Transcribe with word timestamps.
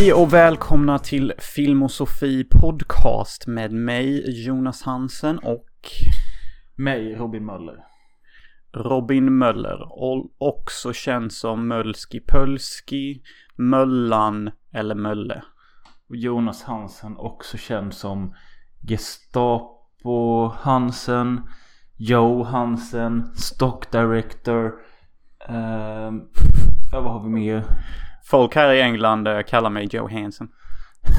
Hej 0.00 0.12
och 0.12 0.32
välkomna 0.32 0.98
till 0.98 1.32
Film 1.38 1.82
och 1.82 1.90
Sofie 1.90 2.44
podcast 2.44 3.46
med 3.46 3.72
mig 3.72 4.22
Jonas 4.46 4.82
Hansen 4.82 5.38
och 5.38 5.66
Mig, 6.76 7.14
Robin 7.14 7.44
Möller. 7.44 7.84
Robin 8.72 9.38
Möller. 9.38 9.78
Också 10.38 10.92
känd 10.92 11.32
som 11.32 11.68
Mölski 11.68 12.20
Pölski, 12.20 13.22
Möllan 13.56 14.50
eller 14.72 14.94
Mölle. 14.94 15.42
Jonas 16.08 16.62
Hansen, 16.62 17.16
också 17.16 17.56
känd 17.56 17.94
som 17.94 18.34
Gestapo 18.88 20.48
Hansen, 20.48 21.40
Joe 21.96 22.44
Hansen, 22.44 23.34
Stock 23.34 23.92
Director. 23.92 24.72
ehm, 25.48 26.20
ja, 26.92 27.00
vad 27.00 27.12
har 27.12 27.22
vi 27.22 27.28
mer? 27.28 27.64
Folk 28.30 28.54
här 28.54 28.72
i 28.72 28.80
England 28.80 29.28
eh, 29.28 29.42
kallar 29.42 29.70
mig 29.70 29.88
Joe 29.90 30.08
Hansen. 30.08 30.48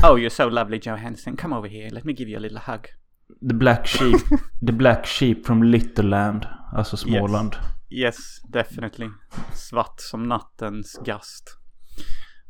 Oh, 0.03 0.17
you're 0.17 0.29
so 0.29 0.49
lovely 0.49 0.79
Joe 0.83 0.95
Hansen. 0.95 1.37
Come 1.37 1.55
over 1.55 1.69
here. 1.69 1.89
Let 1.89 2.03
me 2.03 2.13
give 2.13 2.31
you 2.31 2.37
a 2.37 2.39
little 2.39 2.59
hug. 2.59 2.87
The 3.49 3.55
Black 3.55 3.87
Sheep. 3.87 4.21
the 4.67 4.71
Black 4.71 5.05
Sheep 5.05 5.45
from 5.45 5.63
Littleland. 5.63 6.45
Alltså 6.73 6.97
Småland. 6.97 7.55
Yes, 7.89 8.41
definitely. 8.49 9.09
Svart 9.53 9.95
som 9.97 10.23
nattens 10.23 10.99
gast. 11.05 11.57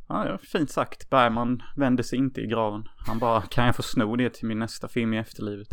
Ja, 0.07 0.27
ja, 0.27 0.37
fint 0.37 0.71
sagt. 0.71 1.09
Bergman 1.09 1.63
vände 1.75 2.03
sig 2.03 2.19
inte 2.19 2.41
i 2.41 2.47
graven. 2.47 2.83
Han 3.07 3.19
bara, 3.19 3.41
kan 3.41 3.65
jag 3.65 3.75
få 3.75 3.81
sno 3.81 4.15
det 4.15 4.33
till 4.33 4.47
min 4.47 4.59
nästa 4.59 4.87
film 4.87 5.13
i 5.13 5.17
efterlivet? 5.17 5.67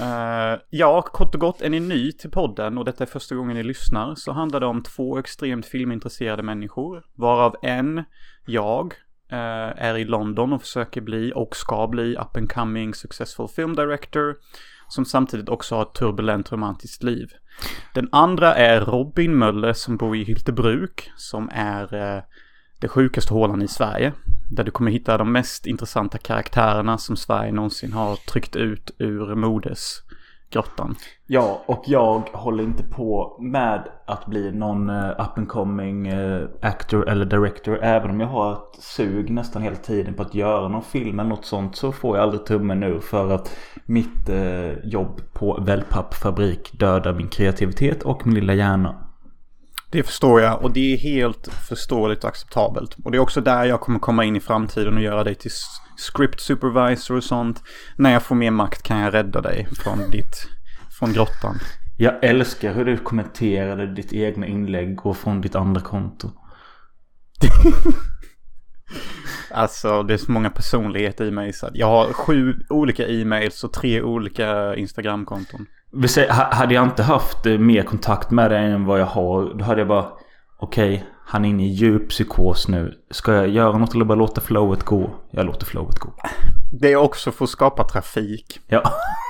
Uh, 0.00 0.60
ja, 0.70 1.02
kort 1.02 1.34
och 1.34 1.40
gott, 1.40 1.60
är 1.60 1.70
ni 1.70 1.80
ny 1.80 2.12
till 2.12 2.30
podden 2.30 2.78
och 2.78 2.84
detta 2.84 3.04
är 3.04 3.08
första 3.08 3.34
gången 3.34 3.56
ni 3.56 3.62
lyssnar 3.62 4.14
så 4.14 4.32
handlar 4.32 4.60
det 4.60 4.66
om 4.66 4.82
två 4.82 5.18
extremt 5.18 5.66
filmintresserade 5.66 6.42
människor. 6.42 7.04
Varav 7.14 7.56
en, 7.62 8.04
jag, 8.46 8.94
uh, 9.32 9.82
är 9.82 9.96
i 9.96 10.04
London 10.04 10.52
och 10.52 10.60
försöker 10.60 11.00
bli 11.00 11.32
och 11.34 11.56
ska 11.56 11.88
bli 11.88 12.16
up 12.16 12.36
and 12.36 12.52
coming 12.52 12.94
successful 12.94 13.48
film 13.48 13.76
director. 13.76 14.36
Som 14.88 15.04
samtidigt 15.04 15.48
också 15.48 15.74
har 15.74 15.82
ett 15.82 15.94
turbulent 15.94 16.52
romantiskt 16.52 17.02
liv. 17.02 17.32
Den 17.94 18.08
andra 18.12 18.54
är 18.54 18.80
Robin 18.80 19.38
Möller 19.38 19.72
som 19.72 19.96
bor 19.96 20.16
i 20.16 20.24
Hyltebruk. 20.24 21.10
Som 21.16 21.50
är 21.52 21.94
uh, 21.94 22.22
det 22.80 22.88
sjukaste 22.88 23.34
hålan 23.34 23.62
i 23.62 23.68
Sverige. 23.68 24.12
Där 24.50 24.64
du 24.64 24.70
kommer 24.70 24.90
hitta 24.90 25.18
de 25.18 25.32
mest 25.32 25.66
intressanta 25.66 26.18
karaktärerna 26.18 26.98
som 26.98 27.16
Sverige 27.16 27.52
någonsin 27.52 27.92
har 27.92 28.16
tryckt 28.16 28.56
ut 28.56 28.90
ur 28.98 29.34
modesgrottan. 29.34 30.96
Ja, 31.26 31.62
och 31.66 31.82
jag 31.86 32.20
håller 32.32 32.64
inte 32.64 32.82
på 32.82 33.38
med 33.40 33.88
att 34.06 34.26
bli 34.26 34.52
någon 34.52 34.90
eh, 34.90 35.10
up 35.10 35.38
and 35.38 35.48
coming 35.48 36.06
eh, 36.06 36.48
actor 36.62 37.08
eller 37.08 37.24
director. 37.24 37.78
Även 37.82 38.10
om 38.10 38.20
jag 38.20 38.28
har 38.28 38.52
ett 38.52 38.82
sug 38.82 39.30
nästan 39.30 39.62
hela 39.62 39.76
tiden 39.76 40.14
på 40.14 40.22
att 40.22 40.34
göra 40.34 40.68
någon 40.68 40.82
film 40.82 41.20
eller 41.20 41.30
något 41.30 41.44
sånt 41.44 41.76
så 41.76 41.92
får 41.92 42.16
jag 42.16 42.22
aldrig 42.22 42.46
tummen 42.46 42.82
ur 42.82 43.00
för 43.00 43.30
att 43.30 43.56
mitt 43.86 44.28
eh, 44.28 44.72
jobb 44.84 45.20
på 45.32 45.60
wellpappfabrik 45.60 46.78
dödar 46.78 47.12
min 47.12 47.28
kreativitet 47.28 48.02
och 48.02 48.26
min 48.26 48.34
lilla 48.34 48.54
hjärna. 48.54 49.03
Det 49.94 50.02
förstår 50.02 50.40
jag 50.40 50.62
och 50.62 50.72
det 50.72 50.94
är 50.94 50.98
helt 50.98 51.48
förståeligt 51.68 52.24
och 52.24 52.30
acceptabelt. 52.30 52.96
Och 53.04 53.10
det 53.10 53.16
är 53.16 53.20
också 53.20 53.40
där 53.40 53.64
jag 53.64 53.80
kommer 53.80 53.98
komma 53.98 54.24
in 54.24 54.36
i 54.36 54.40
framtiden 54.40 54.94
och 54.94 55.02
göra 55.02 55.24
dig 55.24 55.34
till 55.34 55.50
script 55.96 56.40
supervisor 56.40 57.16
och 57.16 57.24
sånt. 57.24 57.62
När 57.96 58.12
jag 58.12 58.22
får 58.22 58.34
mer 58.34 58.50
makt 58.50 58.82
kan 58.82 58.98
jag 58.98 59.14
rädda 59.14 59.40
dig 59.40 59.68
från 59.76 60.10
ditt, 60.10 60.48
från 60.98 61.12
grottan. 61.12 61.58
Jag 61.98 62.24
älskar 62.24 62.74
hur 62.74 62.84
du 62.84 62.98
kommenterade 62.98 63.94
ditt 63.94 64.12
egna 64.12 64.46
inlägg 64.46 65.06
och 65.06 65.16
från 65.16 65.40
ditt 65.40 65.54
andra 65.54 65.80
konto. 65.80 66.30
Alltså 69.50 70.02
det 70.02 70.14
är 70.14 70.18
så 70.18 70.32
många 70.32 70.50
personligheter 70.50 71.24
i 71.24 71.30
mig 71.30 71.52
så 71.52 71.70
jag 71.74 71.86
har 71.86 72.12
sju 72.12 72.54
olika 72.68 73.08
e-mails 73.08 73.64
och 73.64 73.72
tre 73.72 74.02
olika 74.02 74.74
Instagramkonton. 74.76 75.66
Hade 76.30 76.74
jag 76.74 76.84
inte 76.84 77.02
haft 77.02 77.46
eh, 77.46 77.58
mer 77.58 77.82
kontakt 77.82 78.30
med 78.30 78.50
dig 78.50 78.70
än 78.70 78.84
vad 78.84 79.00
jag 79.00 79.06
har. 79.06 79.54
Då 79.54 79.64
hade 79.64 79.80
jag 79.80 79.88
bara 79.88 80.06
Okej, 80.58 81.04
han 81.26 81.44
är 81.44 81.48
inne 81.48 81.64
i 81.66 81.68
djup 81.68 82.08
psykos 82.08 82.68
nu. 82.68 82.94
Ska 83.10 83.32
jag 83.32 83.48
göra 83.48 83.78
något 83.78 83.94
eller 83.94 84.04
bara 84.04 84.14
låta 84.18 84.40
flowet 84.40 84.82
gå? 84.82 85.10
Jag 85.30 85.46
låter 85.46 85.66
flowet 85.66 85.98
gå. 85.98 86.14
Det 86.72 86.92
är 86.92 86.96
också 86.96 87.32
för 87.32 87.44
att 87.44 87.50
skapa 87.50 87.84
trafik 87.84 88.60
Ja. 88.66 88.82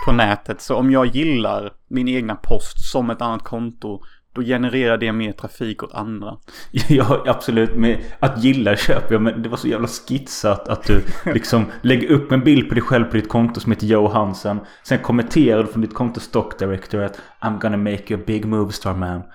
på 0.06 0.12
nätet. 0.12 0.60
Så 0.60 0.76
om 0.76 0.90
jag 0.90 1.06
gillar 1.06 1.72
min 1.88 2.08
egna 2.08 2.34
post 2.34 2.90
som 2.90 3.10
ett 3.10 3.22
annat 3.22 3.42
konto 3.42 4.00
då 4.34 4.42
genererar 4.42 4.96
det 4.96 5.12
mer 5.12 5.32
trafik 5.32 5.82
åt 5.82 5.94
andra. 5.94 6.36
Ja, 6.88 7.22
absolut. 7.26 7.76
Men 7.76 7.96
att 8.20 8.44
gilla 8.44 8.76
köper 8.76 9.14
jag. 9.14 9.22
Men 9.22 9.42
det 9.42 9.48
var 9.48 9.56
så 9.56 9.68
jävla 9.68 9.88
skitsat 9.88 10.68
att 10.68 10.84
du 10.84 11.02
liksom 11.24 11.66
lägger 11.82 12.10
upp 12.10 12.32
en 12.32 12.44
bild 12.44 12.68
på 12.68 12.74
dig 12.74 12.82
själv 12.82 13.04
på 13.04 13.16
ditt 13.16 13.28
konto 13.28 13.60
som 13.60 13.72
heter 13.72 13.86
Joe 13.86 14.08
Hansen. 14.08 14.60
Sen 14.82 14.98
kommenterar 14.98 15.62
du 15.62 15.72
från 15.72 15.82
ditt 15.82 15.94
konto 15.94 16.20
Stock 16.20 16.58
Director 16.58 17.00
att 17.00 17.20
I'm 17.40 17.60
gonna 17.60 17.76
make 17.76 18.02
you 18.08 18.20
a 18.20 18.24
big 18.26 18.44
movie 18.44 18.72
star 18.72 18.94
man. 18.94 19.22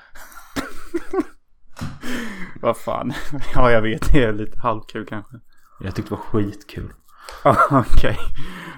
Vad 2.61 2.77
fan. 2.77 3.13
Ja, 3.55 3.71
jag 3.71 3.81
vet. 3.81 4.13
Det 4.13 4.23
är 4.23 4.33
lite 4.33 4.59
halvkul 4.59 5.05
kanske. 5.05 5.35
Jag 5.79 5.95
tyckte 5.95 6.15
det 6.15 6.15
var 6.15 6.23
skitkul. 6.23 6.93
Okej. 7.71 8.17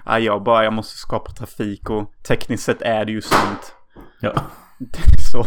Ja, 0.05 0.19
jag 0.19 0.43
bara, 0.43 0.63
jag 0.63 0.73
måste 0.73 0.97
skapa 0.97 1.31
trafik 1.31 1.89
och 1.89 2.11
tekniskt 2.27 2.63
sett 2.63 2.81
är 2.81 3.05
det 3.05 3.11
ju 3.11 3.21
sant. 3.21 3.75
Ja. 4.19 4.33
Det 4.79 4.99
är 4.99 5.21
så. 5.31 5.45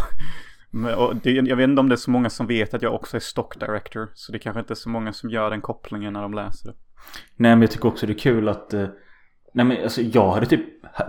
Men, 0.75 0.95
och 0.95 1.15
det, 1.15 1.31
jag 1.31 1.55
vet 1.55 1.69
inte 1.69 1.79
om 1.79 1.89
det 1.89 1.95
är 1.95 1.97
så 1.97 2.11
många 2.11 2.29
som 2.29 2.47
vet 2.47 2.73
att 2.73 2.81
jag 2.81 2.93
också 2.93 3.17
är 3.17 3.21
stock 3.21 3.59
director. 3.59 4.09
Så 4.13 4.31
det 4.31 4.39
kanske 4.39 4.59
inte 4.59 4.73
är 4.73 4.75
så 4.75 4.89
många 4.89 5.13
som 5.13 5.29
gör 5.29 5.49
den 5.49 5.61
kopplingen 5.61 6.13
när 6.13 6.21
de 6.21 6.33
läser 6.33 6.67
det. 6.69 6.75
Nej 7.35 7.51
men 7.51 7.61
jag 7.61 7.71
tycker 7.71 7.87
också 7.87 8.05
det 8.05 8.13
är 8.13 8.17
kul 8.17 8.49
att 8.49 8.73
eh, 8.73 8.87
Nej 9.53 9.65
men 9.65 9.83
alltså 9.83 10.01
jag 10.01 10.31
hade 10.31 10.45
typ 10.45 10.61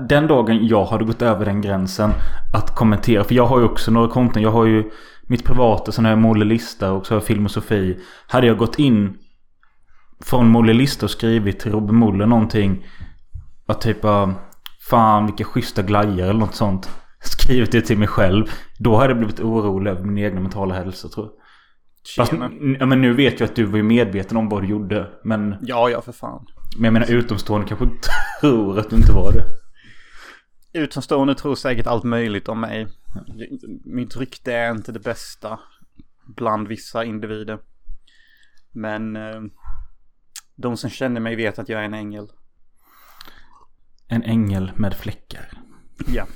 Den 0.09 0.27
dagen 0.27 0.67
jag 0.67 0.85
hade 0.85 1.05
gått 1.05 1.23
över 1.23 1.45
den 1.45 1.61
gränsen 1.61 2.11
Att 2.53 2.75
kommentera 2.75 3.25
För 3.25 3.35
jag 3.35 3.47
har 3.47 3.59
ju 3.59 3.65
också 3.65 3.91
några 3.91 4.09
konton 4.09 4.43
Jag 4.43 4.51
har 4.51 4.65
ju 4.65 4.91
mitt 5.23 5.45
privata 5.45 5.93
Sen 5.93 6.05
har 6.05 6.13
jag 6.13 6.19
Molle 6.19 6.45
Lista 6.45 6.93
och 6.93 7.07
så 7.07 7.15
har 7.15 7.17
jag 7.17 7.27
Film 7.27 7.45
och 7.45 7.51
Sofie 7.51 7.99
Hade 8.29 8.47
jag 8.47 8.59
gått 8.59 8.79
in 8.79 9.19
Från 10.21 10.49
Molle 10.49 10.73
Lista 10.73 11.07
och 11.07 11.11
skrivit 11.11 11.61
till 11.61 11.73
Robin 11.73 11.97
Molle 11.97 12.27
någonting 12.27 12.87
Att 13.67 13.81
typ 13.81 14.05
eh, 14.05 14.31
Fan 14.91 15.27
vilka 15.27 15.45
schyssta 15.45 15.83
glajjor 15.83 16.29
eller 16.29 16.41
något 16.41 16.55
sånt 16.55 16.91
Skrivit 17.27 17.73
det 17.73 17.81
till 17.81 17.99
mig 17.99 18.09
själv 18.09 18.45
Då 18.79 18.97
hade 18.97 19.09
jag 19.11 19.19
blivit 19.19 19.41
orolig 19.41 19.91
över 19.91 20.03
min 20.03 20.25
egna 20.25 20.41
mentala 20.41 20.75
hälsa 20.75 21.09
tror 21.09 21.27
jag 21.27 21.35
Fast, 22.17 22.33
ja, 22.81 22.87
men 22.87 23.01
nu 23.01 23.13
vet 23.15 23.41
jag 23.41 23.49
att 23.49 23.57
du 23.57 23.65
var 23.65 23.77
ju 23.77 23.83
medveten 23.83 24.37
om 24.37 24.49
vad 24.49 24.63
du 24.63 24.69
gjorde 24.69 25.11
Men 25.25 25.57
Ja, 25.63 25.91
ja 25.91 26.01
för 26.01 26.13
fan. 26.13 26.47
men 26.77 26.85
jag 26.85 26.93
menar 26.93 27.11
utomstående 27.11 27.67
kanske 27.69 27.87
tror 28.41 28.79
att 28.79 28.91
du 28.91 28.97
inte 28.97 29.13
var 29.13 29.33
det. 29.33 29.45
Utomstående 30.73 31.35
tror 31.35 31.55
säkert 31.55 31.87
allt 31.87 32.05
möjligt 32.05 32.49
om 32.49 32.61
mig. 32.61 32.87
Mitt 33.85 34.17
rykte 34.17 34.53
är 34.53 34.71
inte 34.71 34.93
det 34.93 35.01
bästa 35.01 35.59
bland 36.27 36.69
vissa 36.69 37.05
individer. 37.05 37.59
Men 38.73 39.17
eh, 39.17 39.41
de 40.57 40.77
som 40.77 40.91
känner 40.91 41.21
mig 41.21 41.37
vet 41.37 41.59
att 41.59 41.69
jag 41.69 41.81
är 41.81 41.85
en 41.85 41.95
ängel. 41.95 42.29
En 44.09 44.23
ängel 44.23 44.73
med 44.77 44.95
fläckar. 44.95 45.51
Ja. 46.07 46.27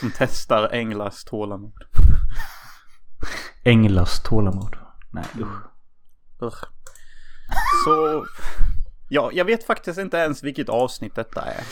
Som 0.00 0.12
testar 0.16 0.68
änglars 0.72 1.24
tålamod. 1.24 1.84
Änglars 3.64 4.22
tålamod. 4.22 4.76
Nej 5.12 5.24
usch. 5.40 5.62
Ugh. 6.42 6.64
Så... 7.84 8.26
Ja, 9.08 9.30
jag 9.32 9.44
vet 9.44 9.64
faktiskt 9.64 9.98
inte 9.98 10.16
ens 10.16 10.42
vilket 10.42 10.68
avsnitt 10.68 11.14
detta 11.14 11.42
är. 11.42 11.64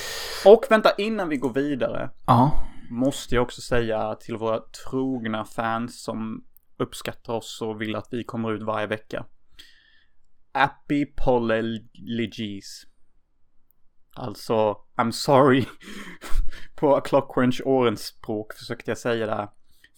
Och 0.44 0.64
vänta, 0.70 0.90
innan 0.98 1.28
vi 1.28 1.36
går 1.36 1.52
vidare. 1.52 2.10
Ja. 2.26 2.68
Måste 2.90 3.34
jag 3.34 3.42
också 3.42 3.60
säga 3.60 4.14
till 4.14 4.36
våra 4.36 4.60
trogna 4.60 5.44
fans 5.44 6.02
som 6.02 6.44
uppskattar 6.78 7.32
oss 7.32 7.62
och 7.62 7.80
vill 7.80 7.96
att 7.96 8.08
vi 8.10 8.24
kommer 8.24 8.52
ut 8.52 8.62
varje 8.62 8.86
vecka. 8.86 9.24
Apologies. 11.32 12.82
Alltså, 14.14 14.76
I'm 14.96 15.10
sorry. 15.10 15.66
På 16.74 17.02
Orange 17.64 17.96
språk 17.96 18.52
försökte 18.52 18.90
jag 18.90 18.98
säga 18.98 19.26
det 19.26 19.34
här. 19.34 19.48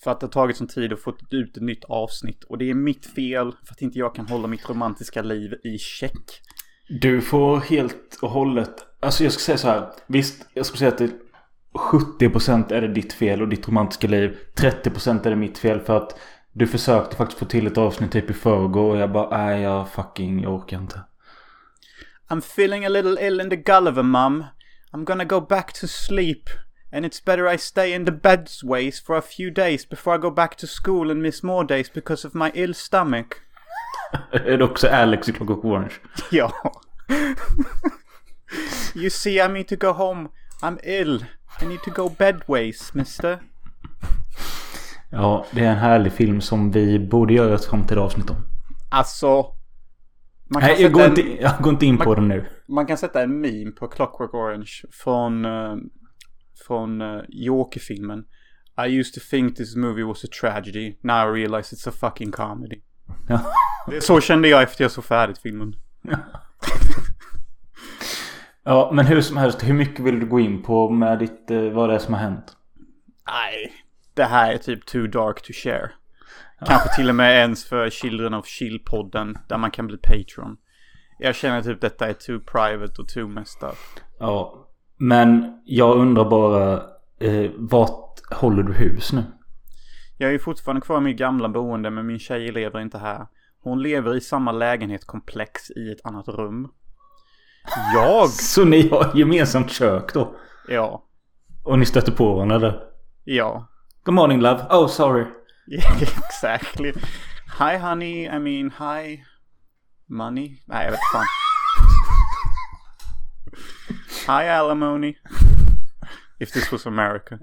För 0.05 0.11
att 0.11 0.21
det 0.21 0.27
har 0.27 0.33
tagit 0.33 0.57
sån 0.57 0.67
tid 0.67 0.93
att 0.93 1.01
få 1.01 1.15
ut 1.31 1.57
ett 1.57 1.63
nytt 1.63 1.85
avsnitt. 1.85 2.45
Och 2.45 2.59
det 2.59 2.71
är 2.71 2.75
mitt 2.75 3.07
fel 3.07 3.53
för 3.65 3.73
att 3.73 3.83
inte 3.83 3.99
jag 3.99 4.15
kan 4.15 4.27
hålla 4.27 4.49
mitt 4.49 4.69
romantiska 4.69 5.23
liv 5.23 5.55
i 5.65 5.79
check. 5.79 6.41
Du 6.89 7.21
får 7.21 7.57
helt 7.57 8.19
och 8.23 8.31
hållet. 8.31 8.75
Alltså 9.01 9.25
jag 9.25 9.33
ska 9.33 9.41
säga 9.41 9.59
så 9.59 9.69
här. 9.69 9.91
Visst, 10.07 10.47
jag 10.55 10.67
skulle 10.67 10.79
säga 10.79 10.91
att 10.93 10.99
det 10.99 11.11
70% 11.75 12.73
är 12.73 12.81
det 12.81 12.89
ditt 12.89 13.13
fel 13.13 13.43
och 13.43 13.49
ditt 13.49 13.69
romantiska 13.69 14.07
liv. 14.07 14.39
30% 14.57 15.27
är 15.27 15.31
det 15.31 15.37
mitt 15.37 15.59
fel 15.59 15.81
för 15.81 15.97
att 15.97 16.19
du 16.53 16.67
försökte 16.67 17.17
faktiskt 17.17 17.39
få 17.39 17.45
till 17.45 17.67
ett 17.67 17.79
avsnitt 17.79 18.13
typ 18.13 18.31
i 18.31 18.33
förrgår 18.33 18.91
och 18.91 18.97
jag 18.97 19.13
bara 19.13 19.39
nej 19.39 19.63
jag 19.63 19.89
fucking 19.89 20.43
jag 20.43 20.55
orkar 20.55 20.79
inte. 20.79 21.01
I'm 22.29 22.39
feeling 22.39 22.85
a 22.85 22.89
little 22.89 23.27
ill 23.27 23.41
in 23.41 23.51
the 23.51 23.57
Gulliver, 23.57 24.03
mum. 24.03 24.45
I'm 24.95 25.05
gonna 25.05 25.25
go 25.25 25.41
back 25.41 25.73
to 25.73 25.89
sleep. 25.89 26.49
And 26.93 27.05
it's 27.05 27.19
better 27.19 27.49
I 27.49 27.57
stay 27.57 27.93
in 27.93 28.05
the 28.05 28.13
bed's 28.13 28.63
ways 28.63 29.01
for 29.01 29.17
a 29.17 29.23
few 29.23 29.51
days 29.51 29.85
before 29.85 30.15
I 30.15 30.19
go 30.19 30.31
back 30.31 30.55
to 30.59 30.69
school 30.69 31.11
and 31.11 31.21
miss 31.21 31.43
more 31.43 31.65
days 31.65 31.89
because 31.89 32.25
of 32.25 32.35
my 32.35 32.53
ill 32.55 32.75
stomach. 32.75 33.41
är 34.33 34.59
det 34.59 34.65
också 34.65 34.89
Alex 34.89 35.29
i 35.29 35.33
Clockwork 35.33 35.65
Orange? 35.65 35.93
Ja. 36.31 36.53
you 38.95 39.11
see 39.11 39.41
I 39.41 39.49
need 39.49 39.69
to 39.69 39.77
go 39.77 39.93
home. 39.93 40.29
I'm 40.63 40.79
ill. 40.83 41.25
I 41.61 41.67
need 41.67 41.83
to 41.83 41.91
go 41.91 42.09
bedways, 42.09 42.95
mister. 42.95 43.39
Ja, 45.11 45.47
det 45.51 45.61
är 45.65 45.71
en 45.71 45.77
härlig 45.77 46.13
film 46.13 46.41
som 46.41 46.71
vi 46.71 46.99
borde 46.99 47.35
göra 47.35 47.55
ett 47.55 47.65
framtida 47.65 48.01
avsnitt 48.01 48.31
om. 48.31 48.37
Alltså. 48.89 49.47
Man 50.51 50.63
kan, 50.63 50.71
Nej, 50.71 50.83
jag 50.83 50.93
går, 50.93 51.01
en, 51.03 51.09
inte, 51.11 51.43
jag 51.43 51.53
går 51.63 51.73
inte 51.73 51.87
in 51.87 51.99
på 51.99 52.15
den 52.15 52.29
nu. 52.29 52.47
man 52.69 52.87
kan 52.87 52.97
sätta 52.99 53.23
en 53.23 53.41
meme 53.41 53.71
på 53.71 53.89
Clockwork 53.89 54.35
Orange 54.35 54.71
från, 54.93 55.45
uh, 55.45 55.77
från 56.67 57.03
uh, 57.03 57.23
Joker-filmen. 57.29 58.25
I 58.87 58.99
used 59.01 59.15
to 59.15 59.21
think 59.31 59.57
this 59.57 59.77
movie 59.77 60.05
was 60.05 60.25
a 60.25 60.29
tragedy. 60.41 60.97
Now 61.01 61.37
I 61.37 61.41
realize 61.43 61.77
it's 61.77 61.89
a 61.89 61.93
fucking 62.01 62.31
comedy. 62.33 62.81
Det- 63.91 64.01
Så 64.01 64.21
kände 64.21 64.49
jag 64.49 64.63
efter 64.63 64.85
jag 64.85 64.91
såg 64.91 65.05
färdigt 65.05 65.39
filmen. 65.39 65.75
ja, 68.65 68.91
men 68.95 69.07
hur 69.07 69.21
som 69.21 69.37
helst. 69.37 69.63
Hur 69.69 69.75
mycket 69.75 70.01
vill 70.05 70.21
du 70.21 70.27
gå 70.27 70.41
in 70.41 70.63
på 70.63 70.91
med 70.91 71.19
ditt, 71.19 71.51
eh, 71.51 71.63
vad 71.71 71.89
det 71.89 71.95
är 71.95 71.99
som 71.99 72.15
har 72.15 72.21
hänt? 72.21 72.57
Nej, 73.27 73.73
det 74.15 74.25
här 74.25 74.53
är 74.53 74.59
typ 74.59 74.87
too 74.87 75.07
dark 75.07 75.43
to 75.43 75.53
share. 75.53 75.91
Kanske 76.67 76.95
till 76.95 77.09
och 77.09 77.15
med 77.15 77.37
ens 77.37 77.65
för 77.65 77.91
Children 77.91 78.35
of 78.35 78.47
Chill-podden 78.47 79.39
där 79.49 79.59
man 79.59 79.71
kan 79.71 79.87
bli 79.87 79.97
Patreon. 79.97 80.57
Jag 81.19 81.35
känner 81.35 81.63
typ 81.63 81.81
detta 81.81 82.09
är 82.09 82.13
too 82.13 82.41
private 82.41 83.03
och 83.03 83.09
too 83.09 83.29
messed 83.29 83.69
up. 83.69 83.77
Ja, 84.19 84.69
men 84.97 85.61
jag 85.65 85.97
undrar 85.97 86.25
bara. 86.25 86.83
Eh, 87.21 87.51
vart 87.57 88.33
håller 88.33 88.63
du 88.63 88.73
hus 88.73 89.13
nu? 89.13 89.25
Jag 90.19 90.29
är 90.29 90.33
ju 90.33 90.39
fortfarande 90.39 90.81
kvar 90.81 90.99
i 90.99 91.01
mitt 91.01 91.17
gamla 91.19 91.49
boende 91.49 91.91
men 91.91 92.07
min 92.07 92.19
tjej 92.19 92.53
lever 92.53 92.81
inte 92.81 92.99
här. 92.99 93.27
Hon 93.63 93.83
lever 93.83 94.17
i 94.17 94.21
samma 94.21 94.53
lägenhetskomplex 94.53 95.71
i 95.71 95.93
ett 95.93 96.07
annat 96.07 96.29
rum. 96.29 96.69
Jag? 97.95 98.29
Så 98.31 98.65
ni 98.65 98.89
har 98.89 99.11
gemensamt 99.15 99.71
kök 99.71 100.15
då? 100.15 100.37
Ja. 100.69 101.05
Och 101.65 101.79
ni 101.79 101.87
stöter 101.87 102.13
på 102.13 102.35
varandra 102.35 102.59
där? 102.59 102.81
Ja. 103.25 103.69
Good 104.05 104.15
morning 104.15 104.41
love. 104.41 104.61
Oh 104.71 104.87
sorry. 104.87 105.25
Yeah, 105.67 106.03
exactly. 106.03 106.93
Hi 107.59 107.77
honey, 107.77 108.27
I 108.27 108.39
mean 108.39 108.71
hi 108.71 109.25
money. 110.07 110.63
Nej, 110.67 110.85
jag 110.85 110.91
vet 110.91 111.01
fan. 111.13 111.27
hi 114.27 114.49
alimony. 114.49 115.15
If 116.39 116.53
this 116.53 116.73
was 116.73 116.87
America. 116.87 117.39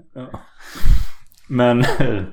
Men 1.46 1.84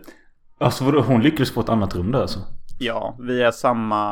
alltså 0.60 0.84
vadå, 0.84 1.02
hon 1.02 1.22
lyckades 1.22 1.52
få 1.52 1.62
ett 1.62 1.70
annat 1.70 1.96
rum 1.96 2.12
där 2.12 2.22
alltså? 2.22 2.40
Ja, 2.80 3.18
vi 3.20 3.42
är 3.42 3.52
samma 3.52 4.08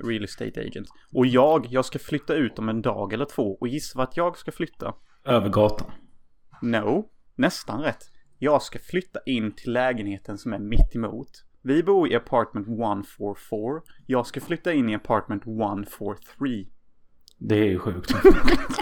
real 0.00 0.24
estate 0.24 0.60
agent. 0.60 0.88
Och 1.14 1.26
jag, 1.26 1.66
jag 1.70 1.84
ska 1.84 1.98
flytta 1.98 2.34
ut 2.34 2.58
om 2.58 2.68
en 2.68 2.82
dag 2.82 3.12
eller 3.12 3.24
två. 3.24 3.56
Och 3.60 3.68
gissa 3.68 3.98
vart 3.98 4.16
jag 4.16 4.38
ska 4.38 4.52
flytta? 4.52 4.94
Över 5.24 5.48
gatan. 5.48 5.90
No, 6.62 7.04
nästan 7.34 7.80
rätt. 7.80 8.11
Jag 8.44 8.62
ska 8.62 8.78
flytta 8.78 9.20
in 9.26 9.52
till 9.52 9.72
lägenheten 9.72 10.38
som 10.38 10.52
är 10.52 10.58
mitt 10.58 10.94
emot. 10.94 11.44
Vi 11.62 11.82
bor 11.82 12.08
i 12.08 12.14
apartment 12.16 12.68
144. 12.68 13.80
Jag 14.06 14.26
ska 14.26 14.40
flytta 14.40 14.72
in 14.72 14.88
i 14.88 14.94
apartment 14.94 15.46
143. 15.46 16.66
Det 17.38 17.54
är 17.54 17.64
ju 17.64 17.78
sjukt. 17.78 18.14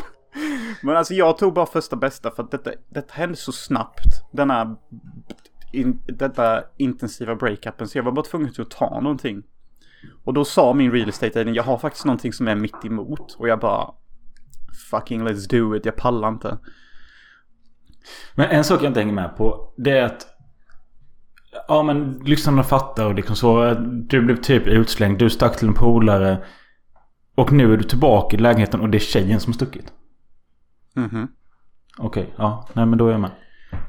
Men 0.83 0.97
alltså 0.97 1.15
jag 1.15 1.39
tog 1.39 1.55
bara 1.55 1.67
första 1.67 1.97
bästa 1.97 2.31
för 2.31 2.43
att 2.43 2.51
detta, 2.51 2.71
detta 2.89 3.15
hände 3.15 3.37
så 3.37 3.53
snabbt. 3.53 4.33
Denna, 4.33 4.77
in, 5.73 6.03
detta 6.07 6.65
intensiva 6.77 7.35
breakupen. 7.35 7.89
Så 7.89 7.99
jag 7.99 8.03
var 8.03 8.13
bara 8.13 8.25
tvungen 8.25 8.53
att 8.59 8.71
ta 8.71 9.01
någonting. 9.01 9.43
Och 10.25 10.35
då 10.35 10.45
sa 10.45 10.73
min 10.75 10.93
real 10.93 11.09
estate 11.09 11.41
agent, 11.41 11.57
jag 11.57 11.63
har 11.63 11.79
faktiskt 11.79 12.05
någonting 12.05 12.33
som 12.33 12.49
är 12.49 12.55
mitt 12.55 12.85
emot. 12.85 13.37
Och 13.39 13.49
jag 13.49 13.61
bara, 13.61 13.95
fucking 14.91 15.29
let's 15.29 15.51
do 15.51 15.77
it, 15.77 15.87
jag 15.87 15.97
pallar 15.97 16.29
inte. 16.29 16.59
Men 18.35 18.51
en 18.51 18.65
sak 18.65 18.83
jag 18.83 18.91
inte 18.91 19.01
hänger 19.01 19.13
med 19.13 19.37
på. 19.37 19.73
Det 19.77 19.99
är 19.99 20.05
att. 20.05 20.27
Ja 21.69 21.83
men 21.83 22.23
lyssnarna 22.25 22.63
fattar 22.63 23.07
och 23.07 23.15
liksom 23.15 23.37
så. 23.37 23.75
Du 23.81 24.23
blev 24.23 24.37
typ 24.37 24.67
utslängd. 24.67 25.19
Du 25.19 25.31
stack 25.31 25.57
till 25.57 25.69
en 25.69 25.75
polare. 25.75 26.39
Och 27.35 27.53
nu 27.53 27.73
är 27.73 27.77
du 27.77 27.83
tillbaka 27.85 28.37
i 28.37 28.41
lägenheten 28.41 28.81
och 28.81 28.89
det 28.89 28.99
är 28.99 29.01
tjejen 29.01 29.41
som 29.41 29.53
stuckit. 29.53 29.93
Mhm. 30.95 31.29
Okej, 31.99 32.35
ja. 32.37 32.69
Nej 32.73 32.87
men 32.87 32.99
då 32.99 33.07
är 33.07 33.11
jag 33.13 33.21
med. 33.21 33.31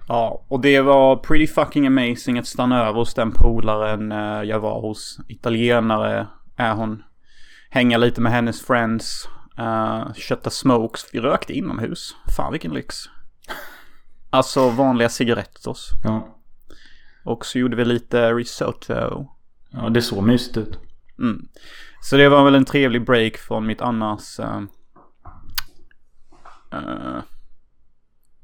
Ja, 0.07 0.45
och 0.47 0.61
det 0.61 0.81
var 0.81 1.15
pretty 1.15 1.47
fucking 1.47 1.87
amazing 1.87 2.39
att 2.39 2.47
stanna 2.47 2.87
över 2.87 2.99
hos 2.99 3.13
den 3.13 3.31
polaren 3.31 4.11
eh, 4.11 4.43
jag 4.43 4.59
var 4.59 4.81
hos. 4.81 5.19
Italienare 5.27 6.27
är 6.55 6.73
hon. 6.73 7.03
Hänga 7.69 7.97
lite 7.97 8.21
med 8.21 8.31
hennes 8.31 8.61
friends. 8.61 9.27
Uh, 9.59 10.13
kötta 10.13 10.49
smokes. 10.49 11.05
Vi 11.13 11.19
rökte 11.19 11.53
inomhus. 11.53 12.15
Fan 12.37 12.51
vilken 12.51 12.73
lyx. 12.73 12.95
Alltså 14.31 14.69
vanliga 14.69 15.09
cigarettos. 15.09 15.89
Ja. 16.03 16.37
Och 17.23 17.45
så 17.45 17.59
gjorde 17.59 17.75
vi 17.75 17.85
lite 17.85 18.33
risotto. 18.33 18.93
Ja 19.71 19.89
det 19.89 20.01
såg 20.01 20.23
mysigt 20.23 20.57
ut. 20.57 20.79
Mm. 21.19 21.47
Så 22.01 22.17
det 22.17 22.29
var 22.29 22.45
väl 22.45 22.55
en 22.55 22.65
trevlig 22.65 23.05
break 23.05 23.37
från 23.37 23.67
mitt 23.67 23.81
annars... 23.81 24.39
eh, 24.39 24.61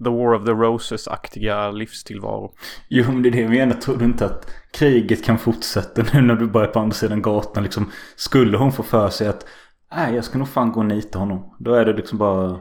The 0.03 0.09
War 0.09 0.33
of 0.33 0.45
the 0.45 0.51
Roses-aktiga 0.51 1.71
livstillvaro. 1.71 2.53
Jo 2.89 3.11
men 3.11 3.21
det 3.21 3.29
är 3.29 3.31
det 3.31 3.41
jag 3.41 3.49
menar. 3.49 3.75
Tror 3.75 3.97
du 3.97 4.05
inte 4.05 4.25
att 4.25 4.49
kriget 4.71 5.23
kan 5.23 5.37
fortsätta 5.37 6.03
nu 6.13 6.21
när 6.21 6.35
du 6.35 6.47
bara 6.47 6.63
är 6.63 6.71
på 6.71 6.79
andra 6.79 6.93
sidan 6.93 7.21
gatan 7.21 7.63
liksom. 7.63 7.91
Skulle 8.15 8.57
hon 8.57 8.71
få 8.71 8.83
för 8.83 9.09
sig 9.09 9.27
att 9.27 9.45
Nej 9.95 10.15
jag 10.15 10.23
ska 10.23 10.37
nog 10.37 10.47
fan 10.47 10.71
gå 10.71 10.79
och 10.79 10.85
nita 10.85 11.19
honom. 11.19 11.55
Då 11.59 11.73
är 11.73 11.85
det 11.85 11.93
liksom 11.93 12.17
bara. 12.17 12.59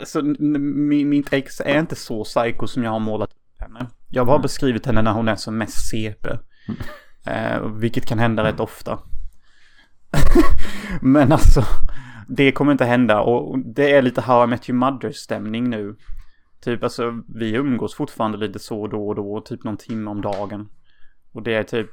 Alltså, 0.00 0.22
mitt 0.22 1.32
ex 1.32 1.60
är 1.60 1.80
inte 1.80 1.96
så 1.96 2.24
psycho 2.24 2.66
som 2.66 2.82
jag 2.82 2.90
har 2.90 2.98
målat 2.98 3.30
upp 3.30 3.60
henne. 3.60 3.86
Jag 4.10 4.22
har 4.22 4.26
bara 4.26 4.38
beskrivit 4.38 4.86
henne 4.86 5.02
när 5.02 5.12
hon 5.12 5.28
är 5.28 5.36
som 5.36 5.58
mest 5.58 5.90
CP. 5.90 6.28
Eh, 7.26 7.66
vilket 7.66 8.06
kan 8.06 8.18
hända 8.18 8.44
rätt 8.44 8.60
ofta. 8.60 8.98
Men 11.00 11.32
alltså, 11.32 11.62
det 12.28 12.52
kommer 12.52 12.72
inte 12.72 12.84
hända. 12.84 13.20
Och 13.20 13.58
det 13.58 13.92
är 13.92 14.02
lite 14.02 14.20
How 14.20 14.44
I 14.44 14.46
Met 14.46 14.70
Your 14.70 14.78
Mother-stämning 14.78 15.70
nu. 15.70 15.96
Typ 16.60 16.82
alltså, 16.82 17.22
vi 17.34 17.52
umgås 17.52 17.94
fortfarande 17.94 18.38
lite 18.38 18.58
så 18.58 18.86
då 18.86 19.08
och 19.08 19.14
då. 19.14 19.40
Typ 19.40 19.64
någon 19.64 19.76
timme 19.76 20.10
om 20.10 20.20
dagen. 20.20 20.68
Och 21.32 21.42
det 21.42 21.54
är 21.54 21.62
typ 21.62 21.90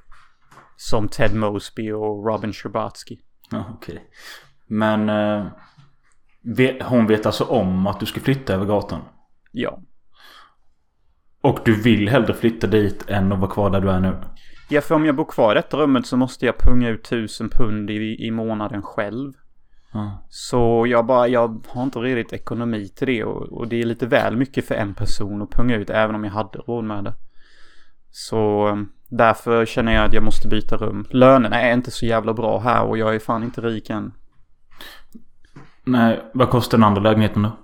som 0.77 1.07
Ted 1.07 1.35
Mosby 1.35 1.91
och 1.91 2.25
Robin 2.25 2.53
Scherbatsky. 2.53 3.17
Ja 3.51 3.65
okej. 3.73 4.03
Men. 4.67 5.09
Eh, 5.09 5.47
hon 6.81 7.07
vet 7.07 7.25
alltså 7.25 7.43
om 7.43 7.87
att 7.87 7.99
du 7.99 8.05
ska 8.05 8.19
flytta 8.19 8.53
över 8.53 8.65
gatan. 8.65 9.01
Ja. 9.51 9.79
Och 11.41 11.59
du 11.65 11.81
vill 11.81 12.09
hellre 12.09 12.33
flytta 12.33 12.67
dit 12.67 13.05
än 13.09 13.31
att 13.31 13.39
vara 13.39 13.51
kvar 13.51 13.69
där 13.69 13.81
du 13.81 13.89
är 13.89 13.99
nu. 13.99 14.17
Ja, 14.69 14.81
för 14.81 14.95
om 14.95 15.05
jag 15.05 15.15
bor 15.15 15.25
kvar 15.25 15.51
i 15.51 15.55
detta 15.55 15.77
rummet 15.77 16.05
så 16.05 16.17
måste 16.17 16.45
jag 16.45 16.57
punga 16.57 16.89
ut 16.89 17.03
tusen 17.03 17.49
pund 17.49 17.89
i, 17.89 18.25
i 18.27 18.31
månaden 18.31 18.81
själv. 18.81 19.33
Ja. 19.93 20.25
Så 20.29 20.85
jag 20.87 21.05
bara, 21.05 21.27
jag 21.27 21.65
har 21.67 21.83
inte 21.83 21.99
riktigt 21.99 22.41
ekonomi 22.41 22.87
till 22.87 23.07
det 23.07 23.23
och, 23.23 23.41
och 23.41 23.67
det 23.67 23.81
är 23.81 23.85
lite 23.85 24.05
väl 24.05 24.37
mycket 24.37 24.67
för 24.67 24.75
en 24.75 24.93
person 24.93 25.41
att 25.41 25.51
punga 25.51 25.75
ut 25.75 25.89
även 25.89 26.15
om 26.15 26.23
jag 26.23 26.31
hade 26.31 26.59
råd 26.59 26.83
med 26.83 27.03
det. 27.03 27.13
Så 28.11 28.67
eh, 28.67 28.75
därför 29.09 29.65
känner 29.65 29.93
jag 29.93 30.05
att 30.05 30.13
jag 30.13 30.23
måste 30.23 30.47
byta 30.47 30.77
rum. 30.77 31.07
Lönerna 31.09 31.61
är 31.61 31.73
inte 31.73 31.91
så 31.91 32.05
jävla 32.05 32.33
bra 32.33 32.59
här 32.59 32.83
och 32.83 32.97
jag 32.97 33.15
är 33.15 33.19
fan 33.19 33.43
inte 33.43 33.61
rik 33.61 33.89
än. 33.89 34.13
Nej, 35.85 36.31
vad 36.33 36.49
kostar 36.49 36.77
den 36.77 36.83
andra 36.83 37.01
lägenheten 37.01 37.43
då? 37.43 37.57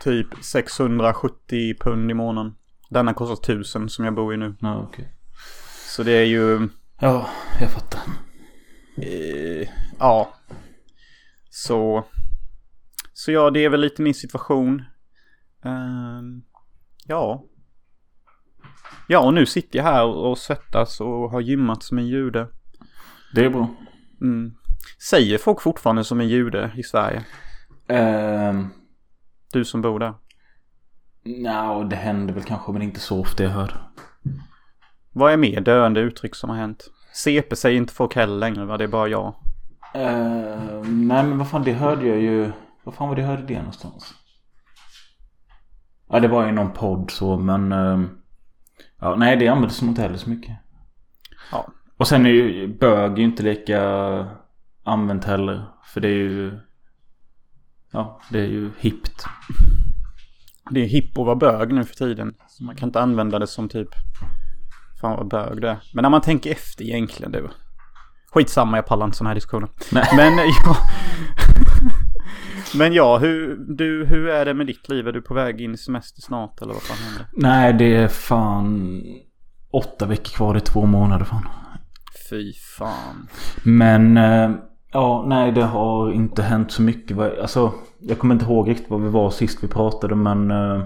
Typ 0.00 0.26
670 0.40 1.74
pund 1.80 2.10
i 2.10 2.14
månaden. 2.14 2.54
Denna 2.90 3.14
kostar 3.14 3.52
1000 3.52 3.88
som 3.88 4.04
jag 4.04 4.14
bor 4.14 4.34
i 4.34 4.36
nu. 4.36 4.54
Ja 4.60 4.78
okej. 4.78 5.12
Så 5.86 6.02
det 6.02 6.12
är 6.12 6.24
ju... 6.24 6.68
Ja, 7.00 7.28
jag 7.60 7.70
fattar. 7.70 8.00
Eh, 8.96 9.68
ja. 9.98 10.34
Så. 11.50 12.04
Så 13.12 13.32
ja, 13.32 13.50
det 13.50 13.64
är 13.64 13.68
väl 13.68 13.80
lite 13.80 14.02
min 14.02 14.14
situation. 14.14 14.82
Ehm, 15.64 16.42
ja. 17.06 17.44
Ja, 19.08 19.20
och 19.20 19.34
nu 19.34 19.46
sitter 19.46 19.78
jag 19.78 19.84
här 19.84 20.04
och 20.04 20.38
svettas 20.38 21.00
och 21.00 21.30
har 21.30 21.40
gymmat 21.40 21.82
som 21.82 21.98
en 21.98 22.06
jude. 22.06 22.48
Det 23.34 23.44
är 23.44 23.50
bra. 23.50 23.68
Mm. 24.20 24.57
Säger 25.10 25.38
folk 25.38 25.60
fortfarande 25.62 26.04
som 26.04 26.20
en 26.20 26.28
jude 26.28 26.72
i 26.76 26.82
Sverige? 26.82 27.24
Ehm, 27.88 28.68
Du 29.52 29.64
som 29.64 29.82
bor 29.82 29.98
där. 29.98 30.14
Nja, 31.24 31.84
det 31.84 31.96
händer 31.96 32.34
väl 32.34 32.42
kanske 32.44 32.72
men 32.72 32.82
inte 32.82 33.00
så 33.00 33.20
ofta 33.20 33.42
jag 33.42 33.50
hör. 33.50 33.80
Vad 35.12 35.32
är 35.32 35.36
mer 35.36 35.60
döende 35.60 36.00
uttryck 36.00 36.34
som 36.34 36.50
har 36.50 36.56
hänt? 36.56 36.84
CP 37.14 37.56
säger 37.56 37.76
inte 37.76 37.92
folk 37.92 38.14
heller 38.16 38.36
längre 38.38 38.64
va? 38.64 38.76
Det 38.76 38.84
är 38.84 38.88
bara 38.88 39.08
jag. 39.08 39.34
Ehm, 39.94 41.08
nej 41.08 41.24
men 41.24 41.38
vad 41.38 41.48
fan 41.50 41.62
det 41.64 41.72
hörde 41.72 42.06
jag 42.06 42.18
ju. 42.20 42.52
Vad 42.84 42.94
fan 42.94 43.08
var 43.08 43.16
det 43.16 43.22
jag 43.22 43.28
hörde 43.28 43.42
det 43.42 43.58
någonstans? 43.58 44.14
Ja 46.10 46.20
det 46.20 46.28
var 46.28 46.48
i 46.48 46.52
någon 46.52 46.72
podd 46.72 47.10
så 47.10 47.36
men. 47.36 47.72
ehm, 47.72 48.08
ja 49.00 49.14
nej 49.16 49.36
det 49.36 49.48
användes 49.48 49.82
nog 49.82 49.90
inte 49.90 50.02
heller 50.02 50.16
så 50.16 50.30
mycket. 50.30 50.56
Ja. 51.52 51.66
Och 51.96 52.08
sen 52.08 52.26
är 52.26 52.30
ju 52.30 52.78
bög 52.78 53.18
ju 53.18 53.24
inte 53.24 53.42
lika 53.42 53.80
använt 54.88 55.24
heller. 55.24 55.64
För 55.84 56.00
det 56.00 56.08
är 56.08 56.12
ju... 56.12 56.58
Ja, 57.92 58.20
det 58.30 58.38
är 58.38 58.46
ju 58.46 58.70
hippt. 58.78 59.26
Det 60.70 60.80
är 60.80 60.86
hipp 60.86 61.18
att 61.18 61.26
vara 61.26 61.36
bög 61.36 61.72
nu 61.72 61.84
för 61.84 61.94
tiden. 61.94 62.34
Så 62.48 62.64
man 62.64 62.76
kan 62.76 62.88
inte 62.88 63.00
använda 63.00 63.38
det 63.38 63.46
som 63.46 63.68
typ... 63.68 63.88
Fan 65.00 65.16
vad 65.16 65.28
bög 65.28 65.60
det 65.60 65.70
är. 65.70 65.78
Men 65.94 66.02
när 66.02 66.10
man 66.10 66.20
tänker 66.20 66.50
efter 66.50 66.84
egentligen 66.84 67.32
du. 67.32 67.48
Skitsamma, 68.32 68.76
jag 68.76 68.86
pallar 68.86 69.06
inte 69.06 69.16
sådana 69.16 69.30
här 69.30 69.34
diskussioner. 69.34 69.68
Nej. 69.92 70.04
Men 70.16 70.38
ja. 70.38 70.76
Men 72.74 72.92
ja, 72.92 73.18
hur, 73.18 73.56
du, 73.76 74.06
hur 74.06 74.28
är 74.28 74.44
det 74.44 74.54
med 74.54 74.66
ditt 74.66 74.88
liv? 74.88 75.08
Är 75.08 75.12
du 75.12 75.22
på 75.22 75.34
väg 75.34 75.60
in 75.60 75.74
i 75.74 75.76
semester 75.76 76.22
snart 76.22 76.62
eller 76.62 76.72
vad 76.72 76.82
fan 76.82 76.96
händer? 76.96 77.26
Nej, 77.32 77.72
det 77.72 77.96
är 77.96 78.08
fan 78.08 79.02
åtta 79.70 80.06
veckor 80.06 80.32
kvar. 80.32 80.54
Det 80.54 80.58
är 80.58 80.72
två 80.72 80.86
månader 80.86 81.24
fan. 81.24 81.46
Fy 82.30 82.52
fan. 82.78 83.28
Men 83.62 84.16
eh, 84.16 84.50
ja, 84.92 85.24
nej 85.26 85.52
det 85.52 85.64
har 85.64 86.12
inte 86.12 86.42
hänt 86.42 86.72
så 86.72 86.82
mycket. 86.82 87.18
Alltså, 87.18 87.72
jag 88.00 88.18
kommer 88.18 88.34
inte 88.34 88.46
ihåg 88.46 88.68
riktigt 88.68 88.90
vad 88.90 89.00
vi 89.00 89.08
var 89.08 89.30
sist 89.30 89.64
vi 89.64 89.68
pratade 89.68 90.14
men 90.14 90.50
eh, 90.50 90.82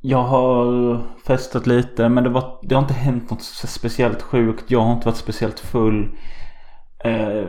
jag 0.00 0.22
har 0.22 0.98
festat 1.26 1.66
lite 1.66 2.08
men 2.08 2.24
det, 2.24 2.30
var, 2.30 2.58
det 2.62 2.74
har 2.74 2.82
inte 2.82 2.94
hänt 2.94 3.30
något 3.30 3.42
speciellt 3.42 4.22
sjukt. 4.22 4.70
Jag 4.70 4.80
har 4.80 4.92
inte 4.92 5.06
varit 5.06 5.16
speciellt 5.16 5.60
full. 5.60 6.08
Eh, 7.04 7.44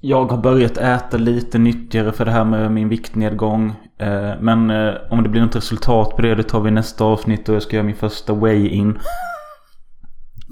jag 0.00 0.24
har 0.24 0.38
börjat 0.38 0.76
äta 0.76 1.16
lite 1.16 1.58
nyttigare 1.58 2.12
för 2.12 2.24
det 2.24 2.30
här 2.30 2.44
med 2.44 2.72
min 2.72 2.88
viktnedgång. 2.88 3.72
Eh, 3.98 4.32
men 4.40 4.70
eh, 4.70 4.94
om 5.10 5.22
det 5.22 5.28
blir 5.28 5.42
något 5.42 5.56
resultat 5.56 6.16
på 6.16 6.22
det, 6.22 6.34
det 6.34 6.42
tar 6.42 6.60
vi 6.60 6.68
i 6.68 6.72
nästa 6.72 7.04
avsnitt 7.04 7.48
och 7.48 7.54
jag 7.54 7.62
ska 7.62 7.76
göra 7.76 7.86
min 7.86 7.96
första 7.96 8.32
way 8.32 8.68
in. 8.68 8.98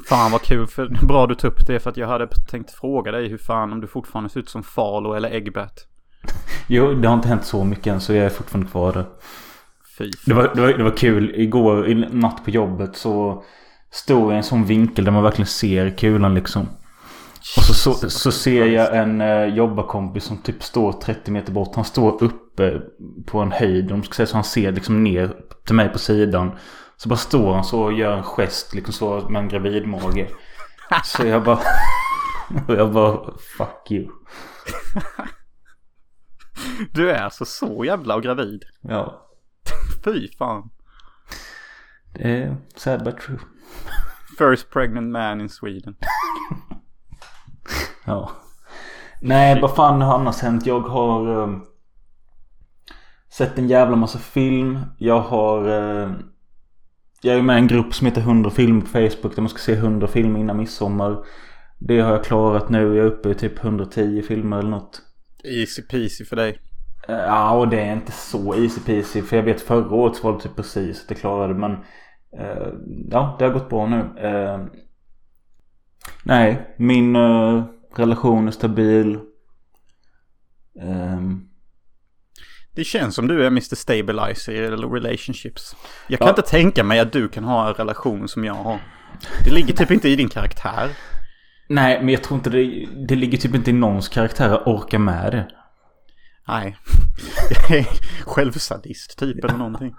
Fan 0.09 0.30
vad 0.30 0.42
kul, 0.42 0.66
för 0.66 1.06
bra 1.06 1.26
du 1.26 1.35
tog 1.35 1.52
upp 1.52 1.66
det 1.66 1.80
för 1.80 1.90
att 1.90 1.97
jag 1.97 2.09
hade 2.09 2.26
tänkt 2.26 2.71
fråga 2.71 3.12
dig 3.12 3.28
hur 3.28 3.38
fan 3.38 3.73
om 3.73 3.80
du 3.80 3.87
fortfarande 3.87 4.30
ser 4.30 4.40
ut 4.40 4.49
som 4.49 4.62
Falo 4.62 5.12
eller 5.14 5.30
Eggbat. 5.30 5.87
Jo, 6.66 6.94
det 6.94 7.09
har 7.09 7.14
inte 7.14 7.28
hänt 7.28 7.44
så 7.44 7.64
mycket 7.64 7.87
än 7.87 8.00
så 8.00 8.12
jag 8.12 8.26
är 8.26 8.30
fortfarande 8.30 8.71
kvar 8.71 8.92
där. 8.92 9.06
Det 10.26 10.35
var, 10.35 10.54
det, 10.54 10.61
var, 10.61 10.68
det 10.68 10.85
var 10.85 10.97
kul. 10.97 11.32
Igår 11.35 11.88
i 11.88 11.94
natt 11.94 12.44
på 12.44 12.50
jobbet 12.50 12.97
så 12.97 13.44
stod 13.90 14.23
jag 14.23 14.32
i 14.32 14.37
en 14.37 14.42
sån 14.42 14.64
vinkel 14.64 15.04
där 15.04 15.12
man 15.12 15.23
verkligen 15.23 15.47
ser 15.47 15.90
kulan 15.90 16.35
liksom. 16.35 16.68
Och 17.56 17.62
så, 17.62 17.75
så, 17.75 18.11
så 18.11 18.32
ser 18.32 18.66
jag 18.66 18.97
en 18.97 19.21
eh, 19.21 19.44
jobbarkompis 19.44 20.25
som 20.25 20.38
typ 20.38 20.62
står 20.62 20.92
30 20.92 21.30
meter 21.30 21.52
bort. 21.52 21.75
Han 21.75 21.85
står 21.85 22.23
uppe 22.25 22.80
på 23.26 23.38
en 23.38 23.52
höjd. 23.52 23.90
Man 23.90 24.02
ska 24.02 24.14
säga 24.14 24.26
så 24.26 24.37
han 24.37 24.44
ser 24.44 24.73
liksom 24.73 25.04
ner 25.04 25.30
till 25.66 25.75
mig 25.75 25.88
på 25.88 25.99
sidan. 25.99 26.50
Så 27.02 27.09
bara 27.09 27.16
står 27.16 27.54
han 27.54 27.64
så 27.64 27.82
och 27.82 27.92
gör 27.92 28.16
en 28.16 28.23
gest 28.23 28.75
liksom 28.75 28.92
så 28.94 29.28
med 29.28 29.42
en 29.42 29.49
gravidmage. 29.49 30.26
Så 31.04 31.26
jag 31.26 31.44
bara... 31.44 31.61
Och 32.68 32.75
jag 32.78 32.92
bara 32.92 33.38
fuck 33.59 33.90
you. 33.90 34.09
Du 36.92 37.11
är 37.11 37.23
alltså 37.23 37.44
så 37.44 37.85
jävla 37.85 38.21
gravid. 38.21 38.64
Ja. 38.80 39.28
Fy 40.04 40.28
fan. 40.38 40.71
Det 42.14 42.42
är 42.42 42.56
sad 42.76 43.04
but 43.04 43.21
true. 43.21 43.38
First 44.38 44.71
pregnant 44.71 45.12
man 45.12 45.40
in 45.40 45.49
Sweden. 45.49 45.97
Ja. 48.04 48.30
Nej, 49.21 49.61
vad 49.61 49.75
fan 49.75 50.02
har 50.02 50.14
annars 50.14 50.40
hänt? 50.40 50.66
Jag 50.66 50.80
har 50.80 51.42
eh, 51.42 51.59
sett 53.32 53.59
en 53.59 53.68
jävla 53.68 53.97
massa 53.97 54.18
film. 54.18 54.78
Jag 54.99 55.21
har... 55.21 55.68
Eh, 55.68 56.11
jag 57.22 57.36
är 57.36 57.42
med 57.42 57.56
i 57.56 57.58
en 57.58 57.66
grupp 57.66 57.94
som 57.94 58.06
heter 58.06 58.20
100 58.20 58.50
filmer 58.50 58.80
på 58.80 58.86
Facebook 58.86 59.34
där 59.34 59.42
man 59.42 59.48
ska 59.48 59.58
se 59.58 59.72
100 59.72 60.06
filmer 60.06 60.40
innan 60.40 60.56
midsommar. 60.56 61.24
Det 61.78 62.00
har 62.00 62.12
jag 62.12 62.24
klarat 62.24 62.68
nu. 62.68 62.78
Jag 62.78 63.06
är 63.06 63.10
uppe 63.10 63.30
i 63.30 63.34
typ 63.34 63.64
110 63.64 64.22
filmer 64.22 64.58
eller 64.58 64.70
något. 64.70 65.02
Easy 65.44 65.82
peasy 65.82 66.24
för 66.24 66.36
dig. 66.36 66.58
Eh, 67.08 67.14
Ja, 67.14 67.58
och 67.58 67.68
det 67.68 67.80
är 67.80 67.92
inte 67.92 68.12
så 68.12 68.54
easy 68.54 68.80
peasy. 68.80 69.22
För 69.22 69.36
jag 69.36 69.42
vet 69.42 69.60
förra 69.60 69.94
året 69.94 70.16
så 70.16 70.22
var 70.22 70.32
det 70.32 70.42
typ 70.42 70.56
precis 70.56 71.04
att 71.04 71.10
jag 71.10 71.18
klarade 71.18 71.54
men 71.54 71.72
eh, 72.38 72.72
Ja, 73.10 73.36
det 73.38 73.44
har 73.44 73.52
gått 73.52 73.68
bra 73.70 73.86
nu. 73.86 74.26
Eh, 74.28 74.60
nej, 76.24 76.74
min 76.78 77.16
relation 77.96 78.46
är 78.48 78.50
stabil. 78.52 79.18
Ehm, 80.80 81.48
Det 82.74 82.84
känns 82.84 83.14
som 83.14 83.28
du 83.28 83.42
är 83.42 83.46
Mr 83.46 83.74
Stabilizer 83.76 84.52
i 84.52 84.70
relationships. 84.70 85.76
Jag 86.08 86.18
kan 86.18 86.26
Ja. 86.26 86.30
inte 86.32 86.42
tänka 86.50 86.84
mig 86.84 87.00
att 87.00 87.12
du 87.12 87.28
kan 87.28 87.44
ha 87.44 87.68
en 87.68 87.74
relation 87.74 88.28
som 88.28 88.44
jag 88.44 88.54
har. 88.54 88.80
Det 89.44 89.50
ligger 89.50 89.74
typ 89.74 89.90
inte 89.90 90.08
i 90.08 90.16
din 90.16 90.28
karaktär. 90.28 90.90
nej, 91.68 91.98
men 91.98 92.08
jag 92.08 92.22
tror 92.22 92.36
inte 92.38 92.50
det, 92.50 92.86
det 93.08 93.14
ligger 93.14 93.38
typ 93.38 93.54
inte 93.54 93.70
i 93.70 93.72
någons 93.72 94.08
karaktär 94.08 94.50
att 94.50 94.66
orka 94.66 94.98
med 94.98 95.32
det. 95.32 95.48
Nej. 96.48 96.76
Jag 97.68 97.70
är 97.78 97.86
självsadist 98.24 99.18
typ 99.18 99.44
eller 99.44 99.56
någonting. 99.58 99.94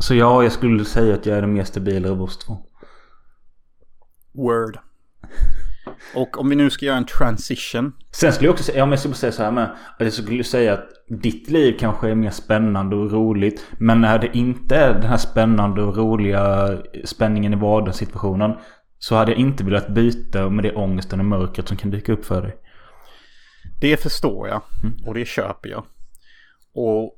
Så 0.00 0.14
ja, 0.14 0.42
jag 0.42 0.52
skulle 0.52 0.84
säga 0.84 1.14
att 1.14 1.26
jag 1.26 1.36
är 1.36 1.40
den 1.40 1.52
mer 1.52 1.64
stabila 1.64 2.10
av 2.10 2.22
oss 2.22 2.38
två. 2.38 2.58
Word. 4.34 4.78
Och 6.14 6.40
om 6.40 6.48
vi 6.48 6.56
nu 6.56 6.70
ska 6.70 6.86
göra 6.86 6.96
en 6.96 7.04
transition. 7.06 7.92
Sen 8.10 8.32
skulle 8.32 8.46
jag 8.46 8.52
också 8.52 8.64
säga, 8.64 8.78
ja 8.78 8.84
men 8.86 8.90
jag 8.90 8.98
skulle 8.98 9.14
säga 9.14 9.32
så 9.32 9.42
här 9.42 9.50
med. 9.50 9.64
Att 9.64 10.00
jag 10.00 10.12
skulle 10.12 10.44
säga 10.44 10.72
att 10.74 10.86
ditt 11.22 11.50
liv 11.50 11.76
kanske 11.80 12.10
är 12.10 12.14
mer 12.14 12.30
spännande 12.30 12.96
och 12.96 13.12
roligt. 13.12 13.64
Men 13.78 14.00
när 14.00 14.18
det 14.18 14.36
inte 14.36 14.76
är 14.76 14.92
den 14.92 15.02
här 15.10 15.16
spännande 15.16 15.82
och 15.82 15.96
roliga 15.96 16.68
spänningen 17.04 17.52
i 17.52 17.56
vardagssituationen. 17.56 18.52
Så 18.98 19.14
hade 19.14 19.30
jag 19.32 19.40
inte 19.40 19.64
velat 19.64 19.88
byta 19.88 20.50
med 20.50 20.64
det 20.64 20.74
ångesten 20.74 21.20
och 21.20 21.26
mörkret 21.26 21.68
som 21.68 21.76
kan 21.76 21.90
dyka 21.90 22.12
upp 22.12 22.24
för 22.24 22.42
dig. 22.42 22.56
Det 23.80 23.96
förstår 24.02 24.48
jag. 24.48 24.62
Och 25.06 25.14
det 25.14 25.24
köper 25.24 25.68
jag. 25.68 25.84
Och 26.74 27.14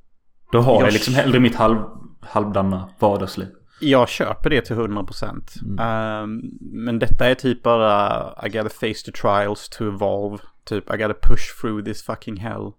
Då 0.53 0.61
har 0.61 0.75
jag, 0.75 0.83
Jag- 0.87 0.93
liksom 0.93 1.15
hellre 1.15 1.41
mitt 1.41 1.55
halv, 1.57 1.77
halvdana 2.21 2.89
vardagsliv. 2.99 3.49
Jag 3.81 4.09
köper 4.09 4.51
det 4.51 4.61
till 4.61 4.77
100%. 4.77 6.23
Um, 6.23 6.59
men 6.61 6.99
detta 6.99 7.27
är 7.27 7.35
typ 7.35 7.63
bara 7.63 8.35
I 8.47 8.49
gotta 8.49 8.69
face 8.69 9.05
the 9.05 9.13
trials 9.13 9.69
to 9.69 9.85
evolve. 9.85 10.39
Typ 10.65 10.95
I 10.95 10.97
gotta 10.97 11.15
push 11.23 11.61
through 11.61 11.85
this 11.85 12.03
fucking 12.03 12.37
hell. 12.37 12.73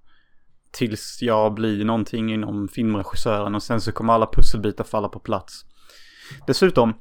Tills 0.71 1.21
jag 1.21 1.53
blir 1.53 1.85
någonting 1.85 2.33
inom 2.33 2.67
filmregissören 2.67 3.55
och 3.55 3.63
sen 3.63 3.81
så 3.81 3.91
kommer 3.91 4.13
alla 4.13 4.27
pusselbitar 4.33 4.83
falla 4.83 5.09
på 5.09 5.19
plats. 5.19 5.65
Dessutom, 6.47 6.93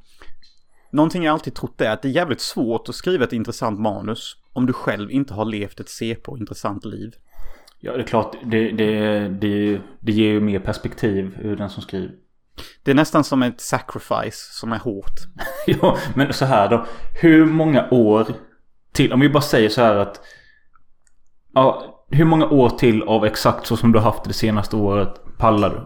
någonting 0.91 1.23
jag 1.23 1.33
alltid 1.33 1.55
trott 1.55 1.81
är 1.81 1.89
att 1.89 2.01
det 2.01 2.07
är 2.07 2.11
jävligt 2.11 2.41
svårt 2.41 2.89
att 2.89 2.95
skriva 2.95 3.23
ett 3.23 3.33
intressant 3.33 3.79
manus 3.79 4.35
om 4.53 4.65
du 4.65 4.73
själv 4.73 5.11
inte 5.11 5.33
har 5.33 5.45
levt 5.45 5.79
ett 5.79 5.89
CP 5.89 6.31
intressant 6.37 6.85
liv. 6.85 7.11
Ja, 7.79 7.93
det 7.93 8.03
är 8.03 8.07
klart. 8.07 8.35
Det, 8.43 8.71
det, 8.71 9.19
det, 9.27 9.81
det 9.99 10.11
ger 10.11 10.31
ju 10.31 10.39
mer 10.39 10.59
perspektiv 10.59 11.37
ur 11.41 11.55
den 11.55 11.69
som 11.69 11.83
skriver. 11.83 12.11
Det 12.83 12.91
är 12.91 12.95
nästan 12.95 13.23
som 13.23 13.43
ett 13.43 13.61
sacrifice 13.61 14.49
som 14.59 14.71
är 14.73 14.79
hårt. 14.79 15.19
Ja, 15.67 15.97
men 16.15 16.33
så 16.33 16.45
här 16.45 16.69
då. 16.69 16.85
Hur 17.21 17.45
många 17.45 17.89
år 17.89 18.27
till, 18.93 19.13
om 19.13 19.19
vi 19.19 19.29
bara 19.29 19.41
säger 19.41 19.69
så 19.69 19.81
här 19.81 19.95
att. 19.95 20.21
Ja, 21.53 21.97
hur 22.09 22.25
många 22.25 22.45
år 22.47 22.69
till 22.69 23.03
av 23.03 23.25
exakt 23.25 23.67
så 23.67 23.77
som 23.77 23.91
du 23.91 23.99
haft 23.99 24.23
det 24.23 24.33
senaste 24.33 24.75
året 24.75 25.37
pallar 25.37 25.69
du? 25.69 25.85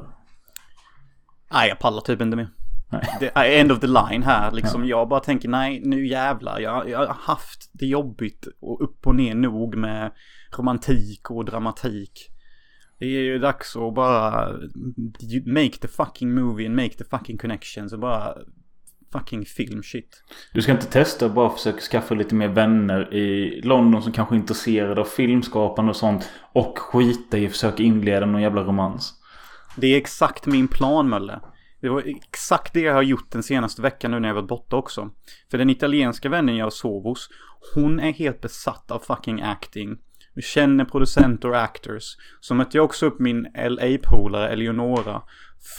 Nej, 1.54 1.70
jag 1.70 1.80
pallar 1.80 2.02
typ 2.02 2.22
inte 2.22 2.38
mer. 2.38 2.50
Är 3.34 3.60
end 3.60 3.72
of 3.72 3.80
the 3.80 3.88
line 3.88 4.24
här. 4.24 4.52
Liksom, 4.52 4.86
Jag 4.86 5.08
bara 5.08 5.20
tänker 5.20 5.50
nej, 5.50 5.82
nu 5.86 6.08
jävlar. 6.08 6.60
Jag, 6.60 6.90
jag 6.90 7.00
har 7.00 7.18
haft 7.20 7.70
det 7.74 7.86
jobbigt 7.86 8.48
och 8.62 8.84
upp 8.84 9.08
och 9.08 9.16
ner 9.16 9.36
nog 9.36 9.76
med 9.76 10.12
romantik 10.58 11.32
och 11.32 11.46
dramatik. 11.46 12.30
Det 13.00 13.06
är 13.06 13.22
ju 13.22 13.40
dags 13.40 13.76
att 13.76 13.94
bara 13.94 14.52
make 15.46 15.78
the 15.82 15.88
fucking 15.88 16.34
movie 16.34 16.66
and 16.66 16.76
make 16.76 16.90
the 16.98 17.04
fucking 17.04 17.38
connections 17.38 17.94
och 17.94 18.00
bara 18.00 18.34
fucking 19.14 19.46
film 19.46 19.84
shit. 19.84 20.24
Du 20.54 20.62
ska 20.62 20.72
inte 20.72 20.86
testa 20.86 21.30
bara 21.30 21.50
försöka 21.50 21.80
skaffa 21.80 22.16
lite 22.16 22.36
mer 22.36 22.48
vänner 22.48 23.14
i 23.14 23.62
London 23.62 24.02
som 24.02 24.12
kanske 24.12 24.36
är 24.36 24.38
intresserade 24.38 25.02
av 25.02 25.06
filmskapande 25.06 25.90
och 25.90 25.96
sånt. 25.96 26.30
Och 26.54 26.80
skita 26.80 27.38
i 27.38 27.46
att 27.46 27.52
försöka 27.52 27.84
inleda 27.84 28.26
någon 28.26 28.42
jävla 28.42 28.64
romans. 28.64 29.14
Det 29.76 29.88
är 29.88 29.98
exakt 29.98 30.46
min 30.46 30.68
plan 30.68 31.10
Mölle. 31.10 31.40
Det 31.82 31.90
var 31.90 32.04
exakt 32.06 32.74
det 32.74 32.80
jag 32.80 32.94
har 32.94 33.02
gjort 33.02 33.32
den 33.32 33.44
senaste 33.44 33.82
veckan 33.82 34.12
nu 34.12 34.20
när 34.20 34.28
jag 34.28 34.36
varit 34.36 34.48
borta 34.48 34.76
också. 34.76 35.10
För 35.52 35.58
den 35.58 35.70
italienska 35.70 36.30
vännen 36.30 36.56
jag 36.56 36.74
sov 36.74 37.04
hos, 37.04 37.30
hon 37.76 38.00
är 38.00 38.14
helt 38.14 38.42
besatt 38.42 38.92
av 38.92 39.00
fucking 39.00 39.42
acting. 39.42 39.98
Vi 40.36 40.42
känner 40.42 40.86
producenter 40.86 41.50
och 41.50 41.62
actors. 41.62 42.04
Så 42.40 42.56
mötte 42.56 42.78
jag 42.78 42.86
också 42.86 43.06
upp 43.06 43.20
min 43.20 43.48
LA-polare 43.70 44.50
Eleonora 44.50 45.22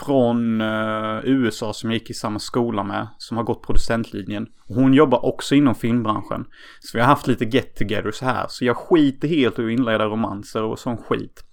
från 0.00 0.60
eh, 0.60 1.20
USA 1.25 1.72
som 1.72 1.90
jag 1.90 1.98
gick 1.98 2.10
i 2.10 2.14
samma 2.14 2.38
skola 2.38 2.84
med. 2.84 3.08
Som 3.18 3.36
har 3.36 3.44
gått 3.44 3.66
producentlinjen. 3.66 4.46
Hon 4.68 4.94
jobbar 4.94 5.25
också 5.25 5.54
inom 5.54 5.75
filmbranschen. 5.75 6.44
Så 6.80 6.98
vi 6.98 7.00
har 7.00 7.08
haft 7.08 7.26
lite 7.26 7.44
get-togethers 7.44 8.22
här. 8.22 8.46
Så 8.48 8.64
jag 8.64 8.76
skiter 8.76 9.28
helt 9.28 9.58
i 9.58 9.64
att 9.64 9.70
inleda 9.70 10.06
romanser 10.06 10.62
och 10.62 10.78
sån 10.78 10.96
skit. 10.96 11.45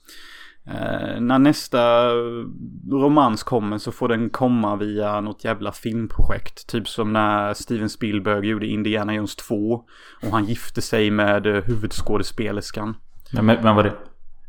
Eh, 0.66 1.22
när 1.22 1.40
nästa 1.40 2.10
romans 2.92 3.44
kommer 3.44 3.78
så 3.78 3.92
får 3.92 4.08
den 4.08 4.30
komma 4.30 4.76
via 4.76 5.22
något 5.22 5.44
jävla 5.44 5.72
filmprojekt. 5.72 6.68
Typ 6.68 6.88
som 6.88 7.14
när 7.14 7.54
Steven 7.54 7.90
Spielberg 7.90 8.48
gjorde 8.48 8.68
Indiana 8.68 9.14
Jones 9.14 9.36
2. 9.36 9.84
Och 10.22 10.32
han 10.32 10.46
gifte 10.46 10.82
sig 10.82 11.12
med 11.12 11.48
eh, 11.48 11.64
huvudskådespelerskan. 11.64 12.96
Men, 13.32 13.46
vem 13.48 13.76
var 13.76 13.84
det? 13.84 13.94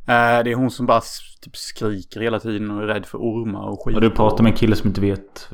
Eh, 0.07 0.45
det 0.45 0.51
är 0.51 0.55
hon 0.55 0.71
som 0.71 0.87
bara 0.87 1.01
typ 1.41 1.57
skriker 1.57 2.21
hela 2.21 2.41
tiden 2.41 2.71
och 2.71 2.83
är 2.83 2.87
rädd 2.87 3.07
för 3.07 3.19
ormar 3.19 3.69
och 3.69 3.85
skit. 3.85 3.97
Och 3.97 4.03
du 4.03 4.11
pratar 4.11 4.43
med 4.43 4.51
en 4.51 4.57
kille 4.57 4.77
som 4.77 4.89
inte 4.89 5.01
vet. 5.01 5.51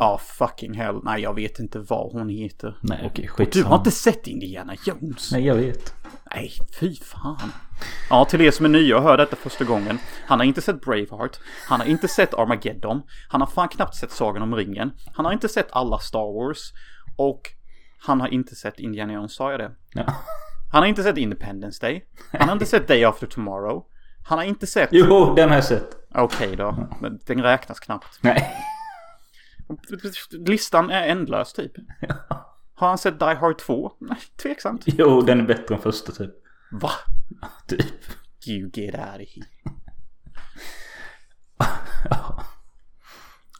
Ja, 0.00 0.18
fucking 0.24 0.74
hell. 0.74 1.00
Nej, 1.04 1.22
jag 1.22 1.34
vet 1.34 1.58
inte 1.58 1.78
vad 1.78 2.12
hon 2.12 2.28
heter. 2.28 2.78
Nej 2.82 3.02
okej, 3.06 3.24
Du 3.24 3.28
skitsamma. 3.28 3.68
har 3.68 3.76
inte 3.76 3.90
sett 3.90 4.26
Indiana 4.26 4.74
Jones? 4.86 5.32
Nej 5.32 5.46
jag 5.46 5.54
vet. 5.54 5.94
Nej, 6.34 6.52
fy 6.80 6.94
fan. 6.96 7.52
Ja, 8.10 8.24
till 8.24 8.40
er 8.40 8.50
som 8.50 8.64
är 8.64 8.68
nya 8.68 8.96
och 8.96 9.02
hör 9.02 9.16
detta 9.16 9.36
första 9.36 9.64
gången. 9.64 9.98
Han 10.26 10.38
har 10.38 10.46
inte 10.46 10.60
sett 10.62 10.80
Braveheart. 10.80 11.38
Han 11.68 11.80
har 11.80 11.86
inte 11.86 12.08
sett 12.08 12.34
Armageddon. 12.34 13.02
Han 13.28 13.40
har 13.40 13.48
fan 13.48 13.68
knappt 13.68 13.94
sett 13.94 14.10
Sagan 14.10 14.42
om 14.42 14.54
ringen. 14.54 14.90
Han 15.14 15.24
har 15.24 15.32
inte 15.32 15.48
sett 15.48 15.68
alla 15.72 15.98
Star 15.98 16.32
Wars. 16.46 16.72
Och 17.16 17.40
han 18.06 18.20
har 18.20 18.28
inte 18.28 18.54
sett 18.54 18.78
Indiana 18.80 19.12
Jones, 19.12 19.34
sa 19.34 19.50
jag 19.50 19.60
det? 19.60 19.70
Ja. 19.94 20.04
Han 20.72 20.82
har 20.82 20.86
inte 20.86 21.02
sett 21.02 21.16
Independence 21.16 21.86
Day. 21.86 22.04
Han 22.32 22.48
har 22.48 22.52
inte 22.52 22.66
sett 22.66 22.88
Day 22.88 23.04
After 23.04 23.26
Tomorrow. 23.26 23.84
Han 24.24 24.38
har 24.38 24.44
inte 24.44 24.66
sett... 24.66 24.88
Jo, 24.92 25.34
den 25.36 25.48
har 25.48 25.56
jag 25.56 25.64
sett. 25.64 25.90
Okej 26.14 26.56
då, 26.56 26.88
men 27.00 27.20
den 27.26 27.42
räknas 27.42 27.80
knappt. 27.80 28.18
Nej. 28.20 28.50
Listan 30.30 30.90
är 30.90 31.08
ändlös 31.08 31.52
typ. 31.52 31.72
Har 32.74 32.88
han 32.88 32.98
sett 32.98 33.18
Die 33.18 33.34
Hard 33.34 33.58
2? 33.58 33.92
Nej, 33.98 34.18
tveksamt. 34.42 34.82
Jo, 34.86 35.20
den 35.20 35.40
är 35.40 35.44
bättre 35.44 35.74
än 35.74 35.80
första 35.80 36.12
typ. 36.12 36.30
Va? 36.70 36.90
Typ. 37.68 37.86
You 38.46 38.70
get 38.74 38.94
out 38.94 39.04
of 39.04 39.28
here. 39.34 39.46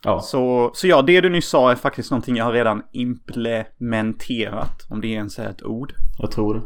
Ja. 0.02 0.21
Så, 0.21 0.71
så 0.75 0.87
ja, 0.87 1.02
det 1.02 1.21
du 1.21 1.29
nyss 1.29 1.49
sa 1.49 1.71
är 1.71 1.76
faktiskt 1.76 2.11
någonting 2.11 2.37
jag 2.37 2.45
har 2.45 2.52
redan 2.52 2.83
implementerat. 2.93 4.87
Om 4.88 5.00
det 5.00 5.09
ens 5.09 5.38
är 5.38 5.49
ett 5.49 5.62
ord. 5.62 5.95
Jag 6.19 6.31
tror 6.31 6.55
det. 6.55 6.61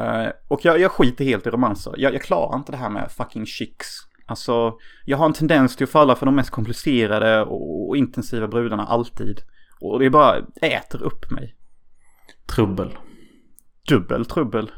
Eh, 0.00 0.32
och 0.48 0.64
jag, 0.64 0.80
jag 0.80 0.90
skiter 0.90 1.24
helt 1.24 1.46
i 1.46 1.50
romanser. 1.50 1.94
Jag, 1.96 2.14
jag 2.14 2.22
klarar 2.22 2.56
inte 2.56 2.72
det 2.72 2.78
här 2.78 2.90
med 2.90 3.10
fucking 3.10 3.46
chicks. 3.46 3.88
Alltså, 4.32 4.74
jag 5.04 5.18
har 5.18 5.26
en 5.26 5.32
tendens 5.32 5.76
till 5.76 5.84
att 5.84 5.90
falla 5.90 6.16
för 6.16 6.26
de 6.26 6.34
mest 6.34 6.50
komplicerade 6.50 7.42
och, 7.42 7.96
intensiva 7.96 8.48
brudarna 8.48 8.86
alltid. 8.86 9.40
Och 9.80 9.98
det 9.98 10.10
bara 10.10 10.36
äter 10.62 11.02
upp 11.02 11.30
mig. 11.30 11.54
Trubbel. 12.46 12.98
Dubbel 13.88 14.24
trubbel. 14.24 14.70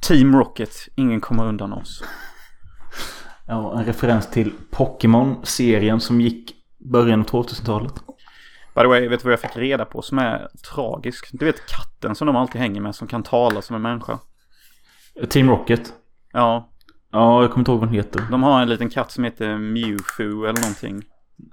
Team 0.00 0.36
Rocket, 0.36 0.88
ingen 0.94 1.20
kommer 1.20 1.46
undan 1.46 1.72
oss. 1.72 2.04
Ja, 3.46 3.78
en 3.78 3.84
referens 3.84 4.30
till 4.30 4.52
Pokémon-serien 4.70 6.00
som 6.00 6.20
gick 6.20 6.54
början 6.78 7.20
av 7.20 7.26
2000-talet. 7.26 7.94
By 8.74 8.80
the 8.80 8.86
way, 8.86 9.08
vet 9.08 9.20
du 9.20 9.24
vad 9.24 9.32
jag 9.32 9.40
fick 9.40 9.56
reda 9.56 9.84
på 9.84 10.02
som 10.02 10.18
är 10.18 10.48
tragisk? 10.74 11.28
Du 11.32 11.44
vet 11.44 11.66
katten 11.66 12.14
som 12.14 12.26
de 12.26 12.36
alltid 12.36 12.60
hänger 12.60 12.80
med 12.80 12.94
som 12.94 13.08
kan 13.08 13.22
tala 13.22 13.62
som 13.62 13.76
en 13.76 13.82
människa. 13.82 14.18
Team 15.28 15.50
Rocket. 15.50 15.92
Ja, 16.32 16.69
Ja, 17.12 17.42
jag 17.42 17.50
kommer 17.50 17.60
inte 17.60 17.70
ihåg 17.70 17.80
vad 17.80 17.88
den 17.88 17.94
heter. 17.94 18.22
de 18.30 18.42
har 18.42 18.62
en 18.62 18.68
liten 18.68 18.90
katt 18.90 19.10
som 19.10 19.24
heter 19.24 19.58
Mewfu 19.58 20.30
eller 20.30 20.60
någonting. 20.60 21.02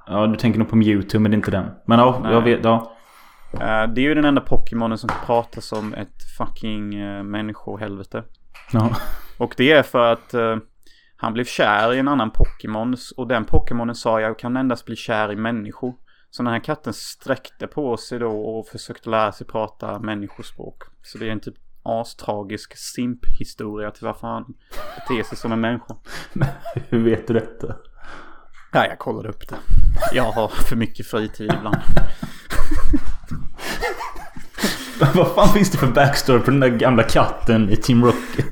Ja, 0.07 0.27
du 0.27 0.35
tänker 0.35 0.59
nog 0.59 0.69
på 0.69 0.75
Mewtwo, 0.75 1.19
men 1.19 1.31
det 1.31 1.35
är 1.35 1.37
inte 1.37 1.51
den. 1.51 1.65
Men 1.85 1.99
ja, 1.99 2.19
Nej. 2.23 2.33
jag 2.33 2.41
vet. 2.41 2.63
Ja. 2.63 2.93
Eh, 3.53 3.93
det 3.93 4.01
är 4.01 4.03
ju 4.03 4.13
den 4.15 4.25
enda 4.25 4.41
Pokémonen 4.41 4.97
som 4.97 5.09
pratar 5.25 5.61
som 5.61 5.93
ett 5.93 6.23
fucking 6.37 7.01
uh, 7.01 7.23
människohelvete. 7.23 8.23
ja. 8.71 8.89
Och 9.37 9.53
det 9.57 9.71
är 9.71 9.83
för 9.83 10.13
att 10.13 10.33
eh, 10.33 10.57
han 11.17 11.33
blev 11.33 11.45
kär 11.45 11.93
i 11.93 11.99
en 11.99 12.07
annan 12.07 12.31
Pokémon 12.31 12.95
och 13.17 13.27
den 13.27 13.45
Pokémonen 13.45 13.93
sa 13.93 14.21
jag 14.21 14.39
kan 14.39 14.57
endast 14.57 14.85
bli 14.85 14.95
kär 14.95 15.31
i 15.31 15.35
människor. 15.35 15.93
Så 16.29 16.43
den 16.43 16.53
här 16.53 16.59
katten 16.59 16.93
sträckte 16.93 17.67
på 17.67 17.97
sig 17.97 18.19
då 18.19 18.31
och 18.31 18.67
försökte 18.67 19.09
lära 19.09 19.31
sig 19.31 19.47
prata 19.47 19.99
människospråk. 19.99 20.83
Så 21.03 21.17
det 21.17 21.27
är 21.27 21.31
en 21.31 21.39
typ 21.39 21.55
astragisk 21.87 22.77
simp-historia 22.77 23.91
till 23.91 24.05
varför 24.05 24.27
han 24.27 24.45
beter 24.95 25.23
sig 25.23 25.37
som 25.37 25.51
en 25.51 25.61
människa. 25.61 25.95
Hur 26.89 27.03
vet 27.03 27.27
du 27.27 27.33
detta? 27.33 27.75
Ja, 28.71 28.85
jag 28.87 28.99
kollade 28.99 29.29
upp 29.29 29.47
det. 29.49 29.55
Jag 30.13 30.31
har 30.31 30.47
för 30.47 30.75
mycket 30.75 31.07
fritid 31.07 31.51
ibland. 31.57 31.77
Vad 35.15 35.27
fan 35.27 35.47
finns 35.49 35.71
det 35.71 35.77
för 35.77 35.87
backstory 35.87 36.39
på 36.39 36.51
den 36.51 36.59
där 36.59 36.69
gamla 36.69 37.03
katten 37.03 37.69
i 37.69 37.75
Team 37.75 38.03
Rocket? 38.05 38.45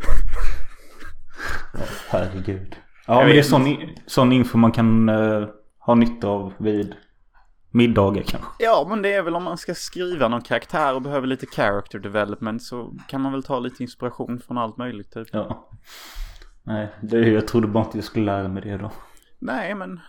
Ja, 1.74 1.80
herregud. 2.10 2.76
Ja, 3.08 3.13
Jag 3.13 3.26
men 3.26 3.28
det 3.36 3.39
är 3.39 3.43
sån, 3.43 3.78
sån 4.06 4.32
info 4.32 4.58
man 4.58 4.71
kan 4.71 5.10
eh, 5.10 5.48
ha 5.80 5.95
nytta 5.95 6.28
av 6.28 6.54
vid 6.58 6.95
middagar 7.76 8.24
kanske. 8.24 8.50
Ja, 8.60 8.86
men 8.90 9.02
det 9.02 9.14
är 9.14 9.22
väl 9.22 9.36
om 9.36 9.44
man 9.44 9.58
ska 9.58 9.76
skriva 9.76 10.28
någon 10.28 10.42
karaktär 10.42 10.96
och 10.96 11.02
behöver 11.02 11.28
lite 11.28 11.46
character 11.46 12.00
development 12.00 12.64
så 12.64 12.94
kan 13.08 13.22
man 13.22 13.32
väl 13.32 13.44
ta 13.44 13.60
lite 13.60 13.84
inspiration 13.84 14.40
från 14.40 14.58
allt 14.58 14.78
möjligt 14.78 15.12
typ. 15.12 15.28
Ja. 15.32 15.70
Nej, 16.64 16.90
det, 17.02 17.18
jag 17.18 17.48
trodde 17.48 17.68
bara 17.68 17.86
inte 17.86 17.98
jag 17.98 18.06
skulle 18.06 18.26
lära 18.26 18.48
mig 18.48 18.64
det 18.64 18.78
då. 18.78 18.92
Nej, 19.40 19.76
men 19.76 20.00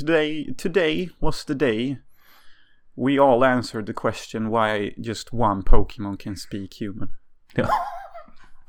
today, 0.00 0.54
today 0.54 1.10
was 1.18 1.44
the 1.44 1.54
day 1.54 2.02
we 3.06 3.22
all 3.22 3.42
answered 3.42 3.86
the 3.86 3.92
question 3.92 4.50
why 4.50 4.94
just 4.96 5.32
one 5.32 5.62
Pokémon 5.62 6.16
can 6.16 6.36
speak 6.36 6.80
human. 6.80 7.08
Ja. 7.54 7.68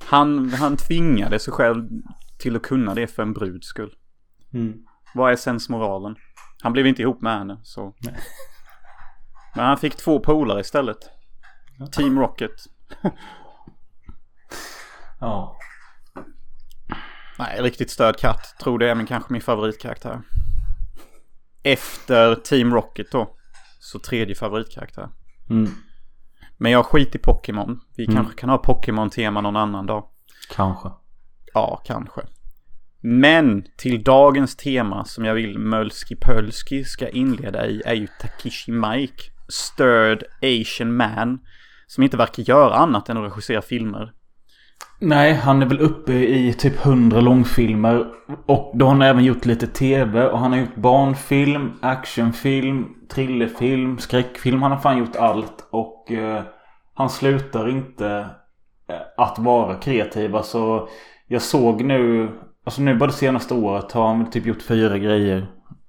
Han, 0.05 0.49
han 0.49 0.77
tvingade 0.77 1.39
sig 1.39 1.53
själv 1.53 1.89
till 2.37 2.55
att 2.55 2.61
kunna 2.61 2.95
det 2.95 3.07
för 3.07 3.23
en 3.23 3.33
bruds 3.33 3.67
skull. 3.67 3.95
Mm. 4.53 4.85
Vad 5.15 5.31
är 5.31 5.35
sensmoralen? 5.35 6.15
Han 6.63 6.73
blev 6.73 6.87
inte 6.87 7.01
ihop 7.01 7.21
med 7.21 7.37
henne, 7.37 7.59
så... 7.63 7.93
Men 9.55 9.65
han 9.65 9.77
fick 9.77 9.95
två 9.95 10.19
polare 10.19 10.59
istället. 10.59 10.97
Team 11.91 12.19
Rocket. 12.19 12.51
Ja. 15.19 15.57
Nej, 17.39 17.61
riktigt 17.61 17.91
störd 17.91 18.17
katt. 18.17 18.55
Tror 18.59 18.79
det 18.79 18.89
är 18.89 18.95
min, 18.95 19.05
kanske 19.07 19.33
min 19.33 19.41
favoritkaraktär. 19.41 20.21
Efter 21.63 22.35
Team 22.35 22.73
Rocket 22.73 23.11
då. 23.11 23.35
Så 23.79 23.99
tredje 23.99 24.35
favoritkaraktär. 24.35 25.09
Mm. 25.49 25.71
Men 26.57 26.71
jag 26.71 26.85
skit 26.85 27.15
i 27.15 27.17
Pokémon. 27.17 27.79
Vi 27.97 28.03
Mm. 28.05 28.15
kanske 28.15 28.33
kan 28.39 28.49
ha 28.49 28.57
Pokémon-tema 28.57 29.41
någon 29.41 29.55
annan 29.55 29.85
dag. 29.85 30.09
Kanske. 30.55 30.89
Ja, 31.53 31.81
kanske. 31.85 32.21
Men 33.01 33.63
till 33.77 34.03
dagens 34.03 34.55
tema 34.55 35.05
som 35.05 35.25
jag 35.25 35.33
vill 35.33 35.59
Mölski 35.59 36.15
Pölski 36.15 36.83
ska 36.83 37.09
inleda 37.09 37.67
i 37.67 37.81
är 37.85 37.93
ju 37.93 38.07
Takishi 38.21 38.71
Mike. 38.71 39.23
Störd 39.47 40.23
Asian 40.41 40.95
man. 40.95 41.39
Som 41.87 42.03
inte 42.03 42.17
verkar 42.17 42.43
göra 42.43 42.75
annat 42.75 43.09
än 43.09 43.17
att 43.17 43.23
regissera 43.23 43.61
filmer. 43.61 44.13
Nej, 44.99 45.33
han 45.33 45.61
är 45.61 45.65
väl 45.65 45.79
uppe 45.79 46.13
i 46.13 46.53
typ 46.53 46.85
100 46.85 47.21
långfilmer. 47.21 48.07
Och 48.45 48.71
då 48.75 48.85
har 48.85 48.91
han 48.91 49.01
även 49.01 49.23
gjort 49.23 49.45
lite 49.45 49.67
tv. 49.67 50.27
Och 50.27 50.39
han 50.39 50.51
har 50.51 50.59
gjort 50.59 50.75
barnfilm, 50.75 51.71
actionfilm, 51.81 52.87
thrillerfilm, 53.09 53.97
skräckfilm. 53.97 54.61
Han 54.61 54.71
har 54.71 54.79
fan 54.79 54.97
gjort 54.97 55.15
allt. 55.15 55.67
Och 55.69 56.11
eh, 56.11 56.43
han 56.93 57.09
slutar 57.09 57.69
inte 57.69 58.07
eh, 58.89 59.01
att 59.17 59.39
vara 59.39 59.75
kreativ. 59.75 60.35
Alltså, 60.35 60.87
jag 61.27 61.41
såg 61.41 61.83
nu... 61.83 62.29
Alltså 62.65 62.81
nu 62.81 62.95
bara 62.95 63.07
det 63.07 63.13
senaste 63.13 63.53
året 63.53 63.91
har 63.91 64.07
han 64.07 64.29
typ 64.29 64.45
gjort 64.45 64.61
fyra 64.61 64.97
grejer. 64.97 65.37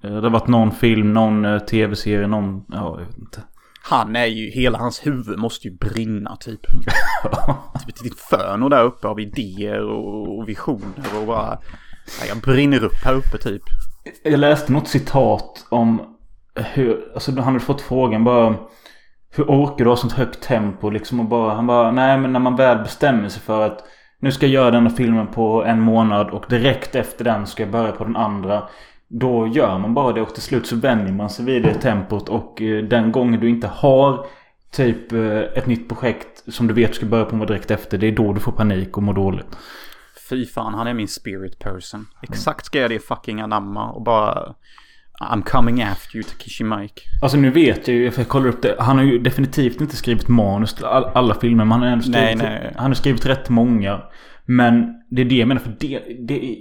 Eh, 0.04 0.10
Det 0.10 0.20
har 0.22 0.30
varit 0.30 0.48
någon 0.48 0.70
film, 0.72 1.12
någon 1.12 1.44
eh, 1.44 1.58
tv-serie, 1.58 2.26
någon... 2.26 2.64
Ja, 2.68 2.96
jag 3.00 3.06
vet 3.06 3.18
inte. 3.18 3.42
Han 3.82 4.16
är 4.16 4.26
ju, 4.26 4.50
hela 4.50 4.78
hans 4.78 5.06
huvud 5.06 5.38
måste 5.38 5.68
ju 5.68 5.76
brinna 5.76 6.36
typ. 6.36 6.60
typ 7.86 7.88
ett 7.88 8.04
inferno 8.04 8.68
där 8.68 8.84
uppe 8.84 9.08
av 9.08 9.20
idéer 9.20 9.84
och, 9.84 10.38
och 10.38 10.48
visioner 10.48 11.20
och 11.20 11.26
bara... 11.26 11.58
Ja, 12.20 12.26
jag 12.28 12.36
brinner 12.38 12.84
upp 12.84 13.04
här 13.04 13.14
uppe 13.14 13.38
typ. 13.38 13.62
Jag 14.24 14.40
läste 14.40 14.72
något 14.72 14.88
citat 14.88 15.66
om 15.68 16.16
hur, 16.54 17.10
alltså 17.14 17.30
han 17.32 17.44
hade 17.44 17.60
fått 17.60 17.80
frågan 17.80 18.24
bara 18.24 18.54
Hur 19.30 19.44
orkar 19.44 19.84
du 19.84 19.90
ha 19.90 19.96
sånt 19.96 20.12
högt 20.12 20.40
tempo 20.42 20.90
liksom 20.90 21.20
och 21.20 21.26
bara, 21.26 21.54
han 21.54 21.66
bara, 21.66 21.90
nej 21.90 22.18
men 22.18 22.32
när 22.32 22.40
man 22.40 22.56
väl 22.56 22.78
bestämmer 22.78 23.28
sig 23.28 23.42
för 23.42 23.66
att 23.66 23.84
nu 24.22 24.32
ska 24.32 24.46
jag 24.46 24.52
göra 24.52 24.70
denna 24.70 24.90
filmen 24.90 25.26
på 25.26 25.64
en 25.64 25.80
månad 25.80 26.30
och 26.30 26.44
direkt 26.48 26.94
efter 26.94 27.24
den 27.24 27.46
ska 27.46 27.62
jag 27.62 27.72
börja 27.72 27.92
på 27.92 28.04
den 28.04 28.16
andra 28.16 28.68
Då 29.08 29.46
gör 29.46 29.78
man 29.78 29.94
bara 29.94 30.12
det 30.12 30.20
och 30.20 30.34
till 30.34 30.42
slut 30.42 30.66
så 30.66 30.76
vänjer 30.76 31.12
man 31.12 31.30
sig 31.30 31.44
vid 31.44 31.62
det 31.62 31.74
tempot 31.74 32.28
och 32.28 32.62
eh, 32.62 32.84
den 32.84 33.12
gången 33.12 33.40
du 33.40 33.48
inte 33.48 33.66
har 33.66 34.26
Typ 34.72 35.12
eh, 35.12 35.38
ett 35.38 35.66
nytt 35.66 35.88
projekt 35.88 36.44
som 36.52 36.66
du 36.66 36.74
vet 36.74 36.94
ska 36.94 37.06
börja 37.06 37.24
på 37.24 37.44
direkt 37.44 37.70
efter 37.70 37.98
Det 37.98 38.06
är 38.06 38.12
då 38.12 38.32
du 38.32 38.40
får 38.40 38.52
panik 38.52 38.96
och 38.96 39.02
mår 39.02 39.14
dåligt 39.14 39.56
Fy 40.30 40.46
fan, 40.46 40.74
han 40.74 40.86
är 40.86 40.94
min 40.94 41.08
spirit 41.08 41.58
person. 41.58 42.06
Exakt 42.22 42.66
ska 42.66 42.78
jag 42.78 42.90
det 42.90 42.98
fucking 42.98 43.40
anamma 43.40 43.90
och 43.90 44.02
bara... 44.02 44.54
I'm 45.20 45.42
coming 45.42 45.82
after 45.82 46.16
you, 46.16 46.24
Takishi 46.24 46.64
Mike. 46.64 47.02
Alltså 47.22 47.38
nu 47.38 47.50
vet 47.50 47.88
jag 47.88 47.96
ju, 47.96 48.10
för 48.10 48.20
jag 48.20 48.28
kollar 48.28 48.48
upp 48.48 48.62
det. 48.62 48.76
Han 48.78 48.96
har 48.96 49.04
ju 49.04 49.18
definitivt 49.18 49.80
inte 49.80 49.96
skrivit 49.96 50.28
manus 50.28 50.74
till 50.74 50.84
all, 50.84 51.04
alla 51.04 51.34
filmer. 51.34 51.64
Men 51.64 51.72
han 51.72 51.80
har 51.80 51.88
ändå 51.88 52.02
skrivit, 52.02 52.20
Nej, 52.20 52.36
nej. 52.36 52.74
Han 52.76 52.90
har 52.90 52.94
skrivit 52.94 53.26
rätt 53.26 53.48
många. 53.48 54.02
Men 54.44 55.02
det 55.10 55.22
är 55.22 55.26
det 55.26 55.34
jag 55.34 55.48
menar. 55.48 55.60
För 55.60 55.76
det, 55.78 56.02
det 56.18 56.56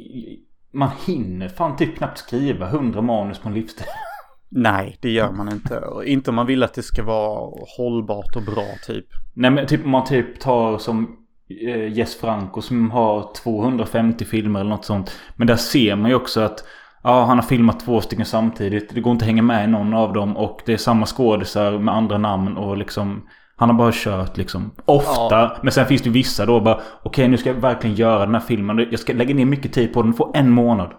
man 0.72 0.89
hinner 1.06 1.48
fan 1.48 1.78
typ 1.78 1.98
knappt 1.98 2.17
skriva 2.17 2.69
hundra 2.69 3.02
manus 3.02 3.39
på 3.39 3.48
en 3.50 3.56
livstid. 3.56 3.86
Nej, 4.50 4.98
det 5.02 5.10
gör 5.10 5.32
man 5.32 5.50
inte. 5.50 5.80
Och 5.80 6.06
inte 6.06 6.30
om 6.30 6.36
man 6.36 6.45
vill 6.45 6.63
att 6.63 6.74
det 6.74 6.84
ska 6.84 7.04
vara 7.04 7.52
hållbart 7.78 8.36
och 8.36 8.43
bra 8.43 8.67
typ. 8.86 9.06
Nej 9.34 9.52
men 9.52 9.67
typ 9.67 9.86
om 9.86 9.91
man 9.91 10.06
typ 10.06 10.39
tar 10.39 10.78
som 10.78 11.17
eh, 11.62 11.93
Jess 11.93 12.15
Franco 12.15 12.62
som 12.62 12.91
har 12.91 13.34
250 13.43 14.26
filmer 14.26 14.60
eller 14.60 14.69
något 14.69 14.86
sånt. 14.86 15.12
Men 15.36 15.48
där 15.48 15.56
ser 15.56 15.95
man 15.95 16.10
ju 16.10 16.15
också 16.15 16.41
att 16.41 16.63
Ja, 17.04 17.26
han 17.26 17.38
har 17.38 17.46
filmat 17.46 17.80
två 17.80 18.02
stycken 18.02 18.26
samtidigt. 18.26 18.96
Det 18.96 19.02
går 19.02 19.12
inte 19.12 19.24
att 19.24 19.28
hänga 19.28 19.42
med 19.42 19.64
i 19.64 19.68
någon 19.68 19.94
av 19.94 20.14
dem. 20.14 20.38
Och 20.38 20.62
det 20.66 20.74
är 20.74 20.78
samma 20.78 21.06
skådisar 21.06 21.80
med 21.80 21.96
andra 21.96 22.18
namn 22.18 22.58
och 22.58 22.78
liksom... 22.78 23.28
Han 23.56 23.70
har 23.70 23.78
bara 23.78 23.92
kört 23.94 24.38
liksom. 24.38 24.72
Ofta. 24.86 25.36
Ja. 25.36 25.58
Men 25.64 25.72
sen 25.72 25.86
finns 25.86 26.02
det 26.02 26.10
vissa 26.10 26.46
då 26.46 26.60
bara... 26.60 26.76
Okej, 26.76 26.86
okay, 27.04 27.28
nu 27.28 27.38
ska 27.38 27.50
jag 27.50 27.56
verkligen 27.56 27.96
göra 27.96 28.26
den 28.26 28.36
här 28.36 28.42
filmen. 28.42 28.88
Jag 28.92 29.00
ska 29.00 29.14
lägga 29.14 29.36
ner 29.36 29.46
mycket 29.46 29.74
tid 29.74 29.94
på 29.94 30.02
den. 30.02 30.14
Få 30.14 30.32
en 30.36 30.50
månad. 30.50 30.94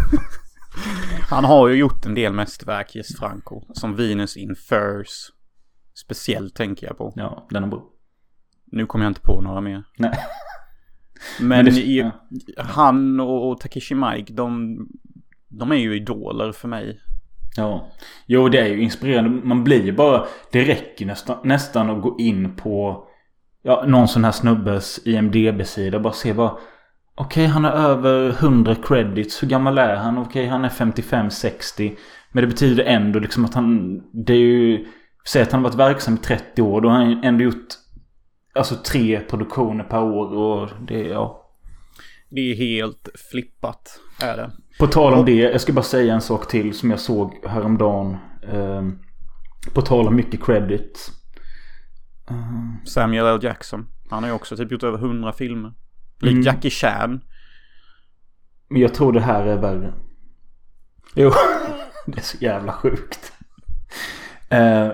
Han 1.30 1.44
har 1.44 1.68
ju 1.68 1.74
gjort 1.74 2.06
en 2.06 2.14
del 2.14 2.32
mästerverk, 2.32 2.94
Jess 2.94 3.16
Franco. 3.18 3.62
Som 3.72 3.96
Venus 3.96 4.36
in 4.36 4.54
Furs. 4.68 5.30
Speciellt 6.04 6.54
tänker 6.54 6.86
jag 6.86 6.98
på. 6.98 7.12
Ja, 7.16 7.46
den 7.50 7.64
är 7.64 7.68
bra. 7.68 7.82
Nu 8.66 8.86
kommer 8.86 9.04
jag 9.04 9.10
inte 9.10 9.20
på 9.20 9.40
några 9.40 9.60
mer. 9.60 9.84
Nej. 9.98 10.12
Men, 11.40 11.48
Men 11.48 11.64
det, 11.64 11.80
i, 11.80 11.98
ja. 11.98 12.62
han 12.62 13.20
och, 13.20 13.50
och 13.50 13.60
Takeshi 13.60 13.94
Mike, 13.94 14.32
de, 14.32 14.78
de 15.48 15.72
är 15.72 15.76
ju 15.76 15.96
idoler 15.96 16.52
för 16.52 16.68
mig. 16.68 17.00
Ja. 17.56 17.88
Jo, 18.26 18.48
det 18.48 18.58
är 18.58 18.66
ju 18.66 18.82
inspirerande. 18.82 19.30
Man 19.30 19.64
blir 19.64 19.84
ju 19.84 19.92
bara... 19.92 20.24
Det 20.52 20.64
räcker 20.64 21.06
nästan, 21.06 21.36
nästan 21.44 21.90
att 21.90 22.02
gå 22.02 22.16
in 22.18 22.56
på 22.56 23.04
ja, 23.62 23.84
någon 23.86 24.08
sån 24.08 24.24
här 24.24 24.32
snubbes 24.32 25.00
IMDB-sida. 25.06 25.98
Bara 25.98 26.12
se 26.12 26.32
vad... 26.32 26.50
Okej, 27.14 27.44
okay, 27.44 27.46
han 27.46 27.64
har 27.64 27.72
över 27.72 28.28
100 28.28 28.74
credits. 28.74 29.42
Hur 29.42 29.48
gammal 29.48 29.78
är 29.78 29.96
han? 29.96 30.18
Okej, 30.18 30.28
okay, 30.28 30.46
han 30.46 30.64
är 30.64 30.68
55-60. 30.68 31.96
Men 32.32 32.42
det 32.42 32.48
betyder 32.48 32.84
ändå 32.84 33.18
liksom 33.18 33.44
att 33.44 33.54
han... 33.54 34.00
Det 34.12 34.32
är 34.32 34.38
ju... 34.38 34.86
Säg 35.26 35.42
att 35.42 35.52
han 35.52 35.62
har 35.64 35.70
varit 35.70 35.78
verksam 35.78 36.14
i 36.14 36.18
30 36.18 36.62
år. 36.62 36.80
Då 36.80 36.88
har 36.88 36.96
han 36.96 37.24
ändå 37.24 37.44
gjort 37.44 37.68
Alltså 38.54 38.76
tre 38.76 39.20
produktioner 39.20 39.84
per 39.84 40.02
år 40.02 40.34
och 40.34 40.68
det, 40.88 41.02
ja. 41.02 41.38
Det 42.28 42.40
är 42.40 42.54
helt 42.54 43.08
flippat, 43.30 44.00
är 44.20 44.36
det. 44.36 44.50
På 44.78 44.86
tal 44.86 45.14
om 45.14 45.24
det, 45.24 45.34
jag 45.34 45.60
ska 45.60 45.72
bara 45.72 45.82
säga 45.82 46.14
en 46.14 46.20
sak 46.20 46.48
till 46.48 46.74
som 46.74 46.90
jag 46.90 47.00
såg 47.00 47.34
häromdagen. 47.46 48.16
Eh, 48.42 48.82
på 49.74 49.82
tal 49.82 50.08
om 50.08 50.16
mycket 50.16 50.44
credit. 50.44 51.10
Uh, 52.30 52.84
Samuel 52.84 53.26
L. 53.26 53.38
Jackson. 53.42 53.86
Han 54.10 54.22
har 54.22 54.30
ju 54.30 54.34
också 54.34 54.56
typ 54.56 54.72
gjort 54.72 54.82
över 54.82 54.98
hundra 54.98 55.32
filmer. 55.32 55.72
Likt 56.20 56.32
mm. 56.32 56.42
Jackie 56.42 56.70
Chan. 56.70 57.20
Men 58.68 58.80
jag 58.80 58.94
tror 58.94 59.12
det 59.12 59.20
här 59.20 59.46
är 59.46 59.56
värre. 59.56 59.94
Jo, 61.14 61.30
det 62.06 62.18
är 62.18 62.22
så 62.22 62.36
jävla 62.40 62.72
sjukt. 62.72 63.32
Uh, 64.52 64.92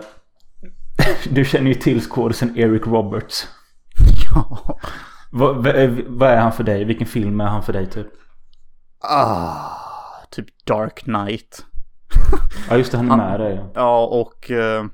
Du 1.31 1.45
känner 1.45 1.69
ju 1.69 1.75
till 1.75 2.01
skådisen 2.01 2.59
Eric 2.59 2.87
Roberts. 2.87 3.49
Ja. 4.35 4.79
Vad, 5.31 5.67
vad, 6.07 6.31
är 6.31 6.37
han 6.37 6.53
för 6.53 6.65
dig? 6.65 6.85
Vilken 6.85 7.07
film 7.07 7.41
är 7.41 7.45
han 7.45 7.63
för 7.63 7.73
dig 7.73 7.87
typ? 7.87 8.07
Ah, 9.01 10.27
typ 10.31 10.47
Dark 10.67 10.99
Knight. 10.99 11.65
ja 12.71 12.77
just 12.77 12.93
det, 12.93 12.99
han 12.99 13.07
är 13.07 13.11
han, 13.11 13.31
med 13.31 13.41
där 13.41 13.71
ja. 13.75 14.07
och 14.07 14.51
uh, 14.51 14.85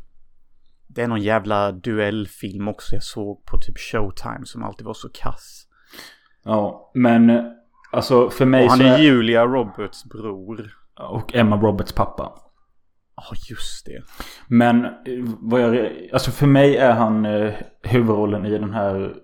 det 0.86 1.02
är 1.02 1.08
någon 1.08 1.22
jävla 1.22 1.72
duellfilm 1.72 2.68
också 2.68 2.94
jag 2.94 3.02
såg 3.02 3.44
på 3.44 3.58
typ 3.58 3.78
Showtime 3.78 4.46
som 4.46 4.64
alltid 4.64 4.86
var 4.86 4.94
så 4.94 5.08
kass. 5.08 5.66
Ja, 6.44 6.90
men 6.94 7.52
alltså 7.92 8.30
för 8.30 8.46
mig 8.46 8.64
och 8.64 8.70
han 8.70 8.78
så 8.78 8.84
är 8.84 8.98
Julia 8.98 9.46
Roberts 9.46 10.04
bror. 10.04 10.76
Och 11.00 11.34
Emma 11.34 11.56
Roberts 11.56 11.92
pappa. 11.92 12.32
Ja, 13.16 13.22
oh, 13.30 13.36
just 13.50 13.86
det. 13.86 14.02
Men 14.48 14.86
vad 15.40 15.60
jag... 15.60 15.92
Alltså 16.12 16.30
för 16.30 16.46
mig 16.46 16.76
är 16.76 16.92
han 16.92 17.26
eh, 17.26 17.52
huvudrollen 17.82 18.46
i 18.46 18.58
den 18.58 18.74
här 18.74 19.14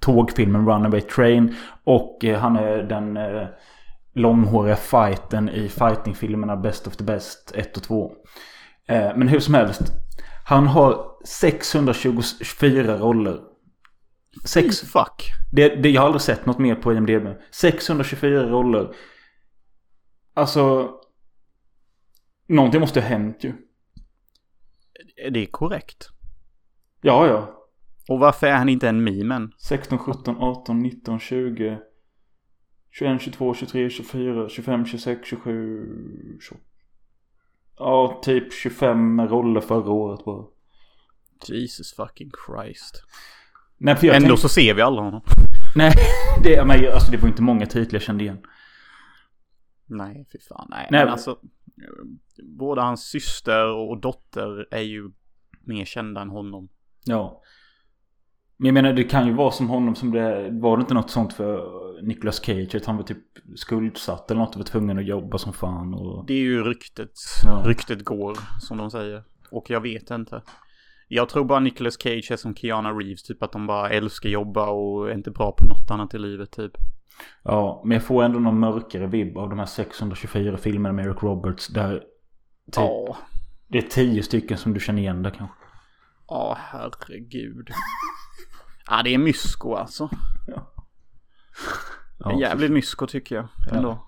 tågfilmen 0.00 0.68
Runaway 0.68 1.00
Train. 1.00 1.54
Och 1.84 2.24
eh, 2.24 2.40
han 2.40 2.56
är 2.56 2.82
den 2.82 3.16
eh, 3.16 3.46
långhåriga 4.14 4.76
fighten 4.76 5.48
i 5.48 5.68
fightingfilmerna 5.68 6.56
Best 6.56 6.86
of 6.86 6.96
the 6.96 7.04
Best 7.04 7.52
1 7.54 7.76
och 7.76 7.82
2. 7.82 8.12
Eh, 8.88 9.16
men 9.16 9.28
hur 9.28 9.40
som 9.40 9.54
helst. 9.54 9.82
Han 10.44 10.66
har 10.66 11.04
624 11.24 12.98
roller. 12.98 13.38
Sex... 14.44 14.80
Fuck. 14.80 15.32
Det, 15.52 15.68
det, 15.68 15.90
jag 15.90 16.00
har 16.00 16.06
aldrig 16.06 16.22
sett 16.22 16.46
något 16.46 16.58
mer 16.58 16.74
på 16.74 16.92
IMDB. 16.92 17.26
624 17.50 18.42
roller. 18.42 18.94
Alltså... 20.34 20.90
Någonting 22.50 22.80
måste 22.80 23.00
ha 23.00 23.08
hänt 23.08 23.44
ju. 23.44 23.52
Det 25.30 25.40
är 25.40 25.46
korrekt. 25.46 26.08
Ja, 27.00 27.26
ja. 27.26 27.66
Och 28.08 28.18
varför 28.18 28.46
är 28.46 28.56
han 28.56 28.68
inte 28.68 28.88
en 28.88 29.04
mimen? 29.04 29.52
16, 29.58 29.98
17, 29.98 30.36
18, 30.38 30.78
19, 30.78 31.20
20, 31.20 31.78
21, 32.90 33.22
22, 33.22 33.54
23, 33.54 33.90
24, 33.90 34.48
25, 34.48 34.86
26, 34.86 35.28
27, 35.28 36.38
28. 36.40 36.64
Ja, 37.76 38.20
typ 38.24 38.52
25 38.52 39.20
roller 39.20 39.60
förra 39.60 39.90
året 39.90 40.24
bara. 40.24 40.44
Jesus 41.48 41.94
fucking 41.94 42.30
Christ. 42.46 43.02
Nej, 43.78 43.94
Ändå 44.02 44.12
tänkte... 44.12 44.36
så 44.36 44.48
ser 44.48 44.74
vi 44.74 44.82
alla 44.82 45.02
honom. 45.02 45.22
Nej, 45.76 45.92
det, 46.44 46.66
men, 46.66 46.92
alltså, 46.92 47.12
det 47.12 47.18
var 47.18 47.28
inte 47.28 47.42
många 47.42 47.66
titlar 47.66 47.96
jag 47.96 48.02
kände 48.02 48.24
igen. 48.24 48.38
Nej, 49.86 50.28
fy 50.32 50.38
fan. 50.48 50.66
Nej, 50.70 50.88
Nej 50.90 51.04
men 51.04 51.12
alltså 51.12 51.38
både 52.42 52.80
hans 52.80 53.04
syster 53.10 53.66
och 53.66 54.00
dotter 54.00 54.66
är 54.70 54.82
ju 54.82 55.10
mer 55.64 55.84
kända 55.84 56.20
än 56.20 56.30
honom. 56.30 56.68
Ja. 57.04 57.42
Men 58.56 58.66
jag 58.66 58.74
menar 58.74 58.92
det 58.92 59.04
kan 59.04 59.26
ju 59.26 59.32
vara 59.32 59.50
som 59.50 59.68
honom 59.68 59.94
som 59.94 60.10
det 60.10 60.50
var 60.50 60.76
det 60.76 60.80
inte 60.80 60.94
något 60.94 61.10
sånt 61.10 61.32
för 61.32 62.02
Nicolas 62.02 62.44
Cage 62.44 62.74
att 62.74 62.86
han 62.86 62.96
var 62.96 63.02
typ 63.02 63.18
skuldsatt 63.56 64.30
eller 64.30 64.40
något 64.40 64.54
och 64.54 64.60
var 64.60 64.64
tvungen 64.64 64.98
att 64.98 65.06
jobba 65.06 65.38
som 65.38 65.52
fan 65.52 65.94
och... 65.94 66.26
Det 66.26 66.34
är 66.34 66.38
ju 66.38 66.64
ryktet. 66.64 67.12
Ja. 67.44 67.62
Ryktet 67.66 68.04
går 68.04 68.38
som 68.60 68.78
de 68.78 68.90
säger. 68.90 69.22
Och 69.50 69.70
jag 69.70 69.80
vet 69.80 70.10
inte. 70.10 70.42
Jag 71.08 71.28
tror 71.28 71.44
bara 71.44 71.60
Nicolas 71.60 72.02
Cage 72.02 72.30
är 72.30 72.36
som 72.36 72.54
Keanu 72.54 72.88
Reeves, 72.88 73.22
typ 73.22 73.42
att 73.42 73.52
de 73.52 73.66
bara 73.66 73.90
älskar 73.90 74.28
jobba 74.28 74.70
och 74.70 75.10
är 75.10 75.14
inte 75.14 75.30
bra 75.30 75.52
på 75.58 75.64
något 75.64 75.90
annat 75.90 76.14
i 76.14 76.18
livet 76.18 76.50
typ. 76.50 76.72
Ja, 77.42 77.82
men 77.84 77.94
jag 77.94 78.04
får 78.04 78.22
ändå 78.22 78.38
någon 78.38 78.60
mörkare 78.60 79.06
vibb 79.06 79.38
av 79.38 79.48
de 79.48 79.58
här 79.58 79.66
624 79.66 80.56
filmerna 80.56 80.92
med 80.92 81.06
Eric 81.06 81.22
Roberts 81.22 81.68
där 81.68 82.02
Typ, 82.70 82.76
ja. 82.76 83.16
Det 83.68 83.78
är 83.78 83.82
tio 83.82 84.22
stycken 84.22 84.58
som 84.58 84.74
du 84.74 84.80
känner 84.80 85.02
igen 85.02 85.22
där 85.22 85.30
kanske. 85.30 85.56
Ja, 86.28 86.56
herregud. 86.60 87.70
ja, 88.86 89.02
det 89.02 89.14
är 89.14 89.18
mysko 89.18 89.74
alltså. 89.74 90.10
Ja. 90.46 90.72
Ja, 92.18 92.40
jävligt 92.40 92.70
mysko 92.70 93.06
tycker 93.06 93.36
jag 93.36 93.48
ändå. 93.72 93.88
Ja. 93.88 94.06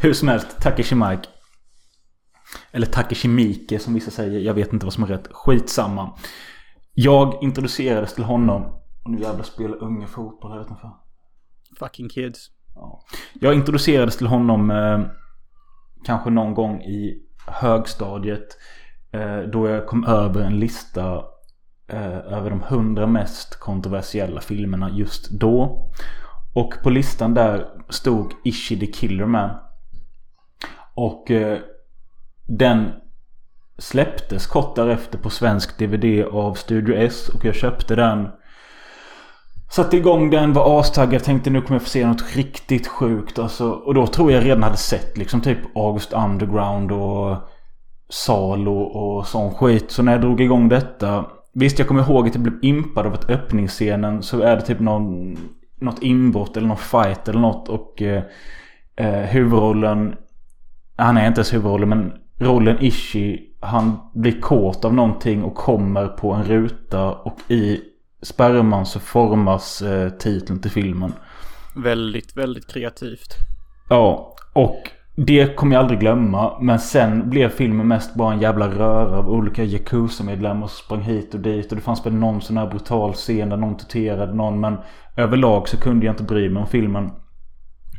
Hur 0.00 0.12
som 0.12 0.28
helst, 0.28 0.60
Takeshi 0.60 0.94
Mike. 0.94 1.28
Eller 2.72 2.86
Takeshi 2.86 3.28
Mike 3.28 3.78
som 3.78 3.94
vissa 3.94 4.10
säger. 4.10 4.40
Jag 4.40 4.54
vet 4.54 4.72
inte 4.72 4.86
vad 4.86 4.92
som 4.92 5.04
är 5.04 5.08
rätt. 5.08 5.28
Skitsamma. 5.32 6.18
Jag 6.94 7.42
introducerades 7.42 8.14
till 8.14 8.24
honom. 8.24 8.62
Och 9.04 9.10
nu 9.10 9.20
jävlar 9.20 9.42
spelar 9.42 9.82
unga 9.82 10.06
fotboll 10.06 10.52
här 10.52 10.60
utanför. 10.60 10.90
Fucking 11.78 12.08
kids. 12.08 12.50
Ja. 12.74 13.04
Jag 13.34 13.54
introducerades 13.54 14.16
till 14.16 14.26
honom 14.26 14.70
eh, 14.70 15.00
kanske 16.06 16.30
någon 16.30 16.54
gång 16.54 16.82
i 16.82 17.22
högstadiet. 17.46 18.58
Eh, 19.12 19.38
då 19.38 19.68
jag 19.68 19.86
kom 19.86 20.04
över 20.04 20.40
en 20.40 20.58
lista 20.58 21.24
eh, 21.88 22.16
över 22.16 22.50
de 22.50 22.60
hundra 22.60 23.06
mest 23.06 23.60
kontroversiella 23.60 24.40
filmerna 24.40 24.90
just 24.90 25.30
då. 25.30 25.88
Och 26.54 26.74
på 26.82 26.90
listan 26.90 27.34
där 27.34 27.68
stod 27.88 28.32
Ishi 28.44 28.78
the 28.78 28.86
Killer 28.86 29.26
Man. 29.26 29.50
Och 30.94 31.30
eh, 31.30 31.58
den 32.46 32.92
släpptes 33.78 34.46
kort 34.46 34.76
därefter 34.76 35.18
på 35.18 35.30
svensk 35.30 35.78
DVD 35.78 36.24
av 36.24 36.54
Studio 36.54 36.94
S. 36.96 37.28
Och 37.28 37.44
jag 37.44 37.54
köpte 37.54 37.96
den 37.96 38.28
Satte 39.74 39.96
igång 39.96 40.30
den, 40.30 40.52
var 40.52 40.80
astaggad, 40.80 41.22
tänkte 41.22 41.50
nu 41.50 41.60
kommer 41.60 41.74
jag 41.74 41.82
få 41.82 41.88
se 41.88 42.06
något 42.06 42.36
riktigt 42.36 42.86
sjukt. 42.86 43.38
Alltså, 43.38 43.70
och 43.70 43.94
då 43.94 44.06
tror 44.06 44.32
jag 44.32 44.44
redan 44.44 44.62
hade 44.62 44.76
sett 44.76 45.18
liksom 45.18 45.40
typ 45.40 45.58
August 45.74 46.12
Underground 46.12 46.92
och 46.92 47.36
Salo 48.08 48.82
och 48.82 49.26
sån 49.26 49.54
skit. 49.54 49.90
Så 49.90 50.02
när 50.02 50.12
jag 50.12 50.20
drog 50.20 50.40
igång 50.40 50.68
detta. 50.68 51.26
Visst 51.54 51.78
jag 51.78 51.88
kommer 51.88 52.02
ihåg 52.02 52.28
att 52.28 52.34
jag 52.34 52.42
blev 52.42 52.58
impad 52.62 53.06
av 53.06 53.12
att 53.12 53.30
öppningsscenen 53.30 54.22
så 54.22 54.40
är 54.40 54.56
det 54.56 54.62
typ 54.62 54.80
någon, 54.80 55.36
något 55.80 56.02
inbrott 56.02 56.56
eller 56.56 56.68
någon 56.68 56.76
fight 56.76 57.28
eller 57.28 57.40
något. 57.40 57.68
Och 57.68 58.02
eh, 58.02 58.22
eh 58.96 59.22
huvudrollen, 59.22 60.14
han 60.96 61.16
är 61.16 61.26
inte 61.26 61.38
ens 61.38 61.54
huvudrollen 61.54 61.88
men 61.88 62.12
rollen 62.38 62.76
Ishi. 62.80 63.40
Han 63.60 63.96
blir 64.14 64.40
kåt 64.40 64.84
av 64.84 64.94
någonting 64.94 65.44
och 65.44 65.54
kommer 65.54 66.08
på 66.08 66.32
en 66.32 66.44
ruta 66.44 67.12
och 67.12 67.38
i 67.48 67.80
sperman 68.24 68.86
så 68.86 69.00
formas 69.00 69.82
eh, 69.82 70.10
titeln 70.10 70.60
till 70.60 70.70
filmen. 70.70 71.12
Väldigt, 71.76 72.36
väldigt 72.36 72.72
kreativt. 72.72 73.36
Ja, 73.88 74.36
och 74.52 74.90
det 75.16 75.56
kommer 75.56 75.76
jag 75.76 75.80
aldrig 75.80 76.00
glömma. 76.00 76.58
Men 76.60 76.78
sen 76.78 77.30
blev 77.30 77.48
filmen 77.48 77.88
mest 77.88 78.14
bara 78.14 78.32
en 78.32 78.40
jävla 78.40 78.68
röra 78.68 79.18
av 79.18 79.28
olika 79.28 79.64
Yakuza-medlemmar 79.64 80.66
som 80.66 80.84
sprang 80.84 81.02
hit 81.02 81.34
och 81.34 81.40
dit. 81.40 81.72
Och 81.72 81.76
det 81.76 81.82
fanns 81.82 82.06
väl 82.06 82.14
någon 82.14 82.40
sån 82.40 82.56
här 82.56 82.66
brutal 82.66 83.12
scen 83.12 83.48
där 83.48 83.56
någon 83.56 83.76
torterade 83.76 84.34
någon. 84.34 84.60
Men 84.60 84.76
överlag 85.16 85.68
så 85.68 85.76
kunde 85.76 86.06
jag 86.06 86.12
inte 86.12 86.22
bry 86.22 86.50
mig 86.50 86.60
om 86.60 86.68
filmen. 86.68 87.10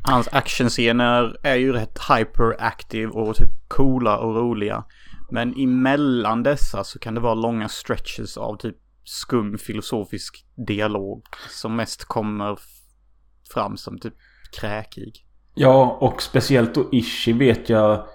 Hans 0.04 0.28
actionscener 0.32 1.38
är 1.44 1.56
ju 1.56 1.74
rätt 1.74 2.00
hyperactive 2.10 3.12
och 3.12 3.36
typ 3.36 3.50
coola 3.68 4.18
och 4.18 4.36
roliga. 4.36 4.84
Men 5.32 5.54
emellan 5.58 6.44
dessa 6.44 6.84
så 6.84 7.00
kan 7.00 7.16
det 7.16 7.22
vara 7.22 7.34
långa 7.34 7.70
stretches 7.70 8.38
av 8.38 8.58
typ 8.58 8.76
skum 9.06 9.58
filosofisk 9.58 10.46
dialog. 10.68 11.26
Som 11.50 11.76
mest 11.76 12.06
kommer 12.06 12.60
fram 13.54 13.78
som 13.78 14.00
typ 14.00 14.14
kräkig. 14.60 15.26
Ja, 15.56 15.98
och 16.02 16.22
speciellt 16.22 16.76
då 16.76 16.90
Ishi 16.92 17.34
vet 17.34 17.70
jag. 17.70 18.08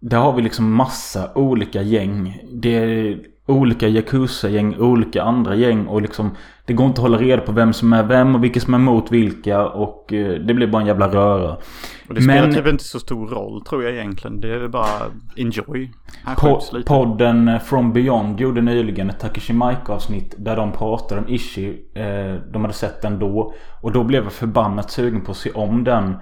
Där 0.00 0.18
har 0.18 0.32
vi 0.32 0.42
liksom 0.42 0.74
massa 0.74 1.34
olika 1.34 1.82
gäng. 1.82 2.40
Det 2.52 2.74
är 2.74 3.33
olika 3.46 3.88
Yakuza-gäng, 3.88 4.76
olika 4.76 5.22
andra 5.22 5.54
gäng 5.54 5.86
och 5.86 6.02
liksom 6.02 6.36
Det 6.66 6.72
går 6.72 6.86
inte 6.86 6.98
att 6.98 7.02
hålla 7.02 7.18
reda 7.18 7.42
på 7.42 7.52
vem 7.52 7.72
som 7.72 7.92
är 7.92 8.02
vem 8.02 8.34
och 8.34 8.44
vilka 8.44 8.60
som 8.60 8.74
är 8.74 8.78
mot 8.78 9.12
vilka 9.12 9.66
och 9.66 10.12
eh, 10.12 10.40
det 10.40 10.54
blir 10.54 10.66
bara 10.66 10.82
en 10.82 10.88
jävla 10.88 11.08
röra. 11.08 11.56
Och 12.08 12.14
det 12.14 12.22
spelar 12.22 12.52
typ 12.52 12.66
inte 12.66 12.84
så 12.84 13.00
stor 13.00 13.28
roll 13.28 13.64
tror 13.64 13.84
jag 13.84 13.92
egentligen. 13.92 14.40
Det 14.40 14.54
är 14.54 14.68
bara 14.68 14.86
enjoy. 15.36 15.90
Po 16.36 16.60
podden 16.86 17.60
From 17.60 17.92
Beyond 17.92 18.40
gjorde 18.40 18.60
nyligen 18.60 19.10
ett 19.10 19.20
Takeshi 19.20 19.52
Mike 19.52 19.92
avsnitt 19.92 20.34
där 20.38 20.56
de 20.56 20.72
pratade 20.72 21.20
om 21.20 21.28
Ishi. 21.28 21.68
Eh, 21.94 22.34
de 22.52 22.62
hade 22.62 22.74
sett 22.74 23.02
den 23.02 23.18
då. 23.18 23.54
Och 23.82 23.92
då 23.92 24.04
blev 24.04 24.22
jag 24.22 24.32
förbannat 24.32 24.90
sugen 24.90 25.20
på 25.20 25.30
att 25.30 25.36
se 25.36 25.50
om 25.50 25.84
den. 25.84 26.16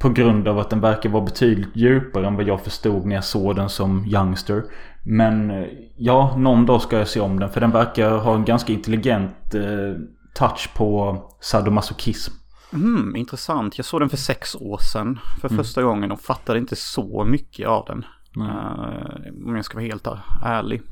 På 0.00 0.08
grund 0.08 0.48
av 0.48 0.58
att 0.58 0.70
den 0.70 0.80
verkar 0.80 1.10
vara 1.10 1.24
betydligt 1.24 1.76
djupare 1.76 2.26
än 2.26 2.36
vad 2.36 2.48
jag 2.48 2.60
förstod 2.60 3.06
när 3.06 3.14
jag 3.14 3.24
såg 3.24 3.56
den 3.56 3.68
som 3.68 4.06
youngster. 4.06 4.62
Men 5.02 5.50
eh, 5.50 5.66
ja, 5.96 6.34
någon 6.36 6.66
dag 6.66 6.82
ska 6.82 6.98
jag 6.98 7.08
se 7.08 7.20
om 7.20 7.40
den. 7.40 7.50
För 7.50 7.60
den 7.60 7.70
verkar 7.70 8.18
ha 8.18 8.34
en 8.34 8.44
ganska 8.44 8.72
intelligent 8.72 9.54
eh, 9.54 9.94
touch 10.34 10.70
på 10.74 11.18
sadomasochism. 11.40 12.32
Mm, 12.72 13.16
intressant. 13.16 13.78
Jag 13.78 13.84
såg 13.84 14.00
den 14.00 14.08
för 14.08 14.16
sex 14.16 14.54
år 14.54 14.78
sedan 14.78 15.18
för 15.40 15.48
mm. 15.48 15.64
första 15.64 15.82
gången 15.82 16.12
och 16.12 16.20
fattade 16.20 16.58
inte 16.58 16.76
så 16.76 17.24
mycket 17.24 17.68
av 17.68 17.84
den. 17.86 18.04
Uh, 18.36 19.46
om 19.46 19.56
jag 19.56 19.64
ska 19.64 19.74
vara 19.74 19.86
helt 19.86 20.06
ärlig. 20.44 20.82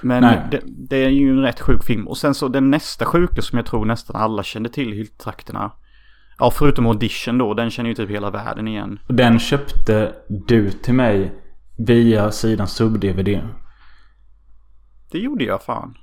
Men 0.00 0.22
det, 0.50 0.60
det, 0.66 1.04
är 1.04 1.08
ju 1.08 1.30
en 1.30 1.42
rätt 1.42 1.60
sjuk 1.60 1.84
film. 1.84 2.08
Och 2.08 2.16
sen 2.16 2.34
så 2.34 2.48
den 2.48 2.70
nästa 2.70 3.04
sjuka 3.04 3.42
som 3.42 3.58
jag 3.58 3.66
tror 3.66 3.84
nästan 3.84 4.16
alla 4.16 4.42
kände 4.42 4.68
till 4.68 4.92
i 4.92 4.96
hylltrakterna. 4.96 5.72
Ja, 6.38 6.50
förutom 6.50 6.86
Audition 6.86 7.38
då. 7.38 7.54
Den 7.54 7.70
känner 7.70 7.88
ju 7.88 7.94
typ 7.94 8.10
hela 8.10 8.30
världen 8.30 8.68
igen. 8.68 8.98
Den 9.06 9.38
köpte 9.38 10.12
du 10.28 10.70
till 10.70 10.94
mig 10.94 11.32
via 11.76 12.30
sidan 12.30 12.66
sub-DVD. 12.66 13.40
Det 15.10 15.18
gjorde 15.18 15.44
jag 15.44 15.62
fan. 15.62 15.94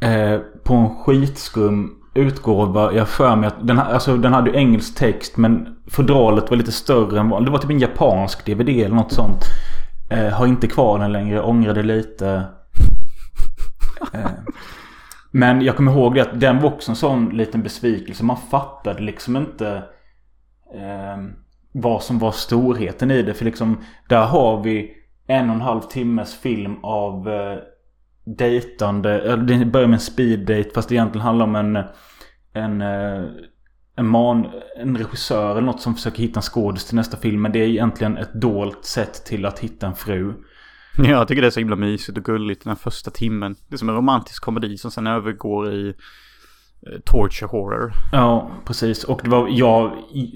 Eh, 0.00 0.40
på 0.64 0.74
en 0.74 0.88
skitskum 0.88 2.00
utgåva. 2.14 2.92
Jag 2.92 3.08
för 3.08 3.36
mig 3.36 3.46
att 3.46 3.66
den, 3.66 3.78
alltså, 3.78 4.16
den 4.16 4.32
hade 4.32 4.50
engelsk 4.50 4.98
text 4.98 5.36
men 5.36 5.76
fodralet 5.86 6.50
var 6.50 6.56
lite 6.56 6.72
större 6.72 7.20
än. 7.20 7.44
Det 7.44 7.50
var 7.50 7.58
typ 7.58 7.70
en 7.70 7.78
japansk 7.78 8.46
DVD 8.46 8.68
eller 8.68 8.94
något 8.94 9.12
sånt. 9.12 9.44
Eh, 10.10 10.28
har 10.28 10.46
inte 10.46 10.66
kvar 10.66 10.98
den 10.98 11.12
längre. 11.12 11.42
Ångrade 11.42 11.82
lite. 11.82 12.44
Eh, 14.12 14.30
men 15.30 15.62
jag 15.62 15.76
kommer 15.76 15.92
ihåg 15.92 16.14
det 16.14 16.20
att 16.20 16.40
den 16.40 16.60
var 16.60 16.72
också 16.72 16.92
en 16.92 16.96
sån 16.96 17.28
liten 17.28 17.62
besvikelse. 17.62 18.24
Man 18.24 18.36
fattade 18.36 19.02
liksom 19.02 19.36
inte 19.36 19.68
eh, 20.74 21.24
vad 21.72 22.02
som 22.02 22.18
var 22.18 22.32
storheten 22.32 23.10
i 23.10 23.22
det. 23.22 23.34
För 23.34 23.44
liksom 23.44 23.80
där 24.08 24.26
har 24.26 24.62
vi 24.62 24.90
en 25.30 25.50
och 25.50 25.56
en 25.56 25.62
halv 25.62 25.80
timmes 25.80 26.34
film 26.34 26.84
av 26.84 27.28
eh, 27.28 27.58
dejtande. 28.24 29.36
Det 29.36 29.64
börjar 29.64 29.88
med 29.88 29.94
en 29.94 30.00
speed 30.00 30.40
date 30.40 30.70
fast 30.74 30.88
det 30.88 30.94
egentligen 30.94 31.26
handlar 31.26 31.46
om 31.46 31.56
en 31.56 31.78
en, 32.52 32.80
eh, 32.80 33.24
en, 33.96 34.06
man, 34.06 34.46
en 34.76 34.96
regissör 34.96 35.50
eller 35.50 35.60
något 35.60 35.80
som 35.80 35.94
försöker 35.94 36.22
hitta 36.22 36.38
en 36.38 36.42
skådis 36.42 36.84
till 36.84 36.96
nästa 36.96 37.16
film. 37.16 37.42
Men 37.42 37.52
det 37.52 37.58
är 37.58 37.68
egentligen 37.68 38.16
ett 38.16 38.34
dolt 38.34 38.84
sätt 38.84 39.24
till 39.24 39.46
att 39.46 39.58
hitta 39.58 39.86
en 39.86 39.94
fru. 39.94 40.32
Ja, 40.98 41.08
jag 41.08 41.28
tycker 41.28 41.42
det 41.42 41.48
är 41.48 41.50
så 41.50 41.60
himla 41.60 41.76
mysigt 41.76 42.18
och 42.18 42.24
gulligt 42.24 42.64
den 42.64 42.70
här 42.70 42.76
första 42.76 43.10
timmen. 43.10 43.56
Det 43.68 43.74
är 43.74 43.78
som 43.78 43.88
en 43.88 43.94
romantisk 43.94 44.42
komedi 44.42 44.76
som 44.78 44.90
sen 44.90 45.06
övergår 45.06 45.72
i 45.72 45.88
eh, 45.88 47.00
torture 47.04 47.48
horror. 47.48 47.92
Ja, 48.12 48.50
precis. 48.64 49.04
Och 49.04 49.20
det 49.24 49.30
var 49.30 49.48
jag, 49.50 49.92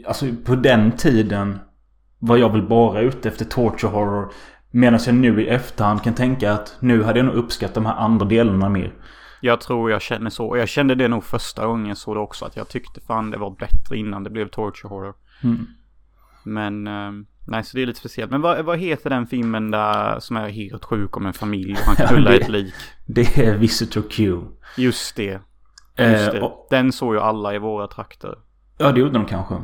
alltså 0.07 0.27
på 0.45 0.55
den 0.55 0.93
tiden 0.93 1.59
var 2.19 2.37
jag 2.37 2.53
väl 2.53 2.69
bara 2.69 3.01
ute 3.01 3.29
efter 3.29 3.45
torture 3.45 3.91
horror. 3.91 4.33
Medan 4.77 5.01
jag 5.07 5.15
nu 5.15 5.43
i 5.43 5.49
efterhand 5.49 6.03
kan 6.03 6.15
tänka 6.15 6.53
att 6.53 6.77
nu 6.81 7.03
hade 7.03 7.19
jag 7.19 7.27
nog 7.27 7.35
uppskattat 7.35 7.75
de 7.75 7.87
här 7.87 7.95
andra 7.95 8.27
delarna 8.27 8.69
mer. 8.69 8.93
Jag 9.41 9.61
tror 9.61 9.91
jag 9.91 10.03
känner 10.03 10.31
så. 10.31 10.47
Och 10.47 10.59
jag 10.59 10.69
kände 10.69 10.95
det 10.95 11.09
nog 11.09 11.25
första 11.25 11.67
gången 11.67 11.87
jag 11.87 11.97
såg 11.97 12.17
det 12.17 12.21
också. 12.21 12.45
Att 12.45 12.57
jag 12.57 12.69
tyckte 12.69 13.01
fan 13.01 13.31
det 13.31 13.39
var 13.39 13.51
bättre 13.51 13.97
innan 13.97 14.25
det 14.25 14.31
blev 14.31 14.49
torture 14.49 14.89
horror. 14.89 15.15
Mm. 15.43 15.67
Men, 16.45 16.87
um, 16.87 17.27
nej 17.47 17.65
så 17.65 17.77
det 17.77 17.83
är 17.83 17.87
lite 17.87 17.99
speciellt. 17.99 18.31
Men 18.31 18.41
vad, 18.41 18.65
vad 18.65 18.79
heter 18.79 19.11
den 19.11 19.27
filmen 19.27 19.71
där 19.71 20.21
som 20.21 20.37
är 20.37 20.49
helt 20.49 20.85
sjuk 20.85 21.17
om 21.17 21.27
en 21.27 21.33
familj 21.33 21.73
och 21.73 21.97
han 21.97 22.09
knullar 22.09 22.33
ja, 22.33 22.39
ett 22.39 22.49
lik? 22.49 22.75
Det 23.07 23.39
är 23.39 23.57
Visitor 23.57 24.03
Q. 24.11 24.41
Just 24.77 25.17
det. 25.17 25.41
Just 25.99 26.33
det. 26.33 26.39
Eh, 26.39 26.45
och, 26.45 26.67
den 26.71 26.93
såg 26.93 27.15
ju 27.15 27.21
alla 27.21 27.55
i 27.55 27.59
våra 27.59 27.87
trakter. 27.87 28.39
Ja 28.79 28.93
det 28.93 29.01
gjorde 29.01 29.13
de 29.13 29.27
kanske. 29.27 29.55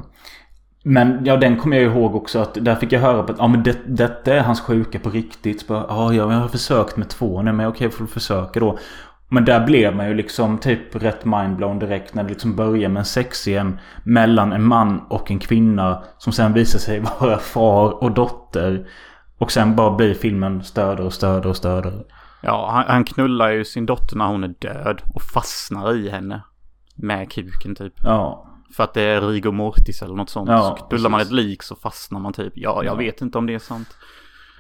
Men 0.83 1.25
ja, 1.25 1.37
den 1.37 1.57
kommer 1.57 1.77
jag 1.77 1.93
ihåg 1.93 2.17
också 2.17 2.39
att 2.39 2.55
där 2.55 2.75
fick 2.75 2.93
jag 2.93 3.01
höra 3.01 3.23
på 3.23 3.33
att 3.33 3.39
ja, 3.39 3.49
men 3.49 3.63
det, 3.63 3.79
detta 3.87 4.35
är 4.35 4.41
hans 4.41 4.61
sjuka 4.61 4.99
på 4.99 5.11
riktigt. 5.11 5.69
Bara, 5.69 5.85
ja, 5.89 6.15
jag 6.15 6.27
har 6.27 6.49
försökt 6.49 6.97
med 6.97 7.09
två 7.09 7.43
nu 7.43 7.53
men 7.53 7.67
okej, 7.67 7.91
får 7.91 8.07
försöka 8.07 8.61
då. 8.61 8.79
Men 9.29 9.45
där 9.45 9.67
blev 9.67 9.97
man 9.97 10.09
ju 10.09 10.15
liksom 10.15 10.59
typ 10.59 10.97
rätt 10.97 11.25
mindblown 11.25 11.79
direkt 11.79 12.15
när 12.15 12.23
det 12.23 12.29
liksom 12.29 12.57
börjar 12.57 12.89
med 12.89 13.01
en 13.01 13.05
sexscen 13.05 13.81
mellan 14.05 14.53
en 14.53 14.65
man 14.65 15.01
och 15.09 15.31
en 15.31 15.39
kvinna 15.39 16.03
som 16.19 16.33
sen 16.33 16.53
visar 16.53 16.79
sig 16.79 17.01
vara 17.21 17.39
far 17.39 18.03
och 18.03 18.13
dotter. 18.13 18.89
Och 19.39 19.53
sen 19.53 19.77
bara 19.77 19.97
blir 19.97 20.15
filmen 20.15 20.65
stödare 20.65 21.07
och 21.07 21.13
stödare 21.13 21.49
och 21.49 21.57
stödare. 21.57 22.03
Ja, 22.41 22.71
han, 22.73 22.85
han 22.89 23.05
knullar 23.05 23.51
ju 23.51 23.65
sin 23.65 23.87
dotter 23.87 24.17
när 24.17 24.27
hon 24.27 24.45
är 24.45 24.55
död 24.59 25.03
och 25.15 25.23
fastnar 25.23 25.97
i 25.97 26.11
henne. 26.11 26.43
Med 26.95 27.33
kuken 27.33 27.75
typ. 27.75 27.95
Ja. 28.05 28.50
För 28.77 28.85
att 28.85 28.95
det 28.95 29.03
är 29.03 29.21
rigor 29.21 29.53
mortis 29.53 30.03
eller 30.03 30.15
något 30.15 30.31
sånt. 30.31 30.51
Ja, 30.51 30.77
så 30.79 30.85
knullar 30.85 31.11
man 31.11 31.21
ett 31.21 31.33
lik 31.33 31.63
så 31.63 31.77
fastnar 31.77 32.21
man 32.21 32.33
typ. 32.33 32.53
Ja, 32.57 32.85
jag 32.85 32.95
ja. 32.95 32.95
vet 32.95 33.21
inte 33.21 33.39
om 33.39 33.47
det 33.47 33.55
är 33.55 33.59
sant. 33.59 33.97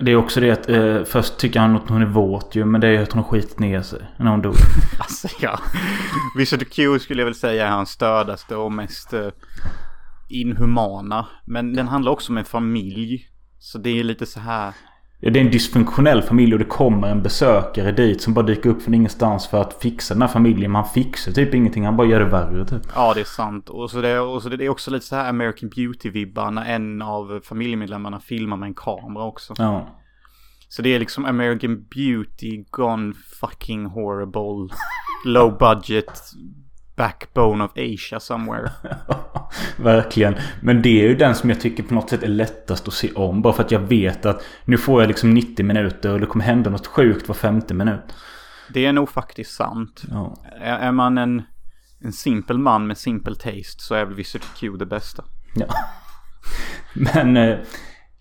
Det 0.00 0.10
är 0.12 0.16
också 0.16 0.40
det 0.40 0.50
att 0.50 0.68
eh, 0.68 1.04
först 1.04 1.38
tycker 1.38 1.60
han 1.60 1.76
att 1.76 1.88
hon 1.88 2.02
är 2.02 2.06
våt 2.06 2.54
ju. 2.54 2.64
Men 2.64 2.80
det 2.80 2.86
är 2.86 2.92
ju 2.92 3.02
att 3.02 3.12
hon 3.12 3.22
har 3.22 3.30
skitit 3.30 3.58
ner 3.58 3.82
sig 3.82 4.02
när 4.16 4.30
hon 4.30 4.42
dog. 4.42 4.54
alltså 4.98 5.28
ja. 5.40 5.60
Visitor 6.36 6.64
Q 6.64 6.98
skulle 6.98 7.20
jag 7.20 7.26
väl 7.26 7.34
säga 7.34 7.66
är 7.66 7.70
hans 7.70 7.90
stördaste 7.90 8.56
och 8.56 8.72
mest 8.72 9.12
eh, 9.12 9.28
inhumana. 10.28 11.26
Men 11.44 11.72
den 11.72 11.88
handlar 11.88 12.12
också 12.12 12.32
om 12.32 12.38
en 12.38 12.44
familj. 12.44 13.26
Så 13.58 13.78
det 13.78 14.00
är 14.00 14.04
lite 14.04 14.26
så 14.26 14.40
här. 14.40 14.74
Det 15.20 15.26
är 15.28 15.36
en 15.36 15.50
dysfunktionell 15.50 16.22
familj 16.22 16.52
och 16.52 16.58
det 16.58 16.64
kommer 16.64 17.08
en 17.08 17.22
besökare 17.22 17.92
dit 17.92 18.22
som 18.22 18.34
bara 18.34 18.46
dyker 18.46 18.70
upp 18.70 18.82
från 18.82 18.94
ingenstans 18.94 19.48
för 19.48 19.60
att 19.60 19.82
fixa 19.82 20.14
den 20.14 20.22
här 20.22 20.28
familjen. 20.28 20.70
Man 20.70 20.84
fixar 20.84 21.32
typ 21.32 21.54
ingenting, 21.54 21.84
han 21.84 21.96
bara 21.96 22.06
gör 22.06 22.20
det 22.20 22.26
värre 22.26 22.66
typ. 22.66 22.82
Ja, 22.94 23.14
det 23.14 23.20
är 23.20 23.24
sant. 23.24 23.68
Och 23.68 23.90
så 23.90 24.00
det, 24.00 24.20
och 24.20 24.42
så 24.42 24.48
det 24.48 24.64
är 24.64 24.68
också 24.68 24.90
lite 24.90 25.06
så 25.06 25.16
här 25.16 25.28
American 25.28 25.70
Beauty-vibbar 25.70 26.50
när 26.50 26.64
en 26.64 27.02
av 27.02 27.40
familjemedlemmarna 27.44 28.20
filmar 28.20 28.56
med 28.56 28.66
en 28.66 28.74
kamera 28.74 29.24
också. 29.24 29.54
Ja. 29.58 29.88
Så 30.68 30.82
det 30.82 30.94
är 30.94 30.98
liksom 30.98 31.24
American 31.24 31.84
Beauty 31.94 32.64
gone 32.70 33.14
fucking 33.40 33.86
horrible. 33.86 34.74
Low 35.26 35.58
budget 35.58 36.20
backbone 37.00 37.64
of 37.64 37.70
Asia 37.76 38.20
somewhere. 38.20 38.70
Verkligen. 39.76 40.34
Men 40.62 40.82
det 40.82 41.02
är 41.02 41.08
ju 41.08 41.16
den 41.16 41.34
som 41.34 41.50
jag 41.50 41.60
tycker 41.60 41.82
på 41.82 41.94
något 41.94 42.10
sätt 42.10 42.22
är 42.22 42.28
lättast 42.28 42.88
att 42.88 42.94
se 42.94 43.12
om. 43.12 43.42
Bara 43.42 43.52
för 43.52 43.62
att 43.62 43.70
jag 43.70 43.80
vet 43.80 44.26
att 44.26 44.42
nu 44.64 44.78
får 44.78 45.02
jag 45.02 45.08
liksom 45.08 45.34
90 45.34 45.64
minuter 45.64 46.12
och 46.12 46.20
det 46.20 46.26
kommer 46.26 46.44
hända 46.44 46.70
något 46.70 46.86
sjukt 46.86 47.28
var 47.28 47.34
50 47.34 47.74
minut. 47.74 48.00
Det 48.74 48.86
är 48.86 48.92
nog 48.92 49.08
faktiskt 49.08 49.54
sant. 49.54 50.02
Ja. 50.10 50.36
Är, 50.60 50.78
är, 50.78 50.92
man 50.92 51.18
en, 51.18 51.42
en 52.00 52.12
simpel 52.12 52.58
man 52.58 52.86
med 52.86 52.98
simpel 52.98 53.36
taste 53.36 53.82
så 53.82 53.94
är 53.94 54.04
väl 54.04 54.14
Visitor 54.14 54.48
Q 54.56 54.76
det 54.76 54.86
bästa. 54.86 55.24
Ja. 55.54 55.66
Men... 57.14 57.36
Eh, 57.36 57.58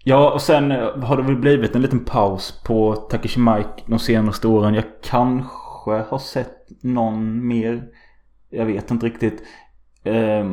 ja, 0.04 0.32
och 0.32 0.42
sen 0.42 0.72
eh, 0.72 0.98
har 1.04 1.18
det 1.18 1.24
väl 1.24 1.36
blivit 1.36 1.76
en 1.76 1.82
liten 1.82 2.06
paus 2.06 2.62
på 2.66 2.96
Takeshi 2.96 3.40
Mike 3.40 3.84
de 3.88 4.00
senaste 4.00 4.48
åren. 4.48 4.74
Jag 4.74 4.86
kanske 5.04 5.92
har 5.92 6.20
sett 6.20 6.84
någon 6.84 7.48
mer 7.48 7.84
jag 8.50 8.66
vet 8.66 8.92
inte 8.92 9.06
riktigt. 9.06 9.44
Eh, 10.04 10.52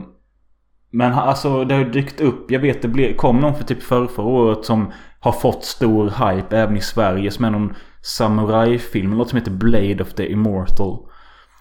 men 0.91 1.13
alltså 1.13 1.65
det 1.65 1.75
har 1.75 1.85
dykt 1.85 2.21
upp. 2.21 2.51
Jag 2.51 2.61
vet 2.61 2.95
det 2.95 3.15
kom 3.15 3.41
någon 3.41 3.55
för 3.55 3.65
typ 3.65 3.83
förra, 3.83 4.09
förra 4.09 4.27
året 4.27 4.65
som 4.65 4.93
har 5.21 5.33
fått 5.33 5.65
stor 5.65 6.05
hype 6.05 6.57
även 6.57 6.77
i 6.77 6.81
Sverige. 6.81 7.31
Som 7.31 7.45
är 7.45 7.51
någon 7.51 7.75
samurajfilm. 8.03 9.11
Något 9.11 9.29
som 9.29 9.39
heter 9.39 9.51
Blade 9.51 10.03
of 10.03 10.15
the 10.15 10.33
Immortal. 10.33 10.99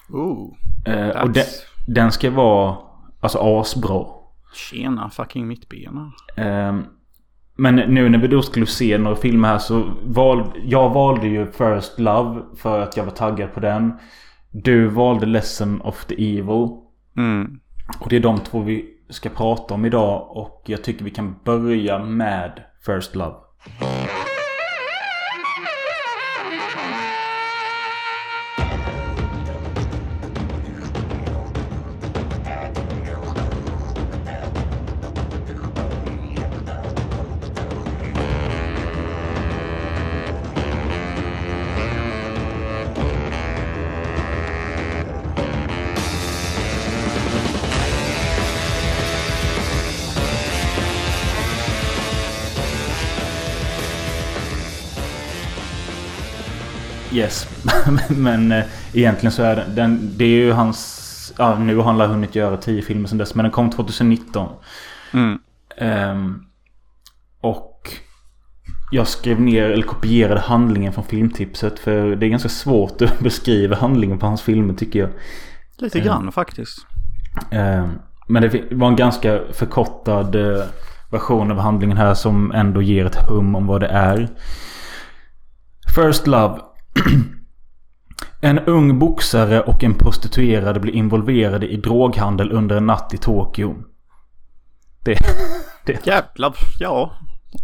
Ooh, 0.09 0.53
eh, 0.85 1.21
och 1.23 1.29
den, 1.29 1.45
den 1.87 2.11
ska 2.11 2.31
vara... 2.31 2.77
Alltså 3.19 3.39
asbra. 3.39 4.05
Tjena 4.53 5.09
fucking 5.09 5.47
mittbena. 5.47 6.11
Ehm, 6.37 6.83
men 7.57 7.75
nu 7.75 8.09
när 8.09 8.19
vi 8.19 8.27
då 8.27 8.41
skulle 8.41 8.65
se 8.65 8.97
några 8.97 9.15
filmer 9.15 9.47
här 9.47 9.57
så 9.57 9.91
valde 10.05 10.51
jag 10.63 10.89
valde 10.89 11.27
ju 11.27 11.45
First 11.45 11.99
Love 11.99 12.41
för 12.57 12.81
att 12.81 12.97
jag 12.97 13.03
var 13.03 13.11
taggad 13.11 13.53
på 13.53 13.59
den. 13.59 13.93
Du 14.63 14.87
valde 14.87 15.25
Lesson 15.25 15.81
of 15.81 16.05
the 16.05 16.13
Evil. 16.13 16.67
Mm. 17.17 17.59
Och 17.99 18.09
det 18.09 18.15
är 18.15 18.19
de 18.19 18.39
två 18.39 18.59
vi 18.59 18.85
ska 19.09 19.29
prata 19.29 19.73
om 19.73 19.85
idag 19.85 20.37
och 20.37 20.63
jag 20.65 20.83
tycker 20.83 21.05
vi 21.05 21.11
kan 21.11 21.35
börja 21.43 22.03
med 22.03 22.63
First 22.85 23.15
Love. 23.15 23.35
men 58.09 58.51
eh, 58.51 58.63
egentligen 58.93 59.31
så 59.31 59.43
är 59.43 59.55
den, 59.55 59.75
den... 59.75 60.17
Det 60.17 60.25
är 60.25 60.29
ju 60.29 60.51
hans... 60.51 61.01
Ja, 61.37 61.59
nu 61.59 61.75
har 61.75 61.83
han 61.83 61.97
väl 61.97 62.09
hunnit 62.09 62.35
göra 62.35 62.57
tio 62.57 62.81
filmer 62.81 63.07
sedan 63.07 63.17
dess. 63.17 63.35
Men 63.35 63.43
den 63.43 63.51
kom 63.51 63.69
2019. 63.69 64.49
Mm. 65.13 65.39
Ehm, 65.77 66.45
och 67.41 67.91
jag 68.91 69.07
skrev 69.07 69.41
ner 69.41 69.63
eller 69.63 69.83
kopierade 69.83 70.39
handlingen 70.39 70.93
från 70.93 71.03
filmtipset. 71.03 71.79
För 71.79 72.15
det 72.15 72.25
är 72.25 72.29
ganska 72.29 72.49
svårt 72.49 73.01
att 73.01 73.19
beskriva 73.23 73.75
handlingen 73.75 74.19
på 74.19 74.25
hans 74.25 74.41
filmer 74.41 74.73
tycker 74.73 74.99
jag. 74.99 75.09
Lite 75.77 75.99
grann 75.99 76.31
faktiskt. 76.31 76.85
Ehm, 77.51 77.89
men 78.27 78.41
det 78.41 78.71
var 78.71 78.87
en 78.87 78.95
ganska 78.95 79.41
förkortad 79.51 80.35
eh, 80.35 80.63
version 81.11 81.51
av 81.51 81.57
handlingen 81.57 81.97
här 81.97 82.13
som 82.13 82.51
ändå 82.51 82.81
ger 82.81 83.05
ett 83.05 83.29
hum 83.29 83.55
om 83.55 83.67
vad 83.67 83.81
det 83.81 83.87
är. 83.87 84.29
First 85.95 86.27
Love. 86.27 86.59
En 88.45 88.59
ung 88.59 88.99
boxare 88.99 89.61
och 89.61 89.83
en 89.83 89.93
prostituerad 89.93 90.81
blir 90.81 90.95
involverade 90.95 91.67
i 91.67 91.77
droghandel 91.77 92.51
under 92.51 92.77
en 92.77 92.85
natt 92.85 93.13
i 93.13 93.17
Tokyo. 93.17 93.75
Det... 95.05 95.17
det 95.85 96.07
Jävlar, 96.07 96.55
ja. 96.79 97.11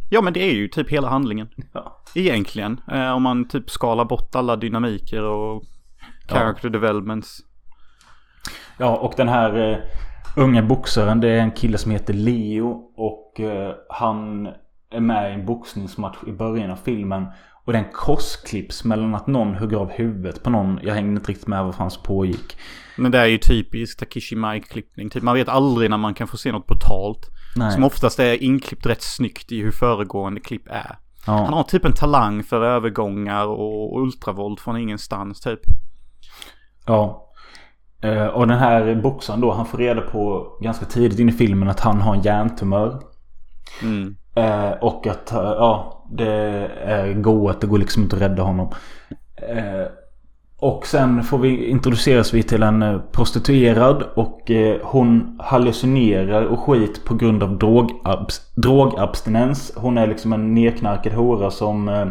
Ja 0.09 0.21
men 0.21 0.33
det 0.33 0.39
är 0.39 0.53
ju 0.53 0.67
typ 0.67 0.89
hela 0.89 1.09
handlingen. 1.09 1.49
ja. 1.73 2.03
Egentligen. 2.15 2.81
Eh, 2.91 3.11
om 3.11 3.23
man 3.23 3.47
typ 3.47 3.69
skalar 3.69 4.05
bort 4.05 4.35
alla 4.35 4.55
dynamiker 4.55 5.23
och 5.23 5.63
character 6.27 6.69
developments. 6.69 7.39
Ja, 8.77 8.97
och 8.97 9.13
den 9.17 9.29
här 9.29 9.71
eh, 9.71 9.77
unga 10.37 10.63
boxaren 10.63 11.19
det 11.19 11.29
är 11.29 11.39
en 11.39 11.51
kille 11.51 11.77
som 11.77 11.91
heter 11.91 12.13
Leo. 12.13 12.69
Och 12.95 13.39
eh, 13.39 13.75
han 13.89 14.47
är 14.91 14.99
med 14.99 15.31
i 15.31 15.33
en 15.33 15.45
boxningsmatch 15.45 16.17
i 16.27 16.31
början 16.31 16.71
av 16.71 16.75
filmen. 16.75 17.25
Och 17.65 17.73
den 17.73 17.85
korsklipps 17.93 18.83
mellan 18.83 19.15
att 19.15 19.27
någon 19.27 19.55
hugger 19.55 19.77
av 19.77 19.89
huvudet 19.91 20.43
på 20.43 20.49
någon. 20.49 20.79
Jag 20.83 20.93
hängde 20.93 21.11
inte 21.11 21.31
riktigt 21.31 21.47
med 21.47 21.65
vad 21.65 21.75
fan 21.75 21.91
som 21.91 22.03
pågick. 22.03 22.57
Men 22.97 23.11
det 23.11 23.19
är 23.19 23.25
ju 23.25 23.37
typiskt 23.37 23.99
Takishi 23.99 24.35
Mike-klippning. 24.35 25.09
Typ 25.09 25.23
man 25.23 25.35
vet 25.35 25.49
aldrig 25.49 25.89
när 25.89 25.97
man 25.97 26.13
kan 26.13 26.27
få 26.27 26.37
se 26.37 26.51
något 26.51 26.67
brutalt. 26.67 27.29
Nej. 27.55 27.71
Som 27.71 27.83
oftast 27.83 28.19
är 28.19 28.43
inklippt 28.43 28.85
rätt 28.85 29.01
snyggt 29.01 29.51
i 29.51 29.61
hur 29.61 29.71
föregående 29.71 30.41
klipp 30.41 30.67
är. 30.67 30.97
Ja. 31.25 31.33
Han 31.45 31.53
har 31.53 31.63
typ 31.63 31.85
en 31.85 31.93
talang 31.93 32.43
för 32.43 32.61
övergångar 32.61 33.45
och 33.45 34.01
ultravåld 34.01 34.59
från 34.59 34.77
ingenstans 34.77 35.41
typ. 35.41 35.59
Ja. 36.85 37.27
Eh, 38.01 38.25
Och 38.25 38.47
den 38.47 38.57
här 38.59 38.95
boxaren 38.95 39.41
då, 39.41 39.51
han 39.51 39.65
får 39.65 39.77
reda 39.77 40.01
på 40.01 40.47
ganska 40.61 40.85
tidigt 40.85 41.19
in 41.19 41.29
i 41.29 41.31
filmen 41.31 41.69
att 41.69 41.79
han 41.79 42.01
har 42.01 42.15
en 42.15 42.21
hjärntumör. 42.21 43.01
Mm. 43.81 44.15
Eh, 44.35 44.71
och 44.71 45.07
att, 45.07 45.31
eh, 45.31 45.37
ja, 45.39 46.05
det 46.11 46.31
är 46.85 47.13
goat. 47.13 47.61
Det 47.61 47.67
går 47.67 47.77
liksom 47.77 48.03
inte 48.03 48.15
att 48.15 48.21
rädda 48.21 48.43
honom. 48.43 48.69
Eh, 49.49 49.87
och 50.59 50.87
sen 50.87 51.23
får 51.23 51.37
vi 51.37 51.65
introduceras 51.65 52.33
vi 52.33 52.43
till 52.43 52.63
en 52.63 52.81
eh, 52.81 52.99
prostituerad. 53.11 54.03
Och 54.15 54.51
eh, 54.51 54.77
hon 54.83 55.39
hallucinerar 55.43 56.43
och 56.43 56.59
skit 56.59 57.05
på 57.05 57.15
grund 57.15 57.43
av 57.43 57.59
drogabs- 57.59 58.41
drogabstinens. 58.55 59.73
Hon 59.75 59.97
är 59.97 60.07
liksom 60.07 60.33
en 60.33 60.53
nedknarkad 60.53 61.13
hora 61.13 61.51
som 61.51 61.89
eh, 61.89 62.07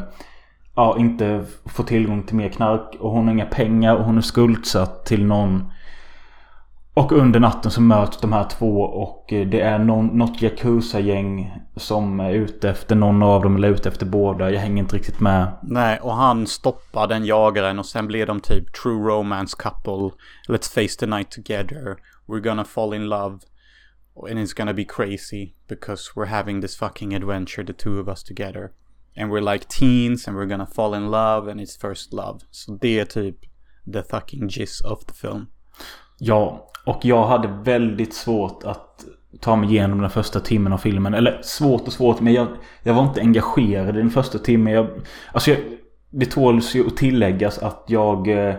ja, 0.77 0.97
inte 0.99 1.45
får 1.67 1.85
tillgång 1.85 2.23
till 2.23 2.37
mer 2.37 2.49
knark. 2.49 2.97
Och 3.01 3.11
hon 3.11 3.27
har 3.27 3.35
inga 3.35 3.47
pengar 3.47 3.97
och 3.97 4.05
hon 4.05 4.19
är 4.19 4.23
skuldsatt 4.23 5.07
till 5.07 5.27
någon. 5.27 5.73
Och 7.01 7.13
under 7.13 7.41
natten 7.41 7.71
så 7.71 7.81
möts 7.81 8.21
de 8.21 8.33
här 8.33 8.45
två 8.45 8.81
och 8.83 9.33
eh, 9.33 9.47
det 9.47 9.61
är 9.61 9.79
någon, 9.79 10.07
något 10.07 10.43
Yakuza-gäng 10.43 11.53
som 11.77 12.21
är 12.21 12.33
ute 12.33 12.71
efter 12.71 12.97
någon 12.97 13.23
av 13.23 13.43
dem 13.43 13.57
eller 13.57 13.69
ute 13.69 13.89
efter 13.89 14.07
båda. 14.07 14.51
Jag 14.51 14.61
hänger 14.61 14.83
inte 14.83 14.97
riktigt 14.97 15.21
med. 15.21 15.53
Nej, 15.63 16.01
och 16.01 16.15
han 16.15 16.47
stoppar 16.47 17.07
den 17.07 17.25
jagaren 17.25 17.79
och 17.79 17.87
sen 17.87 18.07
blir 18.07 18.27
de 18.27 18.41
typ 18.41 18.73
true 18.73 19.09
romance 19.09 19.57
couple. 19.59 20.11
Let's 20.49 20.73
face 20.75 20.99
the 20.99 21.07
night 21.07 21.31
together. 21.31 21.97
We're 22.27 22.41
gonna 22.41 22.65
fall 22.65 22.95
in 22.95 23.09
love. 23.09 23.39
And 24.31 24.39
it's 24.39 24.57
gonna 24.57 24.75
be 24.75 24.85
crazy 24.85 25.55
because 25.69 26.13
we're 26.17 26.29
having 26.29 26.61
this 26.61 26.77
fucking 26.77 27.15
adventure, 27.15 27.65
the 27.65 27.73
two 27.73 28.01
of 28.01 28.09
us 28.09 28.23
together. 28.23 28.71
And 29.17 29.31
we're 29.31 29.53
like 29.53 29.69
teens 29.69 30.29
and 30.29 30.37
we're 30.37 30.51
gonna 30.51 30.71
fall 30.75 30.95
in 30.95 31.11
love 31.11 31.51
and 31.51 31.61
it's 31.61 31.81
first 31.81 32.13
love. 32.13 32.39
Så 32.51 32.79
det 32.81 33.01
är 33.01 33.05
typ 33.05 33.37
the 33.93 34.03
fucking 34.03 34.49
gist 34.49 34.85
of 34.85 35.05
the 35.05 35.15
film. 35.15 35.47
Ja, 36.21 36.71
och 36.87 37.05
jag 37.05 37.27
hade 37.27 37.49
väldigt 37.49 38.15
svårt 38.15 38.65
att 38.65 39.05
ta 39.41 39.57
mig 39.57 39.71
igenom 39.71 40.01
den 40.01 40.11
första 40.11 40.41
timmen 40.41 40.73
av 40.73 40.79
filmen. 40.79 41.15
Eller 41.15 41.41
svårt 41.43 41.87
och 41.87 41.93
svårt, 41.93 42.21
men 42.21 42.33
jag, 42.33 42.47
jag 42.83 42.95
var 42.95 43.03
inte 43.03 43.21
engagerad 43.21 43.97
i 43.97 43.99
den 43.99 44.11
första 44.11 44.39
timmen. 44.39 44.73
Jag, 44.73 44.89
alltså 45.33 45.51
jag, 45.51 45.59
det 46.11 46.27
tåls 46.27 46.75
ju 46.75 46.87
att 46.87 46.97
tilläggas 46.97 47.59
att 47.59 47.85
jag... 47.87 48.29
eh, 48.29 48.55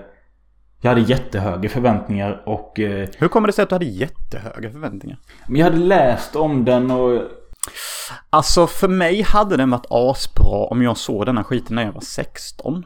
Jag 0.81 0.89
hade 0.89 1.01
jättehöga 1.01 1.69
förväntningar 1.69 2.43
och... 2.45 2.79
eh, 2.79 3.09
Hur 3.17 3.27
kommer 3.27 3.47
det 3.47 3.53
sig 3.53 3.63
att 3.63 3.69
du 3.69 3.75
hade 3.75 3.85
jättehöga 3.85 4.71
förväntningar? 4.71 5.17
Men 5.47 5.55
jag 5.59 5.65
hade 5.65 5.77
läst 5.77 6.35
om 6.35 6.65
den 6.65 6.91
och... 6.91 7.21
Alltså 8.29 8.67
för 8.67 8.87
mig 8.87 9.21
hade 9.21 9.57
den 9.57 9.69
varit 9.69 9.85
asbra 9.89 10.65
om 10.65 10.81
jag 10.81 10.97
såg 10.97 11.25
denna 11.25 11.43
skiten 11.43 11.75
när 11.75 11.83
jag 11.85 11.91
var 11.91 12.01
16. 12.01 12.85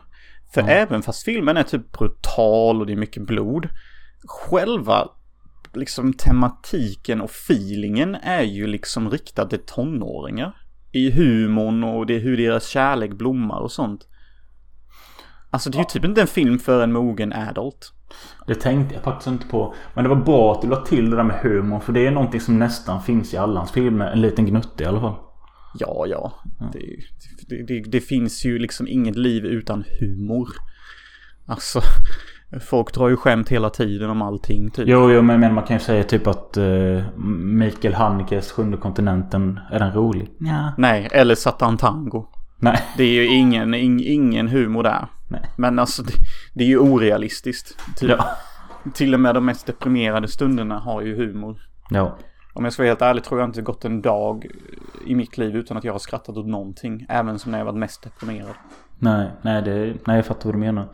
För 0.53 0.61
även 0.69 1.01
fast 1.01 1.23
filmen 1.23 1.57
är 1.57 1.63
typ 1.63 1.91
brutal 1.91 2.79
och 2.81 2.85
det 2.87 2.93
är 2.93 2.97
mycket 2.97 3.23
blod. 3.27 3.69
Själva 4.27 5.09
liksom 5.73 6.13
tematiken 6.13 7.21
och 7.21 7.29
feelingen 7.29 8.15
är 8.15 8.41
ju 8.41 8.67
liksom 8.67 9.09
riktad 9.09 9.45
till 9.45 9.65
tonåringar. 9.65 10.57
I 10.91 11.11
humorn 11.11 11.83
och 11.83 12.05
det 12.05 12.17
hur 12.17 12.37
deras 12.37 12.67
kärlek 12.67 13.13
blommar 13.13 13.59
och 13.59 13.71
sånt. 13.71 14.07
Alltså 15.49 15.69
det 15.69 15.77
är 15.77 15.79
ju 15.79 15.85
typ 15.85 16.05
inte 16.05 16.21
en 16.21 16.27
film 16.27 16.59
för 16.59 16.83
en 16.83 16.91
mogen 16.91 17.33
adult. 17.33 17.91
Det 18.47 18.55
tänkte 18.55 18.95
jag 18.95 19.03
faktiskt 19.03 19.27
inte 19.27 19.47
på. 19.47 19.73
Men 19.93 20.03
det 20.03 20.09
var 20.09 20.15
bra 20.15 20.51
att 20.51 20.61
du 20.61 20.67
la 20.67 20.85
till 20.85 21.09
det 21.09 21.15
där 21.15 21.23
med 21.23 21.39
humor. 21.39 21.79
För 21.79 21.93
det 21.93 22.07
är 22.07 22.11
någonting 22.11 22.41
som 22.41 22.59
nästan 22.59 23.01
finns 23.01 23.33
i 23.33 23.37
alla 23.37 23.59
hans 23.59 23.71
filmer. 23.71 24.11
En 24.11 24.21
liten 24.21 24.45
gnutte 24.45 24.83
i 24.83 24.87
alla 24.87 24.99
fall. 24.99 25.15
Ja, 25.79 26.05
ja. 26.07 26.33
Det, 26.73 26.79
det, 27.47 27.63
det, 27.63 27.79
det 27.79 28.01
finns 28.01 28.45
ju 28.45 28.59
liksom 28.59 28.87
inget 28.87 29.15
liv 29.15 29.45
utan 29.45 29.83
humor. 29.99 30.49
Alltså, 31.45 31.81
folk 32.61 32.93
drar 32.93 33.09
ju 33.09 33.17
skämt 33.17 33.49
hela 33.49 33.69
tiden 33.69 34.09
om 34.09 34.21
allting 34.21 34.71
typ. 34.71 34.87
Jo, 34.87 35.11
jo 35.11 35.21
men, 35.21 35.39
men 35.39 35.53
man 35.53 35.63
kan 35.63 35.75
ju 35.75 35.79
säga 35.79 36.03
typ 36.03 36.27
att 36.27 36.57
uh, 36.57 37.03
Mikael 37.37 37.93
Hanekes 37.93 38.51
Sjunde 38.51 38.77
kontinenten, 38.77 39.59
är 39.71 39.79
den 39.79 39.93
rolig? 39.93 40.29
Ja. 40.39 40.73
Nej, 40.77 41.07
eller 41.11 41.35
Satan 41.35 41.77
Tango. 41.77 42.25
Nej. 42.59 42.81
Det 42.97 43.03
är 43.03 43.13
ju 43.13 43.25
ingen, 43.25 43.73
ing, 43.73 44.03
ingen 44.03 44.47
humor 44.47 44.83
där. 44.83 45.07
Nej. 45.27 45.41
Men 45.57 45.79
alltså, 45.79 46.03
det, 46.03 46.13
det 46.53 46.63
är 46.63 46.67
ju 46.67 46.79
orealistiskt. 46.79 47.77
Typ. 47.97 48.09
Ja. 48.09 48.25
Till 48.93 49.13
och 49.13 49.19
med 49.19 49.35
de 49.35 49.45
mest 49.45 49.65
deprimerade 49.65 50.27
stunderna 50.27 50.79
har 50.79 51.01
ju 51.01 51.15
humor. 51.15 51.57
Ja. 51.89 52.17
Om 52.53 52.63
jag 52.63 52.73
ska 52.73 52.83
vara 52.83 52.89
helt 52.89 53.01
ärlig 53.01 53.23
tror 53.23 53.39
jag 53.39 53.49
inte 53.49 53.61
gått 53.61 53.85
en 53.85 54.01
dag 54.01 54.45
i 55.05 55.15
mitt 55.15 55.37
liv 55.37 55.55
utan 55.55 55.77
att 55.77 55.83
jag 55.83 55.93
har 55.93 55.99
skrattat 55.99 56.37
åt 56.37 56.47
någonting. 56.47 57.05
Även 57.09 57.39
som 57.39 57.51
när 57.51 57.57
jag 57.57 57.65
varit 57.65 57.77
mest 57.77 58.03
deprimerad. 58.03 58.55
Nej, 58.99 59.31
nej, 59.41 59.61
det, 59.61 59.93
nej 60.05 60.15
jag 60.15 60.25
fattar 60.25 60.45
vad 60.45 60.55
du 60.55 60.59
menar. 60.59 60.85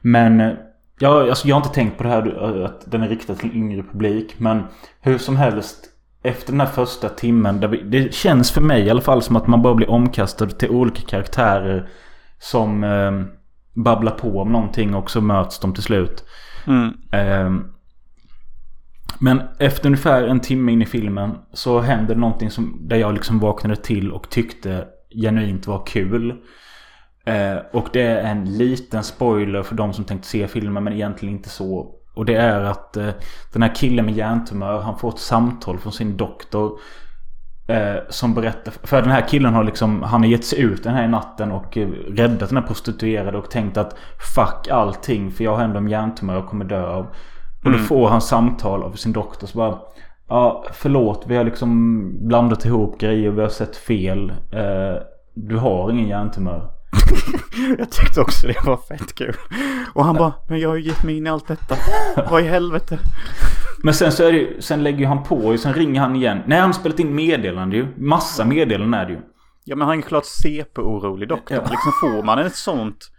Men 0.00 0.56
eh, 1.00 1.08
ja, 1.08 1.28
alltså, 1.28 1.48
jag 1.48 1.56
har 1.56 1.60
inte 1.60 1.74
tänkt 1.74 1.96
på 1.96 2.02
det 2.02 2.08
här 2.08 2.64
att 2.64 2.90
den 2.90 3.02
är 3.02 3.08
riktad 3.08 3.34
till 3.34 3.56
yngre 3.56 3.82
publik. 3.82 4.34
Men 4.38 4.62
hur 5.00 5.18
som 5.18 5.36
helst. 5.36 5.84
Efter 6.22 6.52
den 6.52 6.60
här 6.60 6.68
första 6.68 7.08
timmen. 7.08 7.60
Där 7.60 7.68
vi, 7.68 7.82
det 7.82 8.14
känns 8.14 8.50
för 8.50 8.60
mig 8.60 8.82
i 8.82 8.90
alla 8.90 9.00
fall 9.00 9.22
som 9.22 9.36
att 9.36 9.46
man 9.46 9.62
bara 9.62 9.74
blir 9.74 9.90
omkastad 9.90 10.46
till 10.46 10.70
olika 10.70 11.02
karaktärer. 11.02 11.88
Som 12.38 12.84
eh, 12.84 13.12
babblar 13.82 14.12
på 14.12 14.40
om 14.40 14.52
någonting 14.52 14.94
och 14.94 15.10
så 15.10 15.20
möts 15.20 15.58
de 15.58 15.74
till 15.74 15.82
slut. 15.82 16.24
Mm. 16.66 16.92
Eh, 17.12 17.64
Men 19.20 19.42
efter 19.58 19.86
ungefär 19.86 20.22
en 20.22 20.40
timme 20.40 20.72
in 20.72 20.82
i 20.82 20.86
filmen 20.86 21.30
så 21.52 21.80
händer 21.80 22.14
någonting 22.14 22.50
som, 22.50 22.78
där 22.88 22.96
jag 22.96 23.14
liksom 23.14 23.38
vaknade 23.38 23.76
till 23.76 24.12
och 24.12 24.30
tyckte 24.30 24.84
genuint 25.22 25.66
var 25.66 25.86
kul. 25.86 26.34
Eh, 27.28 27.58
och 27.72 27.88
det 27.92 28.02
är 28.02 28.30
en 28.30 28.44
liten 28.44 29.04
spoiler 29.04 29.62
för 29.62 29.74
de 29.74 29.92
som 29.92 30.04
tänkte 30.04 30.28
se 30.28 30.48
filmen 30.48 30.84
men 30.84 30.92
egentligen 30.92 31.34
inte 31.34 31.48
så. 31.48 31.94
Och 32.14 32.24
det 32.24 32.34
är 32.34 32.60
att 32.60 32.96
eh, 32.96 33.08
den 33.52 33.62
här 33.62 33.74
killen 33.74 34.04
med 34.04 34.14
hjärntumör 34.14 34.80
han 34.80 34.98
får 34.98 35.08
ett 35.08 35.18
samtal 35.18 35.78
från 35.78 35.92
sin 35.92 36.16
doktor. 36.16 36.78
Eh, 37.68 37.96
som 38.08 38.34
berättar, 38.34 38.72
för 38.82 39.02
den 39.02 39.10
här 39.10 39.28
killen 39.28 39.54
har 39.54 39.64
liksom, 39.64 40.02
han 40.02 40.20
har 40.20 40.28
gett 40.28 40.44
sig 40.44 40.60
ut 40.60 40.84
den 40.84 40.94
här 40.94 41.08
natten 41.08 41.52
och 41.52 41.76
räddat 42.08 42.48
den 42.48 42.58
här 42.58 42.66
prostituerade 42.66 43.38
och 43.38 43.50
tänkt 43.50 43.76
att 43.76 43.96
fuck 44.34 44.68
allting 44.70 45.30
för 45.30 45.44
jag 45.44 45.56
har 45.56 45.64
ändå 45.64 45.78
en 45.78 45.88
hjärntumör 45.88 46.36
och 46.36 46.46
kommer 46.46 46.64
dö 46.64 46.86
av. 46.86 47.04
Och 47.64 47.70
då 47.70 47.70
Mm. 47.70 47.84
får 47.84 48.08
han 48.08 48.20
samtal 48.20 48.82
av 48.82 48.92
sin 48.92 49.12
doktor 49.12 49.46
så 49.46 49.58
bara 49.58 49.78
Ja 50.28 50.64
förlåt 50.72 51.24
vi 51.26 51.36
har 51.36 51.44
liksom 51.44 52.10
blandat 52.28 52.64
ihop 52.64 53.00
grejer 53.00 53.30
vi 53.30 53.40
har 53.40 53.48
sett 53.48 53.76
fel. 53.76 54.32
Du 55.34 55.56
har 55.56 55.90
ingen 55.90 56.08
hjärntumör. 56.08 56.77
Jag 57.78 57.90
tyckte 57.90 58.20
också 58.20 58.46
det 58.46 58.64
var 58.64 58.76
fett 58.76 59.14
kul. 59.14 59.36
Och 59.94 60.04
han 60.04 60.14
bara, 60.16 60.32
men 60.48 60.60
jag 60.60 60.68
har 60.68 60.76
ju 60.76 60.82
gett 60.82 61.02
mig 61.04 61.16
in 61.16 61.26
i 61.26 61.30
allt 61.30 61.48
detta. 61.48 61.76
Vad 62.30 62.40
i 62.44 62.44
helvete? 62.44 62.98
Men 63.82 63.94
sen 63.94 64.12
så 64.12 64.24
är 64.24 64.32
det 64.32 64.38
ju, 64.38 64.60
sen 64.60 64.82
lägger 64.82 65.06
han 65.06 65.22
på 65.22 65.36
och 65.36 65.60
sen 65.60 65.74
ringer 65.74 66.00
han 66.00 66.16
igen. 66.16 66.38
Nej 66.46 66.58
han 66.60 66.68
har 66.68 66.72
spelat 66.74 66.98
in 66.98 67.14
meddelande 67.14 67.76
ju. 67.76 67.86
Massa 67.96 68.44
meddelanden 68.44 69.00
är 69.00 69.06
det 69.06 69.12
ju. 69.12 69.18
Ja 69.64 69.76
men 69.76 69.88
han 69.88 69.98
är 69.98 70.02
klart 70.02 70.24
CP-orolig 70.24 71.28
doktor. 71.28 71.56
Ja. 71.56 71.62
Liksom 71.70 71.92
får 72.00 72.22
man 72.22 72.38
ett 72.38 72.56
sånt 72.56 73.10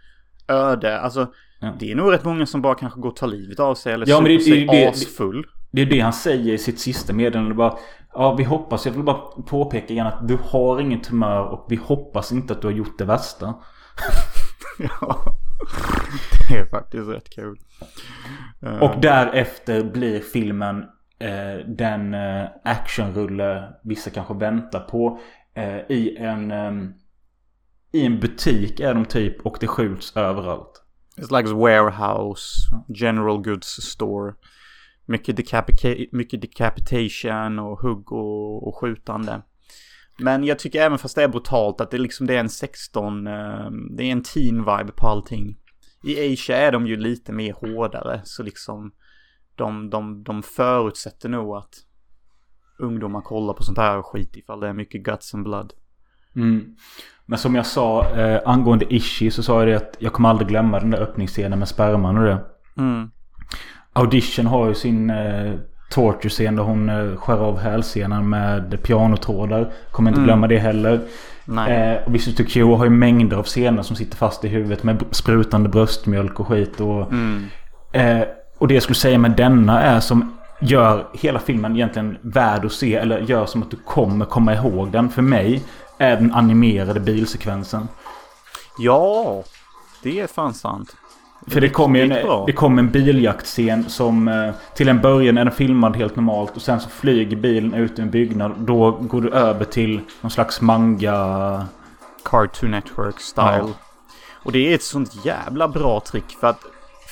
öde, 0.48 1.00
alltså 1.00 1.26
Ja. 1.60 1.76
det 1.80 1.90
är 1.92 1.94
nog 1.96 2.12
rätt 2.12 2.24
många 2.24 2.46
som 2.46 2.62
bara 2.62 2.74
kanske 2.74 3.00
går 3.00 3.08
och 3.08 3.16
tar 3.16 3.26
livet 3.26 3.60
av 3.60 3.74
sig 3.74 3.92
eller 3.92 4.08
Ja, 4.08 4.16
super 4.18 4.38
sig 4.38 4.66
det- 4.66 4.88
asfull. 4.88 5.46
Det 5.70 5.82
är 5.82 5.86
det 5.86 6.00
han 6.00 6.12
säger 6.12 6.54
i 6.54 6.58
sitt 6.58 6.80
sista 6.80 7.12
meddelande. 7.12 7.54
Bara, 7.54 7.78
ja 8.12 8.34
vi 8.34 8.44
hoppas, 8.44 8.86
jag 8.86 8.92
vill 8.92 9.02
bara 9.02 9.16
påpeka 9.46 9.92
igen 9.92 10.06
att 10.06 10.28
du 10.28 10.38
har 10.44 10.80
ingen 10.80 11.00
tumör 11.02 11.42
och 11.44 11.66
vi 11.68 11.76
hoppas 11.76 12.32
inte 12.32 12.52
att 12.52 12.62
du 12.62 12.66
har 12.68 12.74
gjort 12.74 12.98
det 12.98 13.04
värsta. 13.04 13.54
Ja. 14.98 15.36
Det 16.48 16.56
är 16.58 16.66
faktiskt 16.66 17.08
rätt 17.08 17.30
kul. 17.30 17.58
Eh, 18.62 18.78
Och 18.82 19.00
därefter 19.00 19.84
blir 19.84 20.20
filmen 20.20 20.84
eh, 21.18 21.66
den 21.66 22.14
eh, 22.14 22.44
actionrulle 22.64 23.68
vissa 23.84 24.10
kanske 24.10 24.34
väntar 24.34 24.80
på. 24.80 25.20
Eh, 25.54 25.76
I 25.96 26.16
en 26.18 26.50
ehm, 26.50 26.92
I 27.92 28.06
en 28.06 28.20
butik 28.20 28.80
är 28.80 28.94
de 28.94 29.04
typ 29.04 29.46
och 29.46 29.56
det 29.60 29.66
skjuts 29.66 30.16
överallt. 30.16 30.82
It's 31.16 31.38
like 31.38 31.50
a 31.50 31.56
warehouse, 31.56 32.44
general 32.88 33.42
goods 33.42 33.68
store. 33.82 34.34
Mycket, 35.10 35.36
decapica- 35.36 36.08
mycket 36.12 36.40
decapitation 36.40 37.58
och 37.58 37.80
hugg 37.80 38.12
och, 38.12 38.68
och 38.68 38.76
skjutande. 38.76 39.42
Men 40.18 40.44
jag 40.44 40.58
tycker 40.58 40.82
även 40.82 40.98
fast 40.98 41.16
det 41.16 41.22
är 41.22 41.28
brutalt 41.28 41.80
att 41.80 41.90
det 41.90 41.98
liksom 41.98 42.26
det 42.26 42.34
är 42.34 42.40
en 42.40 42.48
16, 42.48 43.26
eh, 43.26 43.70
det 43.96 44.04
är 44.04 44.12
en 44.12 44.22
teen 44.22 44.58
vibe 44.58 44.92
på 44.96 45.06
allting. 45.06 45.56
I 46.04 46.32
Asia 46.32 46.56
är 46.56 46.72
de 46.72 46.86
ju 46.86 46.96
lite 46.96 47.32
mer 47.32 47.52
hårdare 47.52 48.20
så 48.24 48.42
liksom 48.42 48.92
de, 49.54 49.90
de, 49.90 50.24
de 50.24 50.42
förutsätter 50.42 51.28
nog 51.28 51.56
att 51.56 51.74
ungdomar 52.78 53.20
kollar 53.20 53.54
på 53.54 53.62
sånt 53.62 53.78
här 53.78 54.02
skit 54.02 54.36
ifall 54.36 54.60
det 54.60 54.68
är 54.68 54.72
mycket 54.72 55.02
guts 55.02 55.34
and 55.34 55.44
blood. 55.44 55.72
Mm. 56.36 56.76
Men 57.26 57.38
som 57.38 57.54
jag 57.54 57.66
sa 57.66 58.10
eh, 58.10 58.40
angående 58.44 58.94
Ishi 58.94 59.30
så 59.30 59.42
sa 59.42 59.58
jag 59.58 59.68
det 59.68 59.76
att 59.76 59.96
jag 59.98 60.12
kommer 60.12 60.28
aldrig 60.28 60.48
glömma 60.48 60.80
den 60.80 60.90
där 60.90 61.02
öppningsscenen 61.02 61.58
med 61.58 61.68
sperman 61.68 62.18
och 62.18 62.24
det. 62.24 62.44
Mm. 62.76 63.10
Audition 63.92 64.46
har 64.46 64.68
ju 64.68 64.74
sin 64.74 65.10
eh, 65.10 65.52
torture-scen 65.90 66.56
där 66.56 66.62
hon 66.62 66.88
eh, 66.88 67.16
skär 67.16 67.38
av 67.38 67.58
hälsenan 67.58 68.28
med 68.28 68.82
pianotrådar. 68.82 69.72
Kommer 69.92 70.10
inte 70.10 70.18
Mm. 70.18 70.26
glömma 70.26 70.46
det 70.46 70.58
heller. 70.58 71.00
Nej. 71.44 71.72
Eh, 71.96 72.02
och 72.06 72.14
Visitor 72.14 72.44
Q 72.44 72.64
har 72.64 72.84
ju 72.84 72.90
mängder 72.90 73.36
av 73.36 73.42
scener 73.44 73.82
som 73.82 73.96
sitter 73.96 74.16
fast 74.16 74.44
i 74.44 74.48
huvudet 74.48 74.82
med 74.82 75.04
sprutande 75.10 75.68
bröstmjölk 75.68 76.40
och 76.40 76.48
skit. 76.48 76.80
Och, 76.80 77.12
Mm. 77.12 77.44
eh, 77.92 78.20
och 78.58 78.68
det 78.68 78.74
jag 78.74 78.82
skulle 78.82 78.94
säga 78.96 79.18
med 79.18 79.30
denna 79.30 79.82
är 79.82 80.00
som 80.00 80.36
gör 80.60 81.06
hela 81.14 81.38
filmen 81.38 81.76
egentligen 81.76 82.18
värd 82.22 82.64
att 82.64 82.72
se. 82.72 82.94
Eller 82.94 83.18
gör 83.20 83.46
som 83.46 83.62
att 83.62 83.70
du 83.70 83.76
kommer 83.76 84.24
komma 84.24 84.54
ihåg 84.54 84.90
den. 84.90 85.08
För 85.10 85.22
mig 85.22 85.62
är 85.98 86.16
den 86.16 86.32
animerade 86.34 87.00
bilsekvensen. 87.00 87.88
Ja, 88.78 89.42
det 90.02 90.20
är 90.20 90.26
fan 90.26 90.54
sant. 90.54 90.96
För 91.46 91.60
det 91.60 91.68
kom 91.68 91.96
ju 91.96 92.02
en, 92.02 92.44
det 92.46 92.52
kom 92.52 92.78
en 92.78 92.90
biljaktscen 92.90 93.90
som 93.90 94.28
eh, 94.28 94.54
till 94.74 94.88
en 94.88 95.00
början 95.00 95.38
är 95.38 95.44
den 95.44 95.54
filmad 95.54 95.96
helt 95.96 96.16
normalt 96.16 96.56
och 96.56 96.62
sen 96.62 96.80
så 96.80 96.88
flyger 96.88 97.36
bilen 97.36 97.74
ut 97.74 97.98
ur 97.98 98.02
en 98.02 98.10
byggnad. 98.10 98.52
Då 98.58 98.90
går 98.90 99.20
du 99.20 99.30
över 99.30 99.64
till 99.64 100.00
någon 100.20 100.30
slags 100.30 100.60
manga... 100.60 101.66
Cartoon 102.24 102.70
Network 102.70 103.20
style. 103.20 103.46
Ja. 103.58 103.68
Och 104.42 104.52
det 104.52 104.70
är 104.70 104.74
ett 104.74 104.82
sånt 104.82 105.24
jävla 105.24 105.68
bra 105.68 106.00
trick 106.00 106.36
för 106.40 106.46
att 106.46 106.64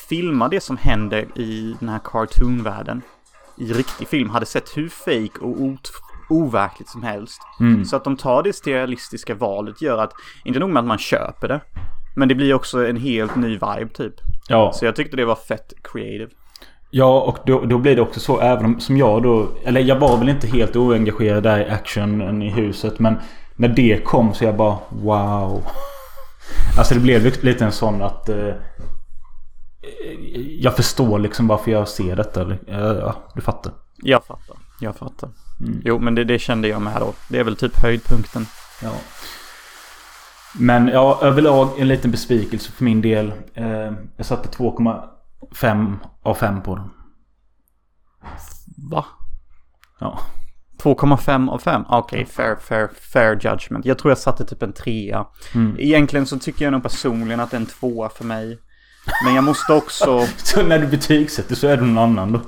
filma 0.09 0.49
det 0.49 0.61
som 0.61 0.77
händer 0.77 1.39
i 1.39 1.77
den 1.81 1.89
här 1.89 2.01
cartoonvärlden 2.05 3.03
i 3.57 3.73
riktig 3.73 4.09
film 4.09 4.31
hade 4.31 4.47
sett 4.47 4.77
hur 4.77 4.89
fake 4.89 5.41
och 5.41 5.61
ot- 5.61 5.93
overkligt 6.29 6.89
som 6.89 7.03
helst. 7.03 7.41
Mm. 7.61 7.85
Så 7.85 7.97
att 7.97 8.05
de 8.05 8.17
tar 8.17 8.43
det 8.43 8.53
stylistiska 8.53 9.35
valet 9.35 9.83
gör 9.83 9.99
att, 9.99 10.13
inte 10.45 10.61
nog 10.61 10.71
med 10.71 10.81
att 10.81 10.87
man 10.87 10.99
köper 10.99 11.49
det, 11.49 11.61
men 12.15 12.29
det 12.29 12.35
blir 12.35 12.55
också 12.55 12.87
en 12.87 12.97
helt 12.97 13.37
ny 13.37 13.49
vibe 13.49 13.89
typ. 13.95 14.15
Ja, 14.49 14.73
Så 14.75 14.85
jag 14.85 14.97
tyckte 14.97 15.17
det 15.17 15.25
var 15.25 15.35
fett 15.35 15.73
creative. 15.83 16.31
ja 16.91 17.21
och 17.21 17.39
då, 17.47 17.61
då 17.65 17.79
blir 17.79 17.97
det 17.97 18.03
också 18.03 18.21
så 18.21 18.41
även 18.41 18.65
om 18.65 18.81
som 18.81 18.97
jag 18.97 19.23
då... 19.23 19.49
Eller 19.65 19.81
jag 19.81 19.97
var 19.99 20.17
väl 20.19 20.29
inte 20.29 20.47
helt 20.47 20.77
oengagerad 20.77 21.43
där 21.43 21.61
i 21.61 21.71
actionen 21.71 22.43
i 22.43 22.51
huset 22.51 22.99
men 22.99 23.17
när 23.57 23.69
det 23.69 24.05
kom 24.05 24.35
så 24.35 24.45
jag 24.45 24.57
bara 24.57 24.79
wow. 24.89 25.63
Alltså 26.79 26.95
det 26.95 27.01
blev 27.01 27.45
lite 27.45 27.65
en 27.65 27.73
sån 27.73 28.03
att... 28.03 28.29
Eh, 28.29 28.55
jag 30.61 30.77
förstår 30.77 31.19
liksom 31.19 31.47
varför 31.47 31.71
jag 31.71 31.89
ser 31.89 32.17
detta. 32.17 32.57
Ja, 32.67 33.15
du 33.35 33.41
fattar. 33.41 33.73
Jag 34.03 34.25
fattar, 34.25 34.57
jag 34.81 34.97
fattar. 34.97 35.31
Mm. 35.61 35.81
Jo, 35.85 35.99
men 35.99 36.15
det, 36.15 36.25
det 36.25 36.39
kände 36.39 36.69
jag 36.69 36.83
med 36.83 37.01
då. 37.01 37.13
Det 37.29 37.39
är 37.39 37.45
väl 37.45 37.57
typ 37.57 37.77
höjdpunkten. 37.83 38.47
Ja. 38.83 38.91
Men 40.59 40.89
ja, 40.89 41.19
överlag 41.23 41.79
en 41.79 41.89
liten 41.89 42.11
besvikelse 42.11 42.73
för 42.73 42.85
min 42.85 43.01
del. 43.01 43.33
Eh, 43.55 43.93
jag 44.17 44.27
satte 44.27 44.49
2,5 44.49 45.95
av 46.23 46.35
5 46.35 46.63
på 46.63 46.75
den. 46.77 46.91
Va? 48.91 49.05
Ja. 50.01 50.21
2,5 50.83 51.51
av 51.51 51.59
5? 51.59 51.85
Okej, 51.89 52.27
fair, 52.27 52.57
fair, 52.57 52.89
fair 53.13 53.39
judgment. 53.43 53.85
Jag 53.85 53.99
tror 53.99 54.11
jag 54.11 54.19
satte 54.19 54.45
typ 54.45 54.63
en 54.63 54.73
trea. 54.73 55.27
Mm. 55.55 55.77
Egentligen 55.79 56.27
så 56.27 56.39
tycker 56.39 56.65
jag 56.65 56.73
nog 56.73 56.83
personligen 56.83 57.41
att 57.41 57.51
det 57.51 57.57
är 57.57 57.61
en 57.61 57.67
tvåa 57.67 58.09
för 58.09 58.25
mig. 58.25 58.59
Men 59.25 59.35
jag 59.35 59.45
måste 59.45 59.73
också... 59.73 60.27
Så 60.37 60.63
när 60.63 60.79
du 60.79 60.87
betygsätter 60.87 61.55
så 61.55 61.67
är 61.67 61.77
du 61.77 61.87
någon 61.87 61.99
annan 61.99 62.33
då? 62.33 62.41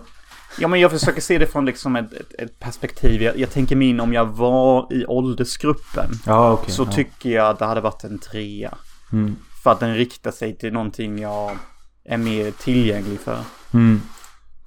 Ja, 0.60 0.68
men 0.68 0.80
jag 0.80 0.90
försöker 0.90 1.20
se 1.20 1.38
det 1.38 1.46
från 1.46 1.66
liksom 1.66 1.96
ett, 1.96 2.12
ett, 2.12 2.32
ett 2.38 2.58
perspektiv. 2.58 3.22
Jag, 3.22 3.38
jag 3.38 3.50
tänker 3.50 3.76
mig 3.76 3.88
in 3.88 4.00
om 4.00 4.12
jag 4.12 4.26
var 4.26 4.92
i 4.92 5.06
åldersgruppen. 5.06 6.10
Ja, 6.26 6.52
okej. 6.52 6.74
så 6.74 6.82
ja. 6.82 6.92
tycker 6.92 7.30
jag 7.30 7.48
att 7.48 7.58
det 7.58 7.64
hade 7.64 7.80
varit 7.80 8.04
en 8.04 8.18
trea. 8.18 8.74
Mm. 9.12 9.36
För 9.62 9.70
att 9.70 9.80
den 9.80 9.94
riktar 9.94 10.30
sig 10.30 10.58
till 10.58 10.72
någonting 10.72 11.18
jag 11.18 11.58
är 12.04 12.18
mer 12.18 12.50
tillgänglig 12.50 13.20
för. 13.20 13.38
Mm. 13.74 14.00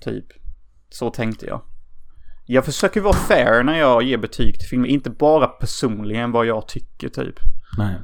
Typ. 0.02 0.26
Så 0.90 1.10
tänkte 1.10 1.46
jag. 1.46 1.62
Jag 2.46 2.66
försöker 2.66 3.02
vara 3.02 3.14
fair 3.14 3.64
när 3.64 3.80
jag 3.80 4.04
ger 4.04 4.18
betyg 4.18 4.60
till 4.60 4.70
filmer. 4.70 4.88
Inte 4.88 5.10
bara 5.10 5.48
personligen 5.48 6.32
vad 6.32 6.46
jag 6.46 6.68
tycker 6.68 7.10
typ. 7.10 7.36
Nej. 7.78 7.96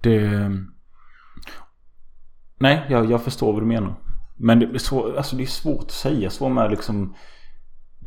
Det... 0.00 0.50
Nej, 2.60 2.86
jag, 2.88 3.10
jag 3.10 3.22
förstår 3.22 3.52
vad 3.52 3.62
du 3.62 3.66
menar. 3.66 4.07
Men 4.38 4.58
det, 4.58 4.66
är 4.74 4.78
svår, 4.78 5.16
alltså 5.16 5.36
det 5.36 5.42
är 5.42 5.46
svårt 5.46 5.84
att 5.84 5.90
säga 5.90 6.30
så 6.30 6.48
med 6.48 6.70
liksom... 6.70 7.14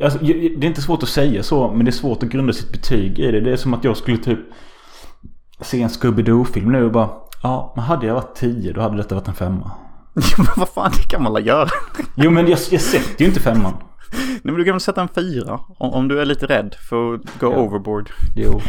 Alltså, 0.03 0.19
det 0.19 0.45
är 0.45 0.65
inte 0.65 0.81
svårt 0.81 1.03
att 1.03 1.09
säga 1.09 1.43
så, 1.43 1.71
men 1.71 1.85
det 1.85 1.89
är 1.89 1.93
svårt 1.93 2.23
att 2.23 2.29
grunda 2.29 2.53
sitt 2.53 2.71
betyg 2.71 3.19
i 3.19 3.31
det. 3.31 3.41
Det 3.41 3.51
är 3.51 3.55
som 3.57 3.73
att 3.73 3.83
jag 3.83 3.97
skulle 3.97 4.17
typ 4.17 4.39
se 5.61 5.81
en 5.81 5.89
Scooby-Doo-film 5.89 6.71
nu 6.71 6.85
och 6.85 6.91
bara... 6.91 7.09
Ja, 7.43 7.73
men 7.75 7.85
hade 7.85 8.07
jag 8.07 8.13
varit 8.13 8.35
10 8.35 8.73
då 8.73 8.81
hade 8.81 8.97
detta 8.97 9.15
varit 9.15 9.27
en 9.27 9.33
femma. 9.33 9.71
men 10.37 10.47
vad 10.57 10.69
fan, 10.69 10.91
det 10.97 11.09
kan 11.09 11.23
man 11.23 11.33
väl 11.33 11.45
göra? 11.47 11.69
Jo, 12.15 12.31
men 12.31 12.47
jag, 12.47 12.59
jag 12.71 12.81
sätter 12.81 13.21
ju 13.21 13.27
inte 13.27 13.39
femman. 13.39 13.73
Nej, 14.11 14.39
men 14.43 14.55
du 14.55 14.63
kan 14.63 14.73
väl 14.73 14.81
sätta 14.81 15.01
en 15.01 15.07
fyra. 15.15 15.59
Om, 15.77 15.93
om 15.93 16.07
du 16.07 16.21
är 16.21 16.25
lite 16.25 16.45
rädd 16.45 16.75
för 16.89 17.13
att 17.13 17.39
gå 17.39 17.51
Ja. 17.53 17.57
overboard. 17.57 18.09
Jo. 18.35 18.61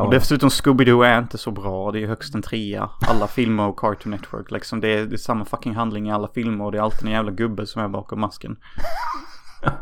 Och 0.00 0.10
dessutom 0.10 0.48
Scooby-Doo 0.48 1.04
är 1.04 1.18
inte 1.18 1.38
så 1.38 1.50
bra. 1.50 1.92
Det 1.92 2.02
är 2.02 2.06
högst 2.06 2.34
en 2.34 2.42
trea. 2.42 2.90
Alla 3.08 3.26
filmer 3.26 3.66
och 3.66 3.78
Cartoon 3.78 4.10
Network. 4.10 4.50
Liksom 4.50 4.80
det 4.80 4.88
är, 4.88 5.06
det 5.06 5.14
är 5.14 5.18
samma 5.18 5.44
fucking 5.44 5.74
handling 5.74 6.08
i 6.08 6.12
alla 6.12 6.28
filmer. 6.28 6.64
Och 6.64 6.72
det 6.72 6.78
är 6.78 6.82
alltid 6.82 7.06
en 7.06 7.12
jävla 7.12 7.30
gubbe 7.30 7.66
som 7.66 7.82
är 7.82 7.88
bakom 7.88 8.20
masken. 8.20 8.56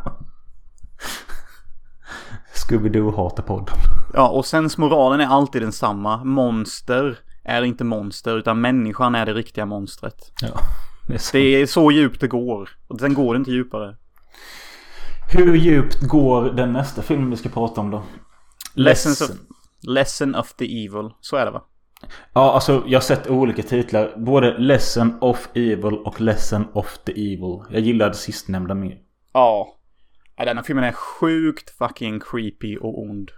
Scooby-Doo 2.54 3.16
hatar 3.16 3.42
podden. 3.42 3.74
Ja, 4.14 4.28
och 4.28 4.46
sen 4.46 4.70
moralen 4.76 5.20
är 5.20 5.26
alltid 5.26 5.62
densamma. 5.62 6.24
Monster 6.24 7.18
är 7.44 7.62
inte 7.62 7.84
monster, 7.84 8.38
utan 8.38 8.60
människan 8.60 9.14
är 9.14 9.26
det 9.26 9.34
riktiga 9.34 9.66
monstret. 9.66 10.32
Ja, 10.40 10.48
det 11.06 11.14
är 11.14 11.18
sant. 11.18 11.32
Det 11.32 11.38
är 11.38 11.66
så 11.66 11.90
djupt 11.90 12.20
det 12.20 12.28
går. 12.28 12.70
Och 12.88 13.00
sen 13.00 13.14
går 13.14 13.34
det 13.34 13.38
inte 13.38 13.50
djupare. 13.50 13.96
Hur 15.32 15.54
djupt 15.54 16.00
går 16.00 16.44
den 16.44 16.72
nästa 16.72 17.02
film 17.02 17.30
vi 17.30 17.36
ska 17.36 17.48
prata 17.48 17.80
om 17.80 17.90
då? 17.90 18.02
Lessons 18.74 19.20
of, 19.20 19.30
Lesson 19.86 20.34
of 20.34 20.52
the 20.52 20.64
Evil. 20.64 21.10
Så 21.20 21.36
är 21.36 21.44
det 21.44 21.50
va? 21.50 21.62
Ja, 22.32 22.52
alltså 22.52 22.82
jag 22.86 22.98
har 22.98 23.04
sett 23.04 23.30
olika 23.30 23.62
titlar. 23.62 24.14
Både 24.16 24.58
Lesson 24.58 25.18
of 25.20 25.48
Evil 25.54 25.94
och 25.94 26.20
Lesson 26.20 26.66
of 26.72 26.98
the 27.06 27.12
Evil. 27.12 27.62
Jag 27.70 27.80
gillar 27.80 28.08
det 28.08 28.14
sistnämnda 28.14 28.74
mer. 28.74 28.98
Ja. 29.32 29.68
ja. 30.36 30.44
Denna 30.44 30.62
filmen 30.62 30.84
är 30.84 30.92
sjukt 30.92 31.70
fucking 31.70 32.20
creepy 32.20 32.76
och 32.76 33.02
ond. 33.02 33.30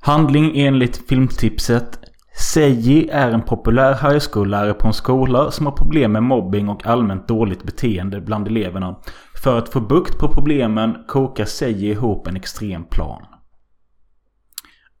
Handling 0.00 0.58
enligt 0.60 1.08
filmtipset. 1.08 1.98
Seiji 2.34 3.08
är 3.08 3.30
en 3.30 3.42
populär 3.42 3.92
high 3.92 4.24
school-lärare 4.30 4.74
på 4.74 4.86
en 4.86 4.92
skola 4.92 5.50
som 5.50 5.66
har 5.66 5.72
problem 5.72 6.12
med 6.12 6.22
mobbing 6.22 6.68
och 6.68 6.86
allmänt 6.86 7.28
dåligt 7.28 7.62
beteende 7.62 8.20
bland 8.20 8.48
eleverna. 8.48 8.96
För 9.42 9.58
att 9.58 9.68
få 9.68 9.80
bukt 9.80 10.18
på 10.18 10.28
problemen 10.28 11.04
kokar 11.08 11.44
Seiji 11.44 11.90
ihop 11.90 12.26
en 12.26 12.36
extrem 12.36 12.84
plan. 12.84 13.22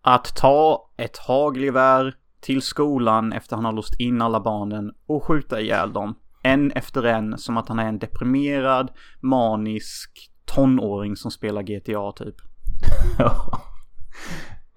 Att 0.02 0.36
ta 0.36 0.90
ett 0.96 1.18
hagelgevär 1.18 2.14
till 2.40 2.62
skolan 2.62 3.32
efter 3.32 3.56
han 3.56 3.64
har 3.64 3.72
låst 3.72 4.00
in 4.00 4.22
alla 4.22 4.40
barnen 4.40 4.92
och 5.06 5.24
skjuta 5.24 5.60
ihjäl 5.60 5.92
dem. 5.92 6.14
En 6.42 6.72
efter 6.72 7.02
en 7.02 7.38
som 7.38 7.56
att 7.56 7.68
han 7.68 7.78
är 7.78 7.88
en 7.88 7.98
deprimerad, 7.98 8.90
manisk 9.20 10.30
tonåring 10.44 11.16
som 11.16 11.30
spelar 11.30 11.62
GTA 11.62 12.12
typ. 12.12 12.34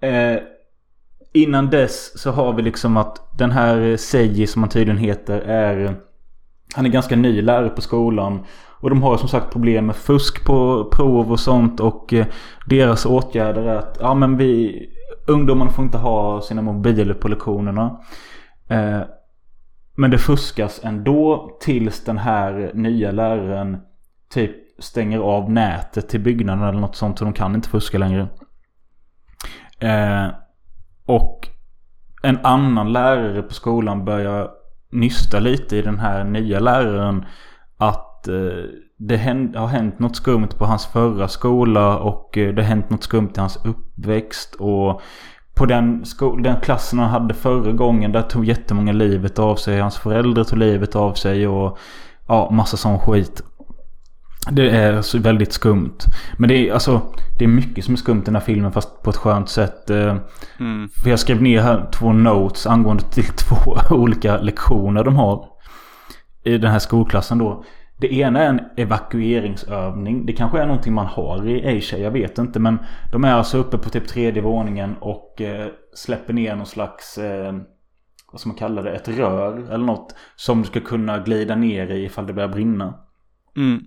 eh, 0.00 0.38
innan 1.32 1.70
dess 1.70 2.20
så 2.20 2.30
har 2.30 2.52
vi 2.52 2.62
liksom 2.62 2.96
att 2.96 3.38
den 3.38 3.50
här 3.50 3.96
Seiji 3.96 4.46
som 4.46 4.62
han 4.62 4.70
tydligen 4.70 4.98
heter 4.98 5.40
är 5.40 6.00
Han 6.74 6.86
är 6.86 6.90
ganska 6.90 7.16
ny 7.16 7.42
lärare 7.42 7.68
på 7.68 7.80
skolan. 7.80 8.44
Och 8.80 8.90
de 8.90 9.02
har 9.02 9.16
som 9.16 9.28
sagt 9.28 9.52
problem 9.52 9.86
med 9.86 9.96
fusk 9.96 10.44
på 10.44 10.88
prov 10.92 11.32
och 11.32 11.40
sånt 11.40 11.80
och 11.80 12.12
eh, 12.12 12.26
deras 12.66 13.06
åtgärder 13.06 13.62
är 13.62 13.76
att 13.76 13.96
ja 14.00 14.14
men 14.14 14.36
vi 14.36 14.82
Ungdomarna 15.26 15.70
får 15.70 15.84
inte 15.84 15.98
ha 15.98 16.40
sina 16.40 16.62
mobiler 16.62 17.14
på 17.14 17.28
lektionerna. 17.28 18.00
Eh, 18.68 19.00
men 19.96 20.10
det 20.10 20.18
fuskas 20.18 20.80
ändå 20.84 21.50
tills 21.60 22.04
den 22.04 22.18
här 22.18 22.70
nya 22.74 23.12
läraren 23.12 23.80
typ 24.30 24.56
stänger 24.78 25.18
av 25.18 25.50
nätet 25.50 26.08
till 26.08 26.20
byggnaden 26.20 26.68
eller 26.68 26.80
något 26.80 26.96
sånt 26.96 27.18
så 27.18 27.24
de 27.24 27.32
kan 27.32 27.54
inte 27.54 27.68
fuska 27.68 27.98
längre. 27.98 28.28
Eh, 29.80 30.26
och 31.06 31.48
en 32.22 32.38
annan 32.42 32.92
lärare 32.92 33.42
på 33.42 33.54
skolan 33.54 34.04
börjar 34.04 34.50
nysta 34.90 35.38
lite 35.38 35.76
i 35.76 35.82
den 35.82 35.98
här 35.98 36.24
nya 36.24 36.60
läraren. 36.60 37.24
Att 37.76 38.28
eh, 38.28 38.64
det 38.98 39.16
har 39.56 39.66
hänt 39.66 39.98
något 39.98 40.16
skumt 40.16 40.48
på 40.58 40.66
hans 40.66 40.86
förra 40.86 41.28
skola 41.28 41.98
och 41.98 42.38
eh, 42.38 42.54
det 42.54 42.62
har 42.62 42.68
hänt 42.68 42.90
något 42.90 43.02
skumt 43.02 43.32
i 43.36 43.40
hans 43.40 43.58
uppväxt. 43.64 44.54
Och 44.54 45.00
på 45.54 45.66
den, 45.66 46.04
den 46.42 46.60
klassen 46.60 46.98
han 46.98 47.10
hade 47.10 47.34
förra 47.34 47.72
gången 47.72 48.12
där 48.12 48.22
tog 48.22 48.44
jättemånga 48.44 48.92
livet 48.92 49.38
av 49.38 49.56
sig. 49.56 49.80
Hans 49.80 49.98
föräldrar 49.98 50.44
tog 50.44 50.58
livet 50.58 50.96
av 50.96 51.12
sig 51.12 51.46
och 51.46 51.78
ja, 52.26 52.50
massa 52.50 52.76
sån 52.76 52.98
skit. 52.98 53.42
Det 54.50 54.70
är 54.70 55.18
väldigt 55.18 55.52
skumt. 55.52 55.98
Men 56.38 56.48
det 56.48 56.68
är 56.68 56.72
alltså 56.72 57.00
Det 57.38 57.44
är 57.44 57.48
mycket 57.48 57.84
som 57.84 57.94
är 57.94 57.98
skumt 57.98 58.22
i 58.22 58.24
den 58.24 58.34
här 58.34 58.42
filmen 58.42 58.72
fast 58.72 59.02
på 59.02 59.10
ett 59.10 59.16
skönt 59.16 59.48
sätt. 59.48 59.90
Eh, 59.90 60.16
mm. 60.60 60.88
För 61.02 61.10
jag 61.10 61.18
skrev 61.18 61.42
ner 61.42 61.60
här 61.60 61.90
två 61.92 62.12
notes 62.12 62.66
angående 62.66 63.02
till 63.02 63.24
två 63.36 63.76
olika 63.90 64.38
lektioner 64.38 65.04
de 65.04 65.16
har. 65.16 65.44
I 66.44 66.58
den 66.58 66.70
här 66.70 66.78
skolklassen 66.78 67.38
då. 67.38 67.64
Det 67.98 68.14
ena 68.14 68.42
är 68.42 68.48
en 68.48 68.60
evakueringsövning. 68.76 70.26
Det 70.26 70.32
kanske 70.32 70.60
är 70.60 70.66
någonting 70.66 70.94
man 70.94 71.06
har 71.06 71.48
i 71.48 71.78
Asia, 71.78 71.98
jag 71.98 72.10
vet 72.10 72.38
inte. 72.38 72.60
Men 72.60 72.78
de 73.12 73.24
är 73.24 73.32
alltså 73.32 73.58
uppe 73.58 73.78
på 73.78 73.90
typ 73.90 74.08
tredje 74.08 74.42
våningen 74.42 74.96
och 75.00 75.40
eh, 75.40 75.66
släpper 75.94 76.32
ner 76.32 76.56
någon 76.56 76.66
slags... 76.66 77.18
Eh, 77.18 77.54
vad 78.32 78.40
ska 78.40 78.48
man 78.48 78.58
kalla 78.58 78.82
det? 78.82 78.92
Ett 78.92 79.08
rör 79.08 79.72
eller 79.72 79.84
något. 79.84 80.14
Som 80.36 80.62
du 80.62 80.66
ska 80.68 80.80
kunna 80.80 81.18
glida 81.18 81.54
ner 81.54 81.90
i 81.90 82.04
ifall 82.04 82.26
det 82.26 82.32
börjar 82.32 82.48
brinna. 82.48 82.94
Mm. 83.56 83.86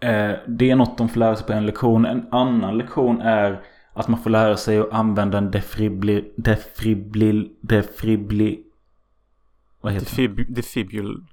Eh, 0.00 0.36
det 0.48 0.70
är 0.70 0.76
något 0.76 0.98
de 0.98 1.08
får 1.08 1.20
lära 1.20 1.36
sig 1.36 1.46
på 1.46 1.52
en 1.52 1.66
lektion. 1.66 2.06
En 2.06 2.26
annan 2.30 2.78
lektion 2.78 3.20
är 3.20 3.60
att 3.92 4.08
man 4.08 4.20
får 4.20 4.30
lära 4.30 4.56
sig 4.56 4.78
att 4.78 4.92
använda 4.92 5.38
en 5.38 5.50
defribli... 5.50 6.34
Defribli... 6.36 7.50
Defribli... 7.60 8.62
Vad 9.80 9.92
heter 9.92 10.06
Defib, 10.06 10.36
det? 10.36 10.54
Defibul... 10.54 11.26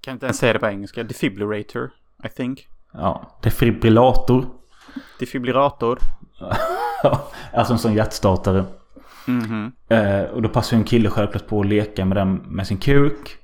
Kan 0.00 0.12
inte 0.12 0.26
ens 0.26 0.38
säga 0.38 0.52
det 0.52 0.58
på 0.58 0.66
engelska. 0.66 1.04
Defibrillator, 1.04 1.90
I 2.24 2.28
think. 2.28 2.68
Ja, 2.92 3.38
defibrillator. 3.42 4.46
Defibrillator. 5.18 5.98
alltså 7.54 7.72
en 7.72 7.78
sån 7.78 7.94
hjärtstartare. 7.94 8.64
Mm 9.28 9.42
-hmm. 9.42 9.72
eh, 9.88 10.30
och 10.30 10.42
då 10.42 10.48
passar 10.48 10.76
ju 10.76 10.78
en 10.80 10.84
kille 10.84 11.10
självklart 11.10 11.46
på 11.46 11.60
att 11.60 11.66
leka 11.66 12.04
med 12.04 12.16
den 12.16 12.34
med 12.34 12.66
sin 12.66 12.78
kuk. 12.78 13.36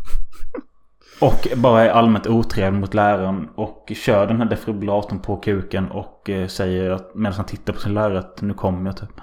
och 1.20 1.46
bara 1.56 1.84
är 1.84 1.90
allmänt 1.90 2.26
otrevlig 2.26 2.80
mot 2.80 2.94
läraren. 2.94 3.48
Och 3.54 3.92
kör 3.96 4.26
den 4.26 4.36
här 4.36 4.44
defibrillatorn 4.44 5.20
på 5.20 5.36
kuken. 5.36 5.90
Och 5.90 6.30
eh, 6.30 6.46
säger 6.46 6.90
att 6.90 7.14
medan 7.14 7.36
han 7.36 7.46
tittar 7.46 7.72
på 7.72 7.80
sin 7.80 7.94
lärare 7.94 8.18
att 8.18 8.42
nu 8.42 8.54
kommer 8.54 8.86
jag 8.86 8.96
typ. 8.96 9.20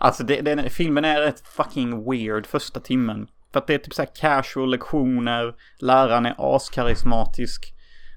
Alltså 0.00 0.24
det, 0.24 0.40
det, 0.40 0.70
filmen 0.70 1.04
är 1.04 1.20
rätt 1.20 1.40
fucking 1.40 2.10
weird 2.10 2.46
första 2.46 2.80
timmen. 2.80 3.28
För 3.56 3.60
att 3.60 3.66
det 3.66 3.74
är 3.74 3.78
typ 3.78 3.94
så 3.94 4.02
här 4.02 4.10
casual 4.14 4.70
lektioner. 4.70 5.54
Läraren 5.78 6.26
är 6.26 6.56
askarismatisk. 6.56 7.74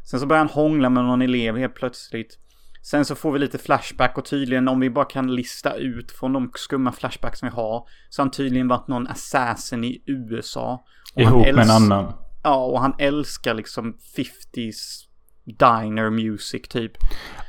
Sen 0.10 0.20
så 0.20 0.26
börjar 0.26 0.40
han 0.40 0.50
hångla 0.50 0.90
med 0.90 1.04
någon 1.04 1.22
elev 1.22 1.58
helt 1.58 1.76
plötsligt. 1.76 2.40
Sen 2.82 3.06
så 3.06 3.16
får 3.16 3.32
vi 3.32 3.40
lite 3.40 3.58
flashback 3.58 4.18
och 4.18 4.26
tydligen 4.26 4.68
om 4.68 4.80
vi 4.80 4.90
bara 4.90 5.06
kan 5.06 5.36
lista 5.36 5.76
ut 5.76 6.12
från 6.12 6.34
de 6.34 6.52
skumma 6.56 6.92
flashbacks 6.92 7.44
vi 7.44 7.48
har. 7.48 7.84
Så 8.10 8.22
har 8.22 8.26
han 8.26 8.32
tydligen 8.32 8.68
varit 8.68 8.88
någon 8.88 9.08
assassin 9.08 9.84
i 9.84 10.04
USA. 10.06 10.86
Och 11.16 11.22
Ihop 11.22 11.46
med 11.46 11.60
en 11.60 11.70
annan. 11.70 12.14
Ja, 12.44 12.66
och 12.66 12.82
han 12.82 12.94
älskar 12.98 13.54
liksom 13.54 13.98
50s 14.18 15.06
diner 15.46 16.10
music 16.10 16.62
typ. 16.70 16.92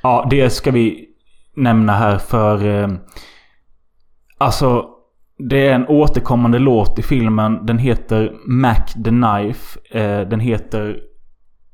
Ja, 0.02 0.26
det 0.30 0.50
ska 0.50 0.70
vi 0.70 1.08
nämna 1.56 1.94
här 1.94 2.18
för... 2.18 2.66
Eh, 2.66 2.88
alltså 4.38 4.99
det 5.48 5.68
är 5.68 5.74
en 5.74 5.86
återkommande 5.88 6.58
låt 6.58 6.98
i 6.98 7.02
filmen. 7.02 7.66
Den 7.66 7.78
heter 7.78 8.32
Mac 8.46 8.86
the 9.04 9.10
Knife. 9.10 9.78
Eh, 9.90 10.28
den 10.28 10.40
heter 10.40 11.00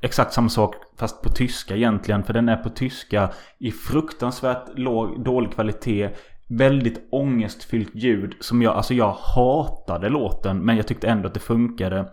exakt 0.01 0.33
samma 0.33 0.49
sak 0.49 0.75
fast 0.99 1.21
på 1.21 1.29
tyska 1.29 1.75
egentligen. 1.75 2.23
För 2.23 2.33
den 2.33 2.49
är 2.49 2.55
på 2.55 2.69
tyska 2.69 3.29
i 3.59 3.71
fruktansvärt 3.71 4.77
låg, 4.77 5.23
dålig 5.23 5.51
kvalitet. 5.51 6.09
Väldigt 6.49 7.07
ångestfyllt 7.11 7.95
ljud 7.95 8.33
som 8.39 8.61
jag, 8.61 8.75
alltså 8.75 8.93
jag 8.93 9.11
hatade 9.11 10.09
låten 10.09 10.59
men 10.59 10.77
jag 10.77 10.87
tyckte 10.87 11.07
ändå 11.07 11.27
att 11.27 11.33
det 11.33 11.39
funkade. 11.39 12.05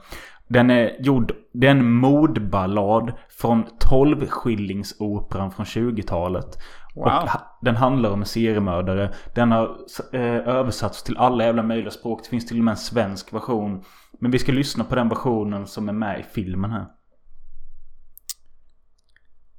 Den 0.49 0.71
är 0.71 0.97
gjord, 1.01 1.33
det 1.53 1.67
är 1.67 1.71
en 1.71 1.93
mordballad 1.93 3.13
från 3.29 3.65
12 3.79 4.27
skillingsoperan 4.27 5.51
från 5.51 5.67
20-talet. 5.67 6.59
Wow. 6.95 7.07
Och 7.07 7.29
den 7.61 7.77
handlar 7.77 8.11
om 8.11 8.21
en 8.21 8.27
seriemördare. 8.27 9.15
Den 9.35 9.53
har 9.53 9.77
eh, 10.13 10.49
översatts 10.49 11.03
till 11.03 11.17
alla 11.17 11.45
jävla 11.45 11.63
möjliga 11.63 11.91
språk. 11.91 12.21
Det 12.23 12.29
finns 12.29 12.47
till 12.47 12.59
och 12.59 12.65
med 12.65 12.73
en 12.73 12.77
svensk 12.77 13.33
version. 13.33 13.85
Men 14.21 14.31
vi 14.31 14.39
ska 14.39 14.53
lyssna 14.53 14.85
på 14.85 14.95
den 14.95 15.09
versionen 15.09 15.67
som 15.67 15.89
är 15.89 15.93
med 15.93 16.21
i 16.21 16.23
filmen 16.23 16.71
här. 16.71 16.87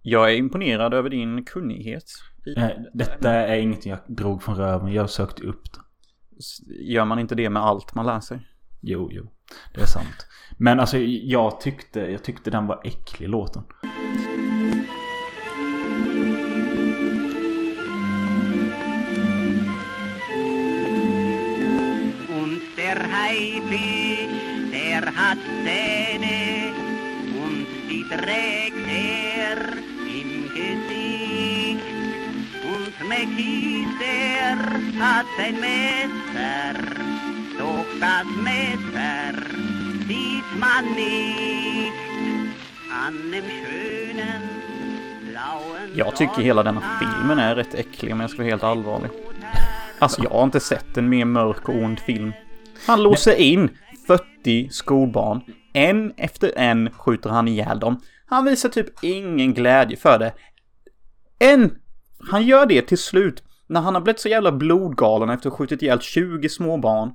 Jag 0.02 0.32
är 0.32 0.36
imponerad 0.36 0.94
över 0.94 1.10
din 1.10 1.46
kunnighet. 1.46 2.04
Eh, 2.58 2.70
detta 2.94 3.32
är 3.32 3.58
inget 3.58 3.86
jag 3.86 4.00
drog 4.08 4.44
från 4.44 4.56
röven. 4.56 4.94
Jag 4.94 5.10
sökte 5.10 5.44
upp 5.44 5.64
det. 5.64 5.80
Gör 6.84 7.06
man 7.06 7.20
inte 7.20 7.36
det 7.36 7.50
med 7.50 7.64
allt 7.64 7.96
man 7.96 8.06
lär 8.06 8.20
sig? 8.20 8.48
Jo, 8.82 9.10
jo. 9.12 9.32
Det 9.74 9.82
är 9.82 9.86
sant. 9.86 10.28
Men 10.58 10.80
alltså 10.80 10.98
jag 10.98 11.62
tyckte, 11.62 12.00
jag 12.00 12.24
tyckte 12.24 12.52
den 12.52 12.68
var 12.68 12.82
äcklig 12.84 13.30
låten. 13.30 13.64
Hat 25.30 25.38
Zähne 25.64 26.72
und 27.44 27.66
die 27.90 28.04
trägt 28.10 28.88
er 28.88 29.58
im 30.20 30.32
Gesicht. 30.56 31.86
Und 32.74 33.10
Mekis, 33.10 33.88
der 34.00 34.58
hat 35.04 35.26
ein 35.46 35.56
Messer, 35.66 36.74
doch 37.58 37.86
das 38.00 38.28
Messer 38.50 39.34
sieht 40.08 40.50
man 40.60 40.86
nicht 40.96 41.94
an 43.06 43.32
dem 43.32 43.46
schönen 43.58 44.44
Jag 45.94 46.16
tycker 46.16 46.42
hela 46.42 46.64
denna 46.64 46.84
filmen 47.00 47.40
är 47.40 47.56
rätt 47.56 47.74
äcklig 47.74 48.14
om 48.14 48.20
jag 48.20 48.30
ska 48.30 48.38
vara 48.38 48.50
helt 48.50 48.64
allvarlig. 48.64 49.10
Alltså 50.00 50.24
jag 50.24 50.30
har 50.30 50.44
inte 50.44 50.60
sett 50.60 50.98
en 50.98 51.10
mer 51.10 51.26
mörk 51.26 51.70
och 51.70 51.76
ond 51.76 52.00
film. 52.00 52.34
Han 52.88 53.04
låser 53.04 53.36
in 53.36 53.70
40 54.08 54.70
skolbarn. 54.70 55.42
En 55.74 56.14
efter 56.18 56.52
en 56.58 56.92
skjuter 56.92 57.30
han 57.30 57.48
ihjäl 57.48 57.80
dem. 57.80 58.02
Han 58.26 58.46
visar 58.46 58.70
typ 58.70 59.04
ingen 59.04 59.54
glädje 59.54 59.98
för 59.98 60.20
det. 60.20 60.34
En, 61.40 61.76
han 62.32 62.46
gör 62.46 62.66
det 62.66 62.82
till 62.82 62.98
slut 62.98 63.44
när 63.68 63.82
han 63.82 63.94
har 63.94 64.02
blivit 64.02 64.20
så 64.20 64.30
jävla 64.30 64.52
blodgalen 64.52 65.30
efter 65.30 65.50
att 65.50 65.54
ha 65.54 65.58
skjutit 65.58 65.82
ihjäl 65.82 66.00
20 66.02 66.50
småbarn. 66.50 67.12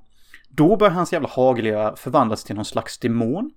Då 0.49 0.76
börjar 0.76 0.93
hans 0.93 1.12
jävla 1.12 1.28
hagelgevär 1.28 1.97
förvandlas 1.97 2.45
till 2.45 2.57
någon 2.57 2.64
slags 2.64 2.99
demon. 2.99 3.51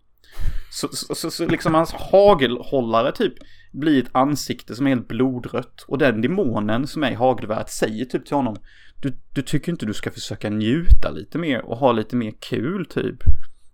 Så, 0.72 0.88
så, 0.88 1.16
så, 1.16 1.32
så 1.32 1.48
liksom 1.48 1.74
hans 1.74 1.94
hagelhållare 1.94 3.12
typ 3.12 3.34
blir 3.72 4.04
ett 4.04 4.10
ansikte 4.12 4.76
som 4.76 4.88
är 4.88 4.90
helt 4.90 5.08
blodrött. 5.08 5.86
Och 5.88 5.98
den 5.98 6.22
demonen 6.22 6.88
som 6.88 7.04
är 7.04 7.12
i 7.12 7.16
hagelvärdet 7.16 7.70
säger 7.70 8.06
typ 8.06 8.26
till 8.26 8.36
honom. 8.36 8.56
Du, 9.02 9.18
du 9.34 9.42
tycker 9.42 9.72
inte 9.72 9.86
du 9.86 9.94
ska 9.94 10.12
försöka 10.12 10.50
njuta 10.50 11.12
lite 11.12 11.38
mer 11.38 11.66
och 11.66 11.78
ha 11.78 11.92
lite 11.92 12.16
mer 12.16 12.34
kul 12.40 12.86
typ. 12.86 13.18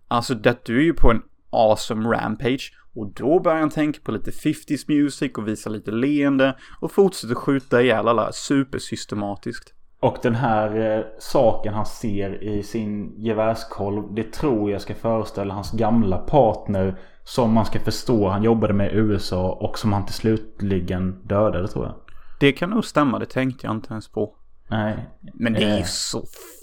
Alltså 0.08 0.34
det, 0.34 0.64
du 0.64 0.78
är 0.78 0.84
ju 0.84 0.94
på 0.94 1.10
en 1.10 1.22
awesome 1.50 2.08
rampage. 2.08 2.72
Och 2.94 3.12
då 3.14 3.40
börjar 3.40 3.58
han 3.58 3.70
tänka 3.70 4.00
på 4.04 4.12
lite 4.12 4.30
50s 4.30 4.84
music 4.88 5.32
och 5.36 5.48
visa 5.48 5.70
lite 5.70 5.90
leende. 5.90 6.56
Och 6.80 6.92
fortsätter 6.92 7.34
skjuta 7.34 7.82
ihjäl 7.82 8.08
alla 8.08 8.32
supersystematiskt. 8.32 9.74
Och 10.00 10.16
den 10.22 10.34
här 10.34 10.96
eh, 10.98 11.04
saken 11.18 11.74
han 11.74 11.86
ser 11.86 12.42
i 12.42 12.62
sin 12.62 13.14
gevärskolv. 13.16 14.14
Det 14.14 14.32
tror 14.32 14.70
jag 14.70 14.80
ska 14.80 14.94
föreställa 14.94 15.54
hans 15.54 15.70
gamla 15.72 16.18
partner. 16.18 16.98
Som 17.24 17.52
man 17.52 17.66
ska 17.66 17.80
förstå 17.80 18.28
han 18.28 18.42
jobbade 18.42 18.72
med 18.74 18.92
i 18.92 18.96
USA. 18.96 19.52
Och 19.52 19.78
som 19.78 19.92
han 19.92 20.04
till 20.06 20.14
slutligen 20.14 21.22
dödade 21.26 21.68
tror 21.68 21.84
jag. 21.84 21.94
Det 22.40 22.52
kan 22.52 22.70
nog 22.70 22.84
stämma, 22.84 23.18
det 23.18 23.26
tänkte 23.26 23.66
jag 23.66 23.74
inte 23.76 23.92
ens 23.92 24.08
på. 24.08 24.34
Nej. 24.70 25.08
Men 25.34 25.52
det 25.52 25.62
är 25.62 25.74
ju 25.74 25.80
Eh. 25.80 25.84
så 25.84 26.22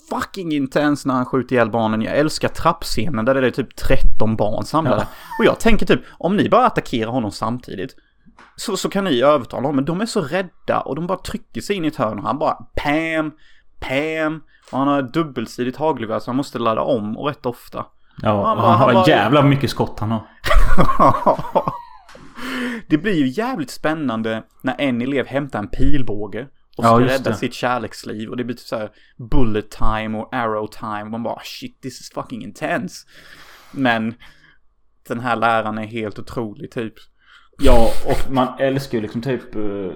fucking 0.09 0.51
intens 0.51 1.05
när 1.05 1.13
han 1.13 1.25
skjuter 1.25 1.55
ihjäl 1.55 1.69
barnen. 1.69 2.01
Jag 2.01 2.17
älskar 2.17 2.47
trappscenen 2.47 3.25
där 3.25 3.33
det 3.41 3.47
är 3.47 3.51
typ 3.51 3.75
13 3.75 4.35
barn 4.35 4.63
samlade. 4.65 5.01
Ja. 5.01 5.07
Och 5.39 5.45
jag 5.45 5.59
tänker 5.59 5.85
typ, 5.85 6.01
om 6.17 6.37
ni 6.37 6.49
bara 6.49 6.65
attackerar 6.65 7.11
honom 7.11 7.31
samtidigt. 7.31 7.95
Så, 8.55 8.77
så 8.77 8.89
kan 8.89 9.03
ni 9.03 9.21
övertala 9.21 9.61
honom. 9.61 9.75
Men 9.75 9.85
de 9.85 10.01
är 10.01 10.05
så 10.05 10.21
rädda 10.21 10.79
och 10.85 10.95
de 10.95 11.07
bara 11.07 11.17
trycker 11.17 11.61
sig 11.61 11.75
in 11.75 11.85
i 11.85 11.87
ett 11.87 11.95
hörn 11.95 12.17
och 12.19 12.23
han 12.25 12.39
bara 12.39 12.53
Pam, 12.75 13.31
Pam. 13.79 14.41
Och 14.71 14.77
han 14.79 14.87
har 14.87 14.99
ett 14.99 15.13
dubbelsidigt 15.13 15.77
hagelgevär 15.77 16.19
så 16.19 16.29
han 16.31 16.35
måste 16.35 16.59
ladda 16.59 16.81
om 16.81 17.17
och 17.17 17.27
rätt 17.27 17.45
ofta. 17.45 17.85
Ja, 18.21 18.31
och 18.33 18.47
Han 18.47 18.57
bara- 18.57 18.67
han 18.67 18.77
har 18.87 18.93
bara- 18.93 19.07
jävla 19.07 19.41
mycket 19.43 19.69
skott 19.69 19.99
han 19.99 20.11
har. 20.11 20.27
det 22.87 22.97
blir 22.97 23.13
ju 23.15 23.27
jävligt 23.27 23.69
spännande 23.71 24.43
när 24.61 24.75
en 24.77 25.01
elev 25.01 25.27
hämtar 25.27 25.59
en 25.59 25.67
pilbåge. 25.67 26.47
Och 26.77 26.83
ska 26.83 27.01
Ja, 27.01 27.07
rädda 27.07 27.29
det. 27.29 27.35
sitt 27.35 27.53
kärleksliv. 27.53 28.29
Och 28.29 28.37
det 28.37 28.43
blir 28.43 28.55
typ 28.55 28.65
såhär 28.67 28.89
bullet 29.31 29.71
time 29.71 30.17
och 30.17 30.35
arrow 30.35 30.67
time. 30.67 31.03
Man 31.05 31.23
bara 31.23 31.39
shit 31.43 31.81
this 31.81 32.01
is 32.01 32.11
fucking 32.13 32.43
intense. 32.43 33.05
Men 33.71 34.13
den 35.07 35.19
här 35.19 35.35
läraren 35.35 35.77
är 35.77 35.85
helt 35.85 36.19
otrolig 36.19 36.71
typ. 36.71 36.93
Ja, 37.59 37.91
och 38.05 38.31
man 38.31 38.47
älskar 38.59 38.97
ju 38.97 39.01
liksom 39.01 39.21
typ... 39.21 39.55
eh, 39.55 39.91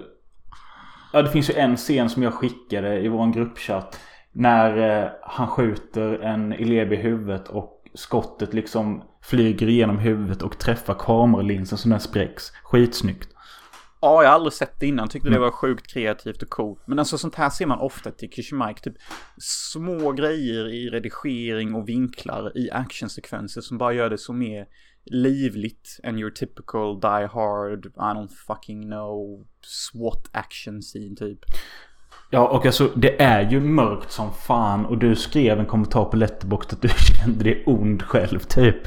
Ja, 1.14 1.22
det 1.22 1.30
finns 1.30 1.50
ju 1.50 1.54
en 1.54 1.78
scen 1.78 2.10
som 2.10 2.24
jag 2.24 2.34
skickade 2.34 3.00
i 3.00 3.08
vår 3.08 3.34
gruppchatt. 3.34 4.00
När 4.32 5.02
eh, 5.04 5.10
han 5.24 5.48
skjuter 5.48 6.20
en 6.20 6.54
elev 6.54 6.94
i 6.94 6.96
huvudet 6.96 7.48
och 7.48 7.84
skottet 7.94 8.54
liksom 8.54 9.04
flyger 9.24 9.68
igenom 9.70 9.98
huvudet 10.00 10.42
och 10.42 10.58
träffar 10.60 10.94
kameralinsen 11.00 11.78
så 11.78 11.90
den 11.90 12.00
spräcks. 12.00 12.52
Skitsnyggt. 12.64 13.30
Ja, 14.02 14.24
jag 14.24 14.30
har 14.30 14.36
aldrig 14.36 14.54
sett 14.54 14.80
det 14.80 14.88
innan. 14.88 15.08
Tyckte 15.10 15.30
det 15.30 15.36
Mm. 15.36 15.42
var 15.42 15.52
sjukt 15.52 15.94
kreativt 15.94 16.42
och 16.44 16.50
coolt. 16.50 16.82
Men 16.86 17.00
alltså 17.00 17.18
sånt 17.18 17.36
här 17.36 17.50
ser 17.50 17.66
man 17.66 17.80
ofta 17.80 18.12
till 18.12 18.30
Kishimike. 18.32 18.82
Typ 18.82 18.94
små 19.72 20.12
grejer 20.12 20.68
i 20.74 20.90
redigering 20.90 21.76
och 21.76 21.90
vinklar 21.90 22.58
i 22.58 22.72
actionsekvenser 22.72 23.62
som 23.62 23.78
bara 23.78 23.94
gör 23.94 24.10
det 24.10 24.18
så 24.18 24.34
mer 24.34 24.66
livligt 25.06 26.00
än 26.04 26.20
your 26.20 26.32
typical 26.32 27.00
die 27.00 27.28
hard, 27.28 27.86
I 27.86 28.14
don't 28.14 28.32
fucking 28.48 28.82
know, 28.82 29.46
SWAT 29.62 30.30
action 30.32 30.82
scene 30.82 31.16
typ. 31.16 31.40
Ja, 32.30 32.48
och 32.48 32.66
alltså 32.66 32.92
det 32.96 33.22
är 33.22 33.52
ju 33.52 33.60
mörkt 33.60 34.12
som 34.12 34.34
fan. 34.34 34.86
Och 34.86 34.98
du 34.98 35.16
skrev 35.16 35.60
en 35.60 35.66
kommentar 35.66 36.06
på 36.06 36.18
Letterboxd 36.18 36.74
att 36.74 36.82
du 36.82 36.90
kände 37.20 37.44
dig 37.44 37.64
ond 37.66 38.02
själv 38.04 38.40
typ. 38.40 38.82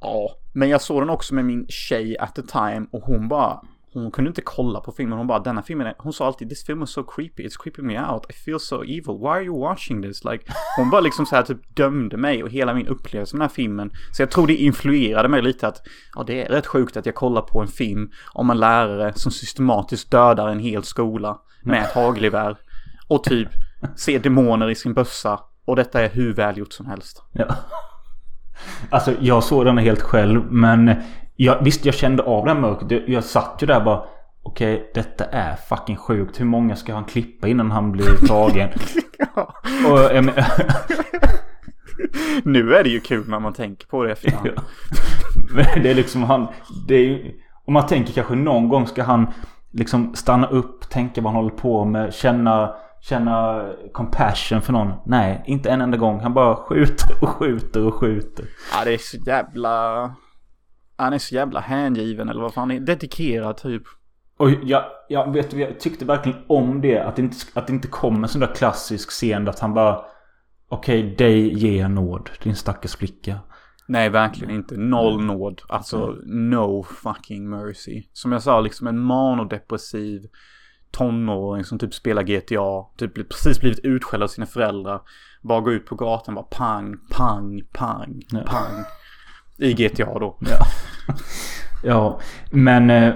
Ja, 0.00 0.30
men 0.52 0.68
jag 0.68 0.82
såg 0.82 1.02
den 1.02 1.10
också 1.10 1.34
med 1.34 1.44
min 1.44 1.66
tjej 1.68 2.18
at 2.18 2.34
the 2.34 2.42
time 2.42 2.86
och 2.90 3.02
hon 3.02 3.28
bara 3.28 3.60
hon 3.92 4.10
kunde 4.10 4.28
inte 4.28 4.42
kolla 4.42 4.80
på 4.80 4.92
filmen. 4.92 5.18
Hon 5.18 5.26
bara 5.26 5.38
denna 5.38 5.62
filmen 5.62 5.86
är, 5.86 5.94
Hon 5.98 6.12
sa 6.12 6.26
alltid 6.26 6.48
this 6.48 6.64
film 6.64 6.82
is 6.82 6.90
so 6.90 7.02
creepy. 7.02 7.42
It's 7.42 7.56
creeping 7.58 7.86
me 7.86 8.00
out. 8.00 8.26
I 8.28 8.32
feel 8.32 8.60
so 8.60 8.82
evil. 8.82 9.18
Why 9.18 9.28
are 9.28 9.42
you 9.42 9.60
watching 9.60 10.02
this? 10.02 10.24
Like, 10.24 10.44
hon 10.76 10.90
bara 10.90 11.00
liksom 11.00 11.26
så 11.26 11.36
här 11.36 11.42
typ 11.42 11.76
dömde 11.76 12.16
mig 12.16 12.42
och 12.42 12.50
hela 12.50 12.74
min 12.74 12.86
upplevelse 12.86 13.36
med 13.36 13.40
den 13.40 13.48
här 13.48 13.54
filmen. 13.54 13.90
Så 14.12 14.22
jag 14.22 14.30
tror 14.30 14.46
det 14.46 14.54
influerade 14.54 15.28
mig 15.28 15.42
lite 15.42 15.68
att 15.68 15.82
ja 16.14 16.22
det 16.22 16.44
är 16.44 16.48
rätt 16.48 16.66
sjukt 16.66 16.96
att 16.96 17.06
jag 17.06 17.14
kollar 17.14 17.42
på 17.42 17.60
en 17.60 17.68
film 17.68 18.10
om 18.32 18.50
en 18.50 18.58
lärare 18.58 19.12
som 19.14 19.32
systematiskt 19.32 20.10
dödar 20.10 20.48
en 20.48 20.58
hel 20.60 20.82
skola 20.82 21.38
med 21.62 21.82
ett 21.82 21.92
hagelgevär. 21.92 22.56
Och 23.08 23.24
typ 23.24 23.48
ser 23.96 24.18
demoner 24.18 24.70
i 24.70 24.74
sin 24.74 24.94
bössa. 24.94 25.40
Och 25.64 25.76
detta 25.76 26.00
är 26.00 26.08
hur 26.08 26.34
välgjort 26.34 26.72
som 26.72 26.86
helst. 26.86 27.22
Ja. 27.32 27.46
Alltså 28.90 29.14
jag 29.20 29.44
såg 29.44 29.64
den 29.64 29.78
helt 29.78 30.02
själv 30.02 30.52
men 30.52 30.94
jag, 31.40 31.64
visst 31.64 31.84
jag 31.84 31.94
kände 31.94 32.22
av 32.22 32.46
den 32.46 32.60
mörkret. 32.60 32.90
Jag, 32.90 33.08
jag 33.08 33.24
satt 33.24 33.58
ju 33.62 33.66
där 33.66 33.80
bara 33.80 34.02
Okej 34.42 34.90
detta 34.94 35.24
är 35.24 35.56
fucking 35.56 35.96
sjukt. 35.96 36.40
Hur 36.40 36.44
många 36.44 36.76
ska 36.76 36.94
han 36.94 37.04
klippa 37.04 37.48
innan 37.48 37.70
han 37.70 37.92
blir 37.92 38.26
tagen? 38.28 38.68
Och 39.90 39.98
jag 39.98 40.24
men, 40.24 40.34
Nu 42.44 42.74
är 42.74 42.84
det 42.84 42.90
ju 42.90 43.00
kul 43.00 43.28
när 43.28 43.40
man 43.40 43.52
tänker 43.52 43.86
på 43.86 44.04
det 44.04 44.12
efterhand. 44.12 44.50
men 45.54 45.82
det 45.82 45.90
är 45.90 45.94
liksom 45.94 46.22
han 46.22 46.46
det 46.88 46.94
är 46.94 47.04
ju, 47.04 47.32
Om 47.66 47.74
man 47.74 47.86
tänker 47.86 48.12
kanske 48.12 48.34
någon 48.34 48.68
gång 48.68 48.86
ska 48.86 49.02
han 49.02 49.26
liksom 49.72 50.14
stanna 50.14 50.46
upp, 50.46 50.90
tänka 50.90 51.20
vad 51.20 51.32
han 51.32 51.42
håller 51.42 51.56
på 51.56 51.84
med, 51.84 52.14
känna 52.14 52.74
Känna 53.00 53.68
compassion 53.92 54.60
för 54.60 54.72
någon. 54.72 54.92
Nej, 55.06 55.42
inte 55.46 55.70
en 55.70 55.80
enda 55.80 55.96
gång. 55.96 56.20
Han 56.20 56.34
bara 56.34 56.56
skjuter 56.56 57.22
och 57.22 57.28
skjuter 57.28 57.86
och 57.86 57.94
skjuter. 57.94 58.44
Ja, 58.72 58.84
det 58.84 58.94
är 58.94 58.98
så 58.98 59.16
jävla... 59.16 60.04
Han 60.98 61.12
är 61.12 61.18
så 61.18 61.34
jävla 61.34 61.60
hängiven 61.60 62.28
eller 62.28 62.40
vad 62.40 62.54
fan, 62.54 62.70
är 62.70 62.80
dedikerad 62.80 63.56
typ. 63.56 63.82
Och 64.36 64.50
jag, 64.50 64.84
jag, 65.08 65.32
vet, 65.32 65.52
jag 65.52 65.80
tyckte 65.80 66.04
verkligen 66.04 66.38
om 66.46 66.80
det. 66.80 66.98
Att 66.98 67.16
det 67.16 67.22
inte, 67.22 67.36
att 67.54 67.66
det 67.66 67.72
inte 67.72 67.88
kom 67.88 68.22
en 68.22 68.28
sån 68.28 68.40
där 68.40 68.54
klassisk 68.54 69.10
scen 69.10 69.48
att 69.48 69.58
han 69.58 69.74
bara 69.74 70.04
Okej, 70.70 71.14
dig 71.16 71.58
ger 71.58 71.80
jag 71.80 71.90
nåd. 71.90 72.30
Din 72.42 72.56
stackars 72.56 72.96
flicka. 72.96 73.38
Nej, 73.86 74.08
verkligen 74.08 74.54
inte. 74.54 74.76
Noll 74.76 75.24
nåd. 75.24 75.62
Alltså, 75.68 76.16
no 76.26 76.82
fucking 76.82 77.50
mercy. 77.50 78.02
Som 78.12 78.32
jag 78.32 78.42
sa, 78.42 78.60
liksom 78.60 78.86
en 78.86 78.98
manodepressiv 78.98 80.26
tonåring 80.90 81.64
som 81.64 81.78
typ 81.78 81.94
spelar 81.94 82.22
GTA. 82.22 82.96
Typ 82.96 83.14
precis 83.14 83.60
blivit 83.60 83.78
utskälld 83.78 84.22
av 84.22 84.28
sina 84.28 84.46
föräldrar. 84.46 85.00
Bara 85.42 85.60
går 85.60 85.72
ut 85.72 85.86
på 85.86 85.94
gatan 85.94 86.34
bara 86.34 86.44
pang, 86.44 86.96
pang, 87.10 87.60
pang, 87.72 88.22
Ja. 88.30 88.44
I 89.58 89.72
GTA 89.72 90.18
då. 90.18 90.36
Ja. 90.40 90.66
ja, 91.84 92.20
men 92.50 92.90
eh, 92.90 93.14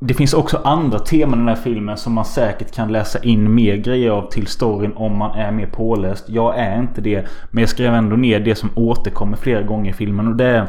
det 0.00 0.14
finns 0.14 0.34
också 0.34 0.60
andra 0.64 0.98
teman 0.98 1.38
i 1.38 1.40
den 1.40 1.48
här 1.48 1.62
filmen 1.62 1.96
som 1.96 2.12
man 2.12 2.24
säkert 2.24 2.74
kan 2.74 2.92
läsa 2.92 3.18
in 3.22 3.54
mer 3.54 3.76
grejer 3.76 4.10
av 4.10 4.30
till 4.30 4.46
storyn 4.46 4.92
om 4.92 5.18
man 5.18 5.38
är 5.38 5.52
mer 5.52 5.66
påläst. 5.66 6.28
Jag 6.28 6.58
är 6.58 6.78
inte 6.78 7.00
det. 7.00 7.26
Men 7.50 7.60
jag 7.60 7.68
skrev 7.68 7.94
ändå 7.94 8.16
ner 8.16 8.40
det 8.40 8.54
som 8.54 8.70
återkommer 8.74 9.36
flera 9.36 9.62
gånger 9.62 9.90
i 9.90 9.94
filmen 9.94 10.28
och 10.28 10.36
det 10.36 10.46
är 10.46 10.68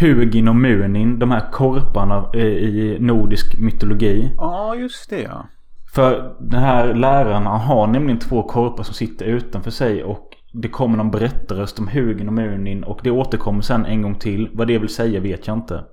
Hugin 0.00 0.48
och 0.48 0.56
Munin, 0.56 1.18
de 1.18 1.30
här 1.30 1.50
korparna 1.52 2.30
eh, 2.34 2.46
i 2.46 2.96
nordisk 3.00 3.58
mytologi. 3.58 4.32
Ja, 4.36 4.74
just 4.74 5.10
det 5.10 5.22
ja. 5.22 5.46
För 5.94 6.36
den 6.40 6.60
här 6.60 6.94
läraren 6.94 7.46
han 7.46 7.60
har 7.60 7.86
nämligen 7.86 8.18
två 8.18 8.42
korpar 8.42 8.82
som 8.82 8.94
sitter 8.94 9.24
utanför 9.24 9.70
sig 9.70 10.04
och 10.04 10.30
det 10.52 10.68
kommer 10.68 10.96
någon 10.96 11.10
berättarröst 11.10 11.78
om 11.78 11.88
Hugin 11.88 12.28
och 12.28 12.34
Munin 12.34 12.84
och 12.84 13.00
det 13.02 13.10
återkommer 13.10 13.62
sen 13.62 13.86
en 13.86 14.02
gång 14.02 14.14
till. 14.14 14.50
Vad 14.52 14.66
det 14.66 14.78
vill 14.78 14.88
säga 14.88 15.20
vet 15.20 15.46
jag 15.46 15.56
inte. 15.56 15.84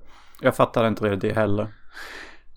Jag 0.42 0.56
fattar 0.56 0.88
inte 0.88 1.16
det, 1.16 1.32
heller. 1.32 1.66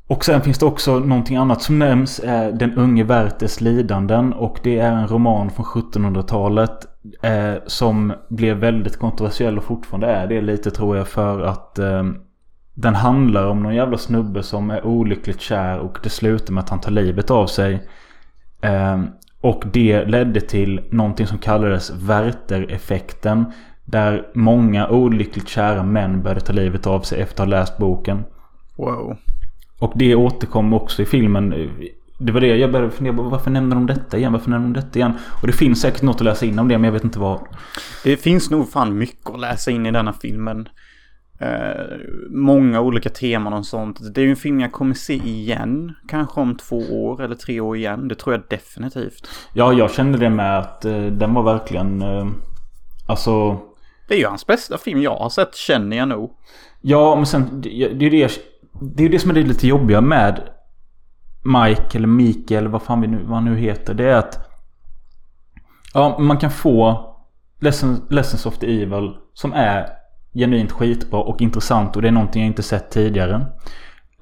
Och 0.07 0.25
sen 0.25 0.41
finns 0.41 0.59
det 0.59 0.65
också 0.65 0.99
någonting 0.99 1.37
annat 1.37 1.61
som 1.61 1.79
nämns. 1.79 2.19
Är 2.23 2.51
den 2.51 2.73
unge 2.73 3.03
Werthers 3.03 3.61
lidanden. 3.61 4.33
Och 4.33 4.59
det 4.63 4.79
är 4.79 4.91
en 4.91 5.07
roman 5.07 5.49
från 5.49 5.65
1700-talet. 5.65 6.87
Eh, 7.21 7.53
som 7.65 8.13
blev 8.29 8.57
väldigt 8.57 8.97
kontroversiell 8.99 9.57
och 9.57 9.63
fortfarande 9.63 10.07
är 10.07 10.27
det 10.27 10.41
lite 10.41 10.71
tror 10.71 10.97
jag 10.97 11.07
för 11.07 11.41
att 11.41 11.79
eh, 11.79 12.03
den 12.73 12.95
handlar 12.95 13.47
om 13.47 13.63
någon 13.63 13.75
jävla 13.75 13.97
snubbe 13.97 14.43
som 14.43 14.69
är 14.69 14.85
olyckligt 14.85 15.41
kär 15.41 15.79
och 15.79 15.99
det 16.03 16.09
slutar 16.09 16.53
med 16.53 16.63
att 16.63 16.69
han 16.69 16.81
tar 16.81 16.91
livet 16.91 17.31
av 17.31 17.47
sig. 17.47 17.87
Eh, 18.61 18.97
och 19.41 19.63
det 19.73 20.05
ledde 20.05 20.41
till 20.41 20.81
någonting 20.89 21.27
som 21.27 21.37
kallades 21.37 21.91
Werther-effekten. 21.91 23.45
Där 23.85 24.27
många 24.33 24.87
olyckligt 24.87 25.49
kära 25.49 25.83
män 25.83 26.23
började 26.23 26.41
ta 26.41 26.53
livet 26.53 26.87
av 26.87 27.01
sig 27.01 27.21
efter 27.21 27.43
att 27.43 27.49
ha 27.49 27.57
läst 27.57 27.77
boken. 27.77 28.23
Wow. 28.75 29.17
Och 29.79 29.93
det 29.95 30.15
återkom 30.15 30.73
också 30.73 31.01
i 31.01 31.05
filmen. 31.05 31.69
Det 32.19 32.31
var 32.31 32.41
det 32.41 32.47
jag 32.47 32.71
började 32.71 32.91
fundera 32.91 33.15
på. 33.15 33.23
Varför 33.23 33.51
nämner 33.51 33.75
de 33.75 33.85
detta 33.85 34.17
igen? 34.17 34.33
Varför 34.33 34.49
nämner 34.49 34.67
de 34.67 34.73
detta 34.73 34.99
igen? 34.99 35.13
Och 35.41 35.47
det 35.47 35.53
finns 35.53 35.81
säkert 35.81 36.01
något 36.01 36.15
att 36.15 36.25
läsa 36.25 36.45
in 36.45 36.59
om 36.59 36.67
det 36.67 36.77
men 36.77 36.83
jag 36.85 36.91
vet 36.91 37.03
inte 37.03 37.19
vad. 37.19 37.39
Det 38.03 38.17
finns 38.17 38.49
nog 38.49 38.71
fan 38.71 38.97
mycket 38.97 39.29
att 39.29 39.39
läsa 39.39 39.71
in 39.71 39.85
i 39.85 39.91
denna 39.91 40.13
filmen. 40.13 40.69
Eh, 41.39 41.97
många 42.29 42.81
olika 42.81 43.09
teman 43.09 43.53
och 43.53 43.65
sånt. 43.65 44.13
Det 44.13 44.21
är 44.21 44.25
ju 44.25 44.29
en 44.29 44.35
film 44.35 44.59
jag 44.59 44.71
kommer 44.71 44.93
se 44.93 45.13
igen. 45.13 45.93
Kanske 46.07 46.41
om 46.41 46.57
två 46.57 46.77
år 46.77 47.21
eller 47.21 47.35
tre 47.35 47.59
år 47.59 47.77
igen. 47.77 48.07
Det 48.07 48.15
tror 48.15 48.35
jag 48.35 48.43
definitivt. 48.49 49.27
Ja, 49.53 49.73
jag 49.73 49.91
kände 49.91 50.17
det 50.17 50.29
med 50.29 50.59
att 50.59 50.85
eh, 50.85 51.01
den 51.01 51.33
var 51.33 51.43
verkligen... 51.43 52.01
Eh, 52.01 52.27
alltså... 53.07 53.59
Det 54.07 54.13
är 54.13 54.19
ju 54.19 54.27
hans 54.27 54.47
bästa 54.47 54.77
film 54.77 55.01
jag 55.01 55.15
har 55.15 55.29
sett 55.29 55.55
känner 55.55 55.97
jag 55.97 56.07
nog. 56.07 56.31
Ja, 56.81 57.15
men 57.15 57.25
sen 57.25 57.61
det, 57.61 57.69
det 57.87 58.05
är 58.05 58.11
det, 58.11 58.31
det 58.95 59.05
är 59.05 59.09
det 59.09 59.19
som 59.19 59.29
är 59.29 59.35
det 59.35 59.43
lite 59.43 59.67
jobbiga 59.67 60.01
med 60.01 60.41
Mike 61.43 61.97
eller 61.97 62.07
Mikael, 62.07 62.67
vad 62.67 62.81
fan 62.81 63.01
vi 63.01 63.07
nu, 63.07 63.23
vad 63.23 63.33
han 63.33 63.45
nu 63.45 63.57
heter. 63.57 63.93
Det 63.93 64.09
är 64.09 64.15
att 64.15 64.49
ja, 65.93 66.17
man 66.19 66.37
kan 66.37 66.51
få 66.51 67.05
Lessons, 67.59 68.01
Lessons 68.09 68.45
of 68.45 68.57
the 68.57 68.81
Evil 68.83 69.13
som 69.33 69.53
är 69.53 69.89
genuint 70.37 70.71
skitbra 70.71 71.19
och 71.19 71.41
intressant 71.41 71.95
och 71.95 72.01
det 72.01 72.07
är 72.07 72.11
någonting 72.11 72.41
jag 72.41 72.47
inte 72.47 72.63
sett 72.63 72.91
tidigare. 72.91 73.45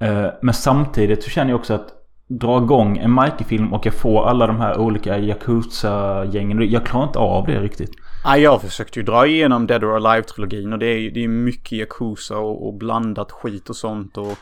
Eh, 0.00 0.26
men 0.42 0.54
samtidigt 0.54 1.22
så 1.22 1.30
känner 1.30 1.50
jag 1.50 1.60
också 1.60 1.74
att 1.74 1.88
dra 2.28 2.62
igång 2.62 2.98
en 2.98 3.14
Mikey-film 3.14 3.72
och 3.72 3.86
jag 3.86 3.94
får 3.94 4.26
alla 4.26 4.46
de 4.46 4.60
här 4.60 4.78
olika 4.78 5.18
Yakuza-gängen. 5.18 6.70
Jag 6.70 6.86
klarar 6.86 7.06
inte 7.06 7.18
av 7.18 7.46
det 7.46 7.60
riktigt. 7.60 7.90
Ja, 8.24 8.36
jag 8.36 8.62
försökte 8.62 8.98
ju 8.98 9.04
dra 9.04 9.26
igenom 9.26 9.66
Dead 9.66 9.84
or 9.84 9.96
Alive-trilogin 9.96 10.72
och 10.72 10.78
det 10.78 10.86
är 10.86 10.98
ju 10.98 11.10
det 11.10 11.24
är 11.24 11.28
mycket 11.28 11.72
Yakuza 11.72 12.38
och, 12.38 12.66
och 12.66 12.74
blandat 12.74 13.32
skit 13.32 13.70
och 13.70 13.76
sånt 13.76 14.16
och 14.16 14.38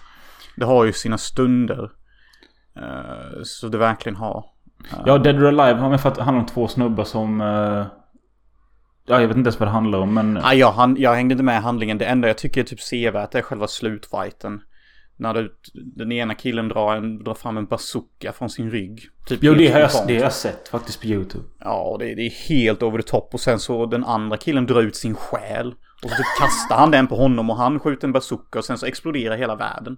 det 0.56 0.64
har 0.64 0.84
ju 0.84 0.92
sina 0.92 1.18
stunder. 1.18 1.90
Uh, 2.76 3.42
så 3.44 3.68
det 3.68 3.78
verkligen 3.78 4.16
har. 4.16 4.44
Uh, 4.92 5.02
ja, 5.06 5.18
Dead 5.18 5.36
or 5.36 5.46
Alive 5.46 5.80
handlar 5.80 6.40
om 6.40 6.46
två 6.46 6.68
snubbar 6.68 7.04
som... 7.04 7.40
Uh, 7.40 7.86
ja, 9.06 9.20
jag 9.20 9.28
vet 9.28 9.36
inte 9.36 9.48
ens 9.48 9.60
vad 9.60 9.68
det 9.68 9.72
handlar 9.72 9.98
om 9.98 10.14
men... 10.14 10.38
Ja, 10.42 10.54
jag, 10.54 10.72
han, 10.72 10.96
jag 10.98 11.14
hängde 11.14 11.32
inte 11.32 11.44
med 11.44 11.58
i 11.58 11.62
handlingen. 11.62 11.98
Det 11.98 12.04
enda 12.04 12.28
jag 12.28 12.38
tycker 12.38 12.60
är 12.60 12.64
typ 12.64 12.80
sevärt 12.80 13.34
är 13.34 13.42
själva 13.42 13.66
slutfighten. 13.66 14.62
När 15.16 15.34
det, 15.34 15.48
den 15.74 16.12
ena 16.12 16.34
killen 16.34 16.68
drar, 16.68 16.96
en, 16.96 17.24
drar 17.24 17.34
fram 17.34 17.56
en 17.56 17.66
bazooka 17.66 18.32
från 18.32 18.50
sin 18.50 18.70
rygg. 18.70 19.02
Typ 19.26 19.38
jo, 19.42 19.54
det 19.54 19.68
har, 19.68 19.80
jag, 19.80 19.90
det 20.06 20.14
har 20.14 20.22
jag 20.22 20.32
sett 20.32 20.68
faktiskt 20.68 21.00
på 21.00 21.06
YouTube. 21.06 21.44
Ja, 21.60 21.96
det, 21.98 22.14
det 22.14 22.22
är 22.22 22.48
helt 22.48 22.82
over 22.82 23.02
the 23.02 23.08
top. 23.08 23.34
Och 23.34 23.40
sen 23.40 23.58
så 23.58 23.86
den 23.86 24.04
andra 24.04 24.36
killen 24.36 24.66
drar 24.66 24.82
ut 24.82 24.96
sin 24.96 25.14
själ. 25.14 25.74
Och 26.04 26.10
så 26.10 26.16
typ 26.16 26.26
kastar 26.40 26.76
han 26.76 26.90
den 26.90 27.06
på 27.06 27.16
honom 27.16 27.50
och 27.50 27.56
han 27.56 27.80
skjuter 27.80 28.06
en 28.06 28.12
bazooka 28.12 28.58
och 28.58 28.64
sen 28.64 28.78
så 28.78 28.86
exploderar 28.86 29.36
hela 29.36 29.56
världen. 29.56 29.96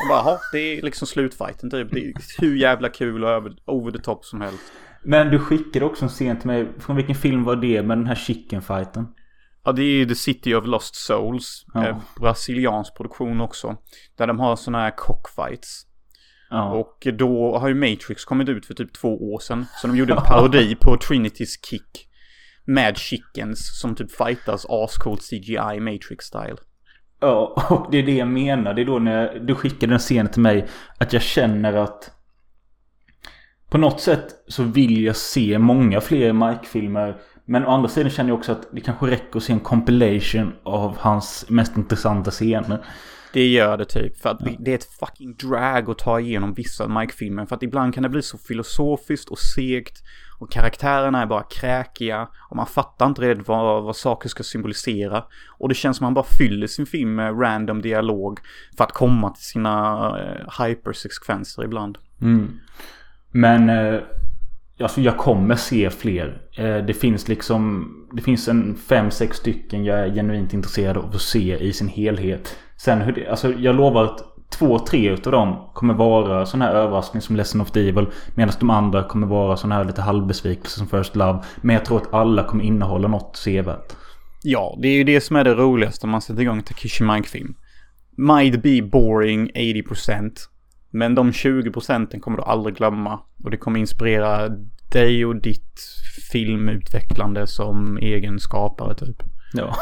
Och 0.00 0.08
bara, 0.08 0.22
ja, 0.24 0.38
det 0.52 0.58
är 0.58 0.82
liksom 0.82 1.06
slutfighten 1.06 1.70
typ. 1.70 1.90
Det 1.90 2.00
är 2.00 2.12
hur 2.40 2.56
jävla 2.56 2.88
kul 2.88 3.24
och 3.24 3.36
over, 3.36 3.52
over 3.66 3.90
the 3.92 3.98
top 3.98 4.24
som 4.24 4.40
helst. 4.40 4.72
Men 5.04 5.30
du 5.30 5.38
skickade 5.38 5.84
också 5.84 6.04
en 6.04 6.08
scen 6.08 6.38
till 6.38 6.46
mig. 6.46 6.68
Från 6.78 6.96
vilken 6.96 7.14
film 7.14 7.44
var 7.44 7.56
det 7.56 7.82
med 7.82 7.98
den 7.98 8.06
här 8.06 8.14
chicken 8.14 8.62
fighten? 8.62 9.06
Ja, 9.64 9.72
det 9.72 9.82
är 9.82 9.96
ju 9.96 10.06
The 10.06 10.14
City 10.14 10.54
of 10.54 10.66
Lost 10.66 10.94
Souls. 10.94 11.64
Ja. 11.74 11.88
Eh, 11.88 11.96
brasiliansk 12.20 12.96
produktion 12.96 13.40
också. 13.40 13.76
Där 14.18 14.26
de 14.26 14.40
har 14.40 14.56
sådana 14.56 14.84
här 14.84 14.96
cockfights. 14.96 15.86
Ja. 16.50 16.70
Och 16.70 17.06
då 17.18 17.58
har 17.58 17.68
ju 17.68 17.74
Matrix 17.74 18.24
kommit 18.24 18.48
ut 18.48 18.66
för 18.66 18.74
typ 18.74 18.92
två 18.92 19.32
år 19.32 19.38
sedan. 19.38 19.66
Så 19.76 19.86
de 19.86 19.96
gjorde 19.96 20.12
en 20.12 20.22
parodi 20.26 20.74
på 20.74 20.96
Trinity's 20.96 21.66
Kick. 21.68 22.08
Med 22.66 22.96
chickens 22.96 23.80
som 23.80 23.94
typ 23.94 24.12
fightas 24.12 24.66
ascoolt 24.68 25.22
CGI 25.22 25.80
Matrix-style. 25.80 26.58
Ja, 27.20 27.66
och 27.70 27.88
det 27.90 27.98
är 27.98 28.02
det 28.02 28.16
jag 28.16 28.28
menar. 28.28 28.74
Det 28.74 28.82
är 28.82 28.86
då 28.86 28.98
när 28.98 29.38
du 29.38 29.54
skickade 29.54 29.92
en 29.92 29.98
scen 29.98 30.28
till 30.28 30.42
mig. 30.42 30.66
Att 30.98 31.12
jag 31.12 31.22
känner 31.22 31.72
att 31.72 32.10
på 33.74 33.78
något 33.78 34.00
sätt 34.00 34.26
så 34.48 34.62
vill 34.62 35.04
jag 35.04 35.16
se 35.16 35.58
många 35.58 36.00
fler 36.00 36.32
Mike-filmer. 36.32 37.16
Men 37.44 37.64
å 37.64 37.70
andra 37.70 37.88
sidan 37.88 38.10
känner 38.10 38.30
jag 38.30 38.38
också 38.38 38.52
att 38.52 38.68
det 38.72 38.80
kanske 38.80 39.06
räcker 39.06 39.36
att 39.36 39.42
se 39.42 39.52
en 39.52 39.60
compilation 39.60 40.52
av 40.62 40.96
hans 40.98 41.46
mest 41.48 41.76
intressanta 41.76 42.30
scener. 42.30 42.84
Det 43.32 43.46
gör 43.46 43.76
det 43.76 43.84
typ. 43.84 44.18
För 44.18 44.30
att 44.30 44.40
ja. 44.40 44.50
det 44.58 44.70
är 44.70 44.74
ett 44.74 44.98
fucking 45.00 45.34
drag 45.34 45.90
att 45.90 45.98
ta 45.98 46.20
igenom 46.20 46.54
vissa 46.54 46.88
Mike-filmer. 46.88 47.46
För 47.46 47.56
att 47.56 47.62
ibland 47.62 47.94
kan 47.94 48.02
det 48.02 48.08
bli 48.08 48.22
så 48.22 48.38
filosofiskt 48.38 49.28
och 49.28 49.38
segt. 49.38 50.02
Och 50.38 50.52
karaktärerna 50.52 51.22
är 51.22 51.26
bara 51.26 51.42
kräkiga. 51.42 52.28
Och 52.50 52.56
man 52.56 52.66
fattar 52.66 53.06
inte 53.06 53.22
redan 53.22 53.44
vad, 53.46 53.84
vad 53.84 53.96
saker 53.96 54.28
ska 54.28 54.42
symbolisera. 54.42 55.24
Och 55.58 55.68
det 55.68 55.74
känns 55.74 55.96
som 55.96 56.04
att 56.04 56.08
man 56.08 56.14
bara 56.14 56.36
fyller 56.38 56.66
sin 56.66 56.86
film 56.86 57.14
med 57.14 57.40
random 57.40 57.82
dialog. 57.82 58.40
För 58.76 58.84
att 58.84 58.92
komma 58.92 59.30
till 59.30 59.44
sina 59.44 60.08
uh, 60.08 60.64
hypersekvenser 60.64 61.64
ibland. 61.64 61.98
Mm. 62.20 62.60
Men 63.36 63.70
eh, 63.70 64.00
alltså 64.80 65.00
jag 65.00 65.16
kommer 65.16 65.54
se 65.54 65.90
fler. 65.90 66.42
Eh, 66.56 66.76
det 66.76 66.94
finns 66.94 67.28
liksom 67.28 67.90
Det 68.12 68.22
finns 68.22 68.48
en 68.48 68.76
fem, 68.76 69.10
sex 69.10 69.36
stycken 69.36 69.84
jag 69.84 69.98
är 69.98 70.14
genuint 70.14 70.54
intresserad 70.54 70.96
av 70.96 71.04
att 71.14 71.20
se 71.20 71.58
i 71.58 71.72
sin 71.72 71.88
helhet. 71.88 72.56
Sen 72.76 73.00
hur 73.00 73.12
det, 73.12 73.28
alltså 73.28 73.52
jag 73.52 73.76
lovar 73.76 74.04
att 74.04 74.18
två, 74.58 74.78
tre 74.78 75.10
utav 75.10 75.32
dem 75.32 75.70
kommer 75.74 75.94
vara 75.94 76.46
sån 76.46 76.62
här 76.62 76.74
överraskning 76.74 77.22
som 77.22 77.36
Lesson 77.36 77.60
of 77.60 77.70
the 77.70 77.88
Evil. 77.88 78.06
Medan 78.34 78.54
de 78.60 78.70
andra 78.70 79.02
kommer 79.02 79.26
vara 79.26 79.56
sån 79.56 79.72
här 79.72 79.84
lite 79.84 80.02
halvbesvikelse 80.02 80.78
som 80.78 80.86
First 80.86 81.16
Love. 81.16 81.42
Men 81.56 81.74
jag 81.74 81.84
tror 81.84 81.96
att 81.96 82.14
alla 82.14 82.44
kommer 82.44 82.64
innehålla 82.64 83.08
något 83.08 83.36
sevärt. 83.36 83.92
Ja, 84.42 84.78
det 84.82 84.88
är 84.88 84.94
ju 84.94 85.04
det 85.04 85.20
som 85.20 85.36
är 85.36 85.44
det 85.44 85.54
roligaste 85.54 86.06
om 86.06 86.10
man 86.10 86.22
sätter 86.22 86.42
igång 86.42 86.62
Takeshi 86.62 87.04
Mike-film. 87.04 87.54
Might 88.16 88.62
be 88.62 88.82
boring 88.82 89.50
80%. 89.50 90.30
Men 90.94 91.14
de 91.14 91.32
20 91.32 91.70
procenten 91.70 92.20
kommer 92.20 92.38
du 92.38 92.44
aldrig 92.44 92.76
glömma. 92.76 93.20
Och 93.44 93.50
det 93.50 93.56
kommer 93.56 93.80
inspirera 93.80 94.48
dig 94.92 95.26
och 95.26 95.36
ditt 95.36 95.80
filmutvecklande 96.32 97.46
som 97.46 97.98
egen 97.98 98.38
skapare 98.38 98.94
typ. 98.94 99.22
Ja. 99.52 99.74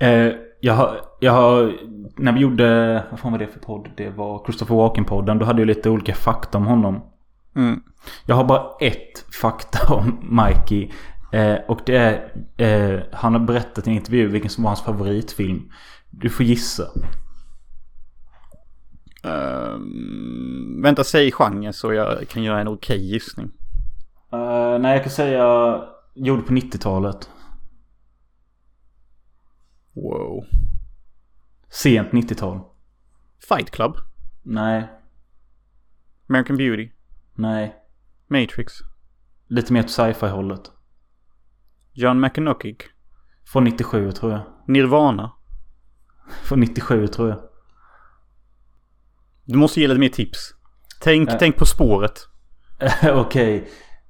Eh, 0.00 0.32
jag 0.60 0.74
har, 0.74 1.00
jag 1.20 1.32
har, 1.32 1.76
när 2.16 2.32
vi 2.32 2.40
gjorde, 2.40 3.04
vad 3.10 3.20
fan 3.20 3.32
var 3.32 3.38
det 3.38 3.46
för 3.46 3.60
podd? 3.60 3.88
Det 3.96 4.10
var 4.10 4.44
Christopher 4.44 4.74
Walken-podden. 4.74 5.38
Då 5.38 5.44
hade 5.44 5.60
jag 5.60 5.66
lite 5.66 5.90
olika 5.90 6.14
fakta 6.14 6.58
om 6.58 6.66
honom. 6.66 7.02
Mm. 7.56 7.80
Jag 8.26 8.36
har 8.36 8.44
bara 8.44 8.62
ett 8.80 9.34
fakta 9.42 9.94
om 9.94 10.18
Mikey. 10.46 10.90
Eh, 11.32 11.56
och 11.68 11.80
det 11.86 11.96
är, 11.96 12.32
eh, 12.56 13.00
han 13.12 13.32
har 13.32 13.40
berättat 13.40 13.86
i 13.86 13.90
en 13.90 13.96
intervju 13.96 14.26
vilken 14.26 14.50
som 14.50 14.64
var 14.64 14.70
hans 14.70 14.82
favoritfilm. 14.82 15.72
Du 16.10 16.30
får 16.30 16.46
gissa. 16.46 16.84
Uh, 19.28 19.78
vänta, 20.82 21.04
säg 21.04 21.32
genre 21.32 21.72
så 21.72 21.92
jag 21.92 22.28
kan 22.28 22.42
göra 22.42 22.60
en 22.60 22.68
okej 22.68 22.96
okay 22.96 23.06
gissning. 23.06 23.50
Uh, 24.32 24.78
nej, 24.78 24.92
jag 24.92 25.02
kan 25.02 25.12
säga 25.12 25.82
gjord 26.14 26.46
på 26.46 26.52
90-talet. 26.52 27.30
Wow. 29.94 30.44
Sent 31.68 32.10
90-tal. 32.10 32.60
Fight 33.48 33.70
Club? 33.70 33.96
Nej. 34.42 34.88
American 36.28 36.56
Beauty? 36.56 36.90
Nej. 37.34 37.74
Matrix? 38.26 38.72
Lite 39.46 39.72
mer 39.72 39.80
åt 39.80 39.90
sci-fi 39.90 40.26
hållet. 40.26 40.70
John 41.92 42.20
McEnochick? 42.20 42.82
Från 43.44 43.64
97 43.64 44.12
tror 44.12 44.32
jag. 44.32 44.40
Nirvana? 44.66 45.32
Från 46.42 46.60
97 46.60 47.06
tror 47.06 47.28
jag. 47.28 47.47
Du 49.48 49.58
måste 49.58 49.80
ge 49.80 49.88
lite 49.88 50.00
mer 50.00 50.08
tips. 50.08 50.54
Tänk, 51.00 51.38
tänk 51.38 51.56
på 51.56 51.66
spåret. 51.66 52.28
Okej. 53.02 53.14
Okay. 53.14 53.64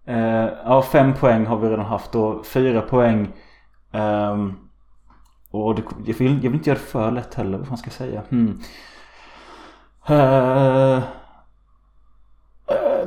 Eh, 0.06 0.48
ja, 0.64 0.82
fem 0.82 1.14
poäng 1.14 1.46
har 1.46 1.56
vi 1.56 1.68
redan 1.68 1.86
haft 1.86 2.14
och 2.14 2.46
fyra 2.46 2.82
poäng. 2.82 3.32
Um, 3.92 4.58
och 5.50 5.74
det, 5.74 5.82
jag, 6.06 6.14
vill, 6.14 6.32
jag 6.32 6.50
vill 6.50 6.54
inte 6.54 6.70
göra 6.70 6.78
det 6.78 6.84
för 6.84 7.10
lätt 7.10 7.34
heller. 7.34 7.58
Vad 7.58 7.68
fan 7.68 7.78
ska 7.78 7.90
säga? 7.90 8.22
Hmm. 8.28 8.60
Uh, 10.10 10.98
uh, 10.98 11.02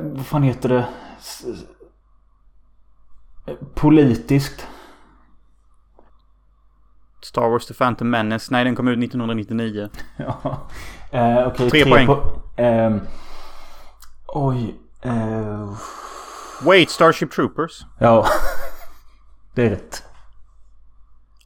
vad 0.00 0.26
fan 0.26 0.42
heter 0.42 0.68
det? 0.68 0.88
Politiskt. 3.74 4.66
Star 7.22 7.48
Wars 7.48 7.66
The 7.66 7.74
Phantom 7.74 8.10
Menace. 8.10 8.48
Nej, 8.50 8.64
den 8.64 8.74
kom 8.74 8.88
ut 8.88 8.98
1999. 8.98 9.88
ja. 10.16 10.68
Uh, 11.14 11.46
okay, 11.46 11.70
tre, 11.70 11.82
tre 11.82 11.90
poäng. 11.90 12.06
Po 12.06 12.42
um, 12.62 13.00
oj. 14.28 14.74
Uh... 15.06 15.76
Wait, 16.62 16.90
Starship 16.90 17.30
Troopers. 17.30 17.86
Ja. 17.98 18.26
det 19.54 19.66
är 19.66 19.70
rätt. 19.70 20.02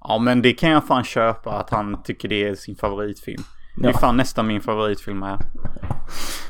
Ja, 0.01 0.19
men 0.19 0.43
det 0.43 0.53
kan 0.53 0.71
jag 0.71 0.87
fan 0.87 1.05
köpa 1.05 1.51
att 1.51 1.71
han 1.71 2.03
tycker 2.03 2.29
det 2.29 2.49
är 2.49 2.55
sin 2.55 2.77
favoritfilm. 2.77 3.43
Ja. 3.77 3.83
Det 3.83 3.89
är 3.89 3.93
fan 3.93 4.17
nästan 4.17 4.47
min 4.47 4.61
favoritfilm 4.61 5.23
här. 5.23 5.39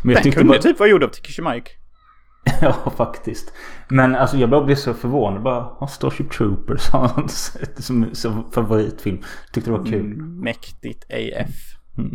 Men 0.03 0.15
jag 0.15 0.23
Den 0.23 0.33
kunde 0.33 0.49
bara... 0.49 0.59
typ 0.59 0.79
vara 0.79 0.89
gjord 0.89 1.03
av 1.03 1.09
Takashi 1.09 1.43
Mike. 1.43 1.71
ja, 2.61 2.93
faktiskt. 2.97 3.53
Men 3.89 4.15
alltså 4.15 4.37
jag 4.37 4.51
bara 4.51 4.65
blev 4.65 4.77
så 4.77 4.95
förvånad. 4.95 5.43
Bara, 5.43 5.87
Starship 5.87 6.31
Troopers 6.31 6.89
har 6.93 7.25
som, 7.83 8.15
som 8.15 8.51
favoritfilm. 8.51 9.23
Tyckte 9.53 9.71
det 9.71 9.79
var 9.79 9.85
kul. 9.85 10.13
Mm, 10.13 10.41
mäktigt 10.41 11.05
AF. 11.11 11.55
Mm. 11.99 12.15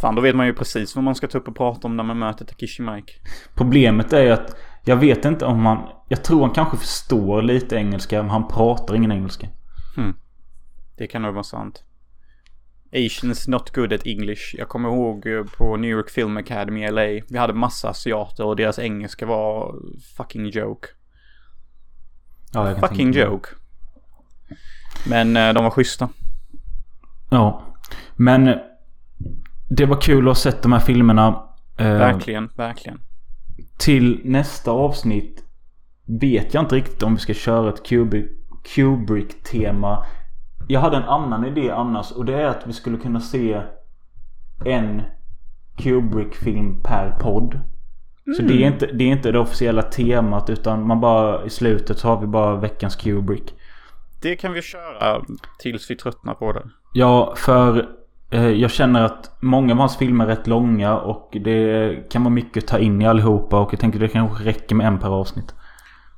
Fan, 0.00 0.14
då 0.14 0.22
vet 0.22 0.36
man 0.36 0.46
ju 0.46 0.54
precis 0.54 0.94
vad 0.94 1.04
man 1.04 1.14
ska 1.14 1.26
ta 1.26 1.38
upp 1.38 1.48
och 1.48 1.56
prata 1.56 1.86
om 1.86 1.96
när 1.96 2.04
man 2.04 2.18
möter 2.18 2.44
Takishi 2.44 2.82
Mike. 2.82 3.12
Problemet 3.54 4.12
är 4.12 4.22
ju 4.22 4.30
att 4.30 4.56
jag 4.84 4.96
vet 4.96 5.24
inte 5.24 5.44
om 5.44 5.66
han... 5.66 5.88
Jag 6.08 6.24
tror 6.24 6.40
han 6.40 6.50
kanske 6.50 6.76
förstår 6.76 7.42
lite 7.42 7.76
engelska 7.76 8.22
men 8.22 8.30
han 8.30 8.48
pratar 8.48 8.94
ingen 8.94 9.12
engelska. 9.12 9.48
Hmm. 9.96 10.14
Det 10.96 11.06
kan 11.06 11.22
nog 11.22 11.34
vara 11.34 11.44
sant. 11.44 11.84
Asians 12.92 13.48
not 13.48 13.74
good 13.74 13.92
at 13.92 14.06
English. 14.06 14.54
Jag 14.58 14.68
kommer 14.68 14.88
ihåg 14.88 15.26
eh, 15.26 15.44
på 15.58 15.76
New 15.76 15.90
York 15.90 16.10
Film 16.10 16.36
Academy 16.36 16.84
i 16.84 16.90
LA. 16.90 17.24
Vi 17.28 17.38
hade 17.38 17.52
massa 17.52 17.88
asiater 17.88 18.44
och 18.44 18.56
deras 18.56 18.78
engelska 18.78 19.26
var 19.26 19.74
fucking 20.16 20.46
joke. 20.46 20.88
Ja, 22.52 22.68
jag 22.68 22.80
kan 22.80 22.88
Fucking 22.88 23.12
joke. 23.12 23.48
Men 25.08 25.36
eh, 25.36 25.54
de 25.54 25.64
var 25.64 25.70
schyssta. 25.70 26.08
Ja. 27.30 27.62
Men 28.16 28.58
det 29.68 29.86
var 29.86 30.00
kul 30.00 30.18
att 30.18 30.30
ha 30.30 30.34
sett 30.34 30.62
de 30.62 30.72
här 30.72 30.80
filmerna. 30.80 31.42
Eh, 31.78 31.86
Verkligen, 31.92 32.48
verkligen. 32.56 33.00
Till 33.78 34.20
nästa 34.24 34.70
avsnitt 34.70 35.44
vet 36.20 36.54
jag 36.54 36.62
inte 36.62 36.74
riktigt 36.74 37.02
om 37.02 37.14
vi 37.14 37.20
ska 37.20 37.34
köra 37.34 37.68
ett 37.68 37.86
Kubrick- 37.88 38.36
Kubrick-tema. 38.74 40.04
Jag 40.68 40.80
hade 40.80 40.96
en 40.96 41.02
annan 41.02 41.44
idé 41.44 41.70
annars 41.70 42.12
och 42.12 42.24
det 42.24 42.34
är 42.34 42.46
att 42.46 42.66
vi 42.66 42.72
skulle 42.72 42.96
kunna 42.98 43.20
se 43.20 43.62
en 44.64 45.02
Kubrick-film 45.76 46.82
per 46.82 47.10
podd. 47.20 47.60
Så 48.36 48.42
det 48.42 48.62
är, 48.62 48.66
inte, 48.66 48.86
det 48.86 49.04
är 49.04 49.08
inte 49.08 49.32
det 49.32 49.38
officiella 49.38 49.82
temat 49.82 50.50
utan 50.50 50.86
man 50.86 51.00
bara 51.00 51.44
i 51.44 51.50
slutet 51.50 51.98
så 51.98 52.08
har 52.08 52.20
vi 52.20 52.26
bara 52.26 52.56
veckans 52.56 52.96
Kubrick. 52.96 53.54
Det 54.22 54.36
kan 54.36 54.52
vi 54.52 54.62
köra 54.62 55.22
tills 55.58 55.90
vi 55.90 55.96
tröttnar 55.96 56.34
på 56.34 56.52
det. 56.52 56.62
Ja, 56.92 57.34
för 57.36 57.86
jag 58.30 58.70
känner 58.70 59.04
att 59.04 59.36
många 59.40 59.72
av 59.72 59.78
hans 59.78 59.96
filmer 59.96 60.24
är 60.24 60.28
rätt 60.28 60.46
långa 60.46 60.96
och 60.98 61.36
det 61.44 62.10
kan 62.10 62.24
vara 62.24 62.34
mycket 62.34 62.64
att 62.64 62.68
ta 62.68 62.78
in 62.78 63.02
i 63.02 63.06
allihopa 63.06 63.60
och 63.60 63.72
jag 63.72 63.80
tänker 63.80 63.98
det 63.98 64.08
kanske 64.08 64.44
räcker 64.44 64.74
med 64.74 64.86
en 64.86 64.98
per 64.98 65.08
avsnitt. 65.08 65.54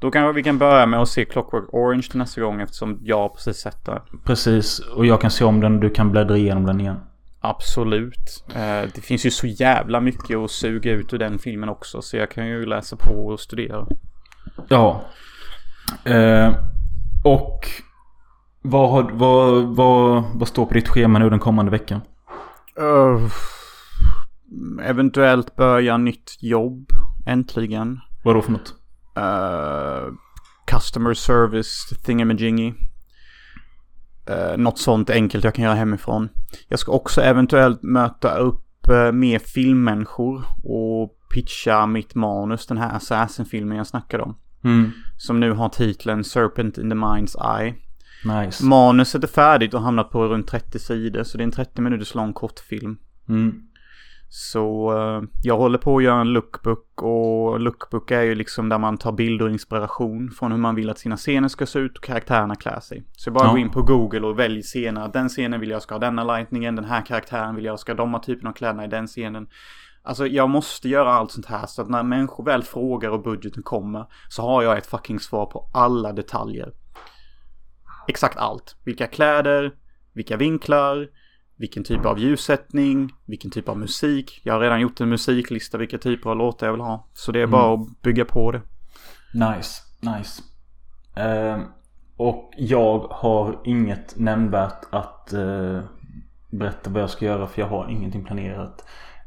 Då 0.00 0.10
kanske 0.10 0.32
vi 0.32 0.42
kan 0.42 0.58
börja 0.58 0.86
med 0.86 1.00
att 1.00 1.08
se 1.08 1.24
Clockwork 1.24 1.74
Orange 1.74 2.02
till 2.02 2.18
nästa 2.18 2.40
gång 2.40 2.60
eftersom 2.60 2.98
jag 3.02 3.18
har 3.18 3.28
precis 3.28 3.56
sett 3.56 3.84
det. 3.84 4.02
Precis, 4.24 4.78
och 4.78 5.06
jag 5.06 5.20
kan 5.20 5.30
se 5.30 5.44
om 5.44 5.60
den 5.60 5.74
och 5.74 5.80
du 5.80 5.90
kan 5.90 6.10
bläddra 6.10 6.36
igenom 6.36 6.66
den 6.66 6.80
igen. 6.80 7.00
Absolut. 7.40 8.44
Eh, 8.54 8.88
det 8.94 9.00
finns 9.00 9.26
ju 9.26 9.30
så 9.30 9.46
jävla 9.46 10.00
mycket 10.00 10.36
att 10.36 10.50
suga 10.50 10.92
ut 10.92 11.12
ur 11.12 11.18
den 11.18 11.38
filmen 11.38 11.68
också. 11.68 12.02
Så 12.02 12.16
jag 12.16 12.30
kan 12.30 12.46
ju 12.46 12.66
läsa 12.66 12.96
på 12.96 13.26
och 13.26 13.40
studera. 13.40 13.86
Ja. 14.68 15.02
Eh, 16.04 16.54
och 17.24 17.60
vad, 18.62 18.90
har, 18.90 19.10
vad, 19.12 19.76
vad, 19.76 20.24
vad 20.34 20.48
står 20.48 20.66
på 20.66 20.74
ditt 20.74 20.88
schema 20.88 21.18
nu 21.18 21.30
den 21.30 21.38
kommande 21.38 21.70
veckan? 21.70 22.00
Uh, 22.80 23.30
eventuellt 24.82 25.56
börja 25.56 25.96
nytt 25.96 26.36
jobb. 26.40 26.86
Äntligen. 27.26 28.00
Vad 28.24 28.36
då 28.36 28.42
för 28.42 28.52
något? 28.52 28.74
Uh, 29.18 30.14
customer 30.66 31.14
service 31.14 31.88
thingamajingy. 32.04 32.74
Uh, 34.30 34.56
något 34.56 34.78
sånt 34.78 35.10
enkelt 35.10 35.44
jag 35.44 35.54
kan 35.54 35.64
göra 35.64 35.74
hemifrån. 35.74 36.28
Jag 36.68 36.78
ska 36.78 36.92
också 36.92 37.20
eventuellt 37.20 37.82
möta 37.82 38.36
upp 38.36 38.88
uh, 38.90 39.12
mer 39.12 39.38
filmmänniskor 39.38 40.44
och 40.64 41.16
pitcha 41.34 41.86
mitt 41.86 42.14
manus, 42.14 42.66
den 42.66 42.78
här 42.78 42.96
Assassin-filmen 42.96 43.76
jag 43.76 43.86
snackade 43.86 44.22
om. 44.22 44.36
Mm. 44.64 44.90
Som 45.16 45.40
nu 45.40 45.52
har 45.52 45.68
titeln 45.68 46.24
Serpent 46.24 46.78
in 46.78 46.90
the 46.90 46.96
Mind's 46.96 47.60
Eye. 47.60 47.74
Nice. 48.24 48.64
Manuset 48.64 49.24
är 49.24 49.28
färdigt 49.28 49.74
och 49.74 49.82
hamnat 49.82 50.10
på 50.10 50.24
runt 50.26 50.46
30 50.48 50.78
sidor, 50.78 51.22
så 51.22 51.38
det 51.38 51.42
är 51.42 51.46
en 51.46 51.50
30 51.52 51.82
minuters 51.82 52.14
lång 52.14 52.32
kortfilm. 52.32 52.98
Mm. 53.28 53.62
Så 54.32 54.92
eh, 54.98 55.22
jag 55.42 55.56
håller 55.56 55.78
på 55.78 55.96
att 55.96 56.02
göra 56.02 56.20
en 56.20 56.32
lookbook 56.32 57.02
och 57.02 57.60
lookbook 57.60 58.10
är 58.10 58.22
ju 58.22 58.34
liksom 58.34 58.68
där 58.68 58.78
man 58.78 58.98
tar 58.98 59.12
bilder 59.12 59.44
och 59.44 59.50
inspiration 59.50 60.30
från 60.30 60.52
hur 60.52 60.58
man 60.58 60.74
vill 60.74 60.90
att 60.90 60.98
sina 60.98 61.16
scener 61.16 61.48
ska 61.48 61.66
se 61.66 61.78
ut 61.78 61.98
och 61.98 62.04
karaktärerna 62.04 62.54
klär 62.54 62.80
sig. 62.80 63.04
Så 63.12 63.28
jag 63.28 63.34
bara 63.34 63.44
Ja. 63.44 63.50
går 63.50 63.58
in 63.58 63.70
på 63.70 63.82
Google 63.82 64.20
och 64.20 64.38
väljer 64.38 64.62
scener. 64.62 65.10
Den 65.12 65.28
scenen 65.28 65.60
vill 65.60 65.70
jag 65.70 65.82
ska 65.82 65.94
ha 65.94 66.00
denna 66.00 66.24
lightningen, 66.24 66.76
den 66.76 66.84
här 66.84 67.06
karaktären 67.06 67.54
vill 67.54 67.64
jag 67.64 67.78
ska 67.80 67.92
ha 67.92 67.96
de 67.96 68.14
här 68.14 68.20
typen 68.20 68.48
av 68.48 68.52
kläderna 68.52 68.84
i 68.84 68.88
den 68.88 69.06
scenen. 69.06 69.48
Alltså 70.02 70.26
jag 70.26 70.50
måste 70.50 70.88
göra 70.88 71.12
allt 71.12 71.30
sånt 71.30 71.46
här 71.46 71.66
så 71.66 71.82
att 71.82 71.88
när 71.88 72.02
människor 72.02 72.44
väl 72.44 72.62
frågar 72.62 73.10
och 73.10 73.22
budgeten 73.22 73.62
kommer 73.62 74.06
så 74.28 74.42
har 74.42 74.62
jag 74.62 74.78
ett 74.78 74.86
fucking 74.86 75.20
svar 75.20 75.46
på 75.46 75.70
alla 75.72 76.12
detaljer. 76.12 76.72
Exakt 78.08 78.36
allt. 78.36 78.76
Vilka 78.84 79.06
kläder, 79.06 79.74
vilka 80.12 80.36
vinklar, 80.36 81.08
vilken 81.56 81.84
typ 81.84 82.06
av 82.06 82.18
ljussättning, 82.18 83.12
vilken 83.26 83.50
typ 83.50 83.68
av 83.68 83.78
musik. 83.78 84.40
Jag 84.44 84.54
har 84.54 84.60
redan 84.60 84.80
gjort 84.80 85.00
en 85.00 85.08
musiklista 85.08 85.78
vilka 85.78 85.98
typer 85.98 86.30
av 86.30 86.36
låtar 86.36 86.66
jag 86.66 86.72
vill 86.72 86.80
ha. 86.80 87.08
Så 87.12 87.32
det 87.32 87.40
är 87.40 87.46
bara 87.46 87.74
att 87.74 88.02
bygga 88.02 88.24
på 88.24 88.52
det. 88.52 88.62
Nice, 89.34 89.82
nice. 90.00 90.42
Eh, 91.16 91.60
och 92.16 92.50
jag 92.56 92.98
har 92.98 93.60
inget 93.64 94.18
nämnvärt 94.18 94.84
att 94.90 95.32
eh, 95.32 95.80
berätta 96.50 96.90
vad 96.90 97.02
jag 97.02 97.10
ska 97.10 97.24
göra 97.24 97.46
för 97.46 97.60
jag 97.60 97.68
har 97.68 97.88
ingenting 97.90 98.24
planerat. 98.24 98.84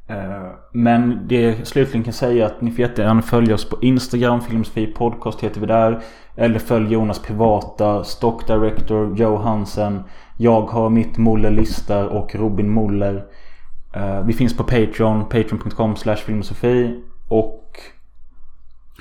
Eh, 0.07 0.51
men 0.71 1.27
det 1.27 1.67
slutligen 1.67 2.03
kan 2.03 2.13
säga 2.13 2.45
att 2.45 2.61
ni 2.61 2.71
får 2.71 2.79
jättegärna 2.79 3.21
följa 3.21 3.55
oss 3.55 3.69
på 3.69 3.77
Instagram, 3.81 4.41
Filmsfri 4.41 4.87
Podcast 4.87 5.41
heter 5.41 5.61
vi 5.61 5.67
där. 5.67 6.03
Eller 6.35 6.59
följ 6.59 6.93
Jonas 6.93 7.19
privata, 7.19 8.03
Stock 8.03 8.47
Director, 8.47 9.17
Joe 9.17 9.37
Hansen. 9.37 10.03
Jag 10.37 10.61
har 10.61 10.89
mitt 10.89 11.17
Moller 11.17 11.51
listar 11.51 12.05
och 12.07 12.35
Robin 12.35 12.69
Moller. 12.69 13.25
Eh, 13.95 14.25
vi 14.25 14.33
finns 14.33 14.57
på 14.57 14.63
Patreon, 14.63 15.23
patreon.com 15.23 15.95
slash 15.95 16.15
filmosofi. 16.15 17.03
Och... 17.29 17.79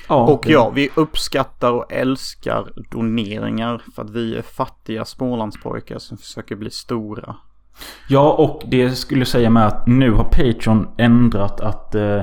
Ja, 0.09 0.26
Och 0.32 0.46
ja, 0.46 0.70
vi 0.70 0.90
uppskattar 0.94 1.72
och 1.72 1.92
älskar 1.92 2.72
doneringar 2.90 3.82
för 3.94 4.03
att 4.03 4.11
vi 4.11 4.36
är 4.36 4.42
fattiga 4.42 5.05
Smålandspojkar 5.05 5.98
som 5.98 6.18
försöker 6.18 6.57
bli 6.57 6.70
stora. 6.70 7.36
Ja, 8.09 8.33
och 8.33 8.62
det 8.66 8.91
skulle 8.91 9.20
jag 9.20 9.29
säga 9.29 9.51
med 9.51 9.66
att 9.66 9.87
nu 9.87 10.11
har 10.11 10.25
Patreon 10.25 10.89
ändrat 10.99 11.61
att 11.61 11.95
eh, 11.95 12.23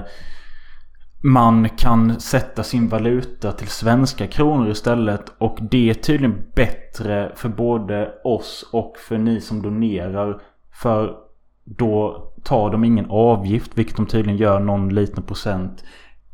man 1.23 1.69
kan 1.69 2.19
sätta 2.19 2.63
sin 2.63 2.87
valuta 2.87 3.51
till 3.51 3.67
svenska 3.67 4.27
kronor 4.27 4.69
istället. 4.69 5.31
Och 5.37 5.57
det 5.61 5.89
är 5.89 5.93
tydligen 5.93 6.45
bättre 6.55 7.31
för 7.35 7.49
både 7.49 8.11
oss 8.23 8.69
och 8.71 8.97
för 8.97 9.17
ni 9.17 9.41
som 9.41 9.61
donerar. 9.61 10.41
För 10.71 11.15
då 11.63 12.25
tar 12.43 12.69
de 12.69 12.83
ingen 12.83 13.05
avgift, 13.09 13.71
vilket 13.75 13.95
de 13.95 14.05
tydligen 14.05 14.37
gör 14.37 14.59
någon 14.59 14.95
liten 14.95 15.23
procent. 15.23 15.83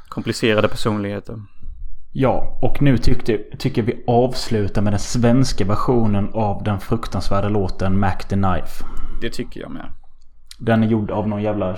komplicerade 0.10 0.68
personligheter. 0.68 1.42
Ja, 2.12 2.60
och 2.62 2.82
nu 2.82 2.98
tyckte, 2.98 3.38
tycker 3.60 3.82
vi 3.82 4.04
avslutar 4.08 4.82
med 4.82 4.94
den 4.94 5.00
svenska 5.00 5.66
versionen 5.66 6.30
av 6.34 6.64
den 6.64 6.80
fruktansvärda 6.80 7.50
låten 7.50 8.00
Mac 8.00 8.18
the 8.18 8.36
Knife. 8.36 8.86
Det 9.22 9.30
tycker 9.30 9.62
jag 9.62 9.72
med. 9.72 9.94
Den 10.60 10.84
är 10.84 10.88
gjord 10.88 11.12
av 11.12 11.28
någon 11.28 11.42
jävla 11.42 11.78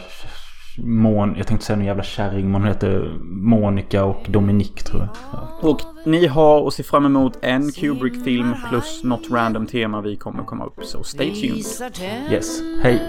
Mon, 0.78 1.36
jag 1.38 1.48
tänkte 1.48 1.66
säga 1.66 1.78
någon 1.78 1.86
jävla 1.86 2.04
kärring 2.04 2.52
men 2.52 2.62
hon 2.62 2.68
heter 2.68 3.18
Monica 3.24 4.06
och 4.06 4.26
Dominique 4.30 4.84
tror 4.84 5.02
jag. 5.02 5.10
Ja. 5.32 5.70
Och 5.70 5.82
ni 6.06 6.28
har 6.28 6.68
att 6.68 6.74
se 6.74 6.84
fram 6.84 7.06
emot 7.06 7.38
en 7.42 7.72
Kubrick-film 7.72 8.56
plus 8.70 9.04
något 9.04 9.32
random 9.32 9.66
tema 9.66 10.02
vi 10.02 10.16
kommer 10.16 10.44
komma 10.44 10.66
upp. 10.66 10.84
Så 10.84 11.04
stay 11.04 11.36
tuned. 11.36 11.94
Yes, 12.32 12.62
hej. 12.84 13.02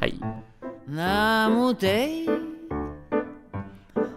Hej. 0.00 0.20
mot 1.50 1.80
dig 1.80 2.28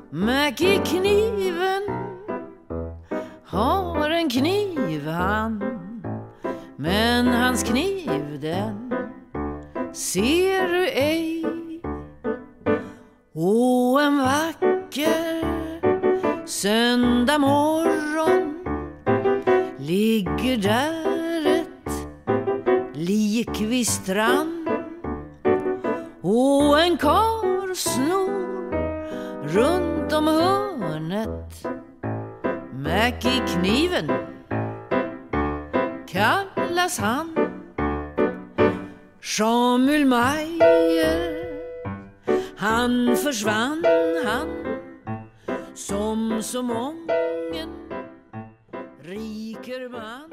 Mac 0.09 0.61
i 0.61 0.81
kniven 0.85 1.83
har 3.45 4.09
en 4.09 4.29
kniv 4.29 5.07
han 5.07 5.63
Men 6.75 7.27
hans 7.27 7.63
kniv 7.63 8.39
den 8.41 8.93
ser 9.93 10.67
du 10.67 10.87
ej 10.87 11.64
och 13.37 14.01
en 14.01 14.17
vacker 14.17 15.45
söndag 16.45 17.37
morgon 17.37 18.65
ligger 19.77 20.57
där 20.57 21.59
ett 21.59 22.07
lik 22.93 23.61
vid 23.61 23.87
strand. 23.87 24.69
Och 26.21 26.79
en 26.79 26.97
kar 26.97 27.73
snor 27.73 28.71
runt 29.47 30.13
om 30.13 30.27
hörnet 30.27 31.65
Mac 32.73 33.31
i 33.31 33.41
kniven 33.47 34.11
kallas 36.07 36.99
han. 36.99 37.35
Samuel 39.21 40.05
Meyer 40.05 41.44
han 42.65 43.17
försvann 43.17 43.85
han 44.25 44.49
Som 45.73 46.41
så 46.43 46.63
mången 46.63 47.69
riker 49.01 49.89
man. 49.89 50.31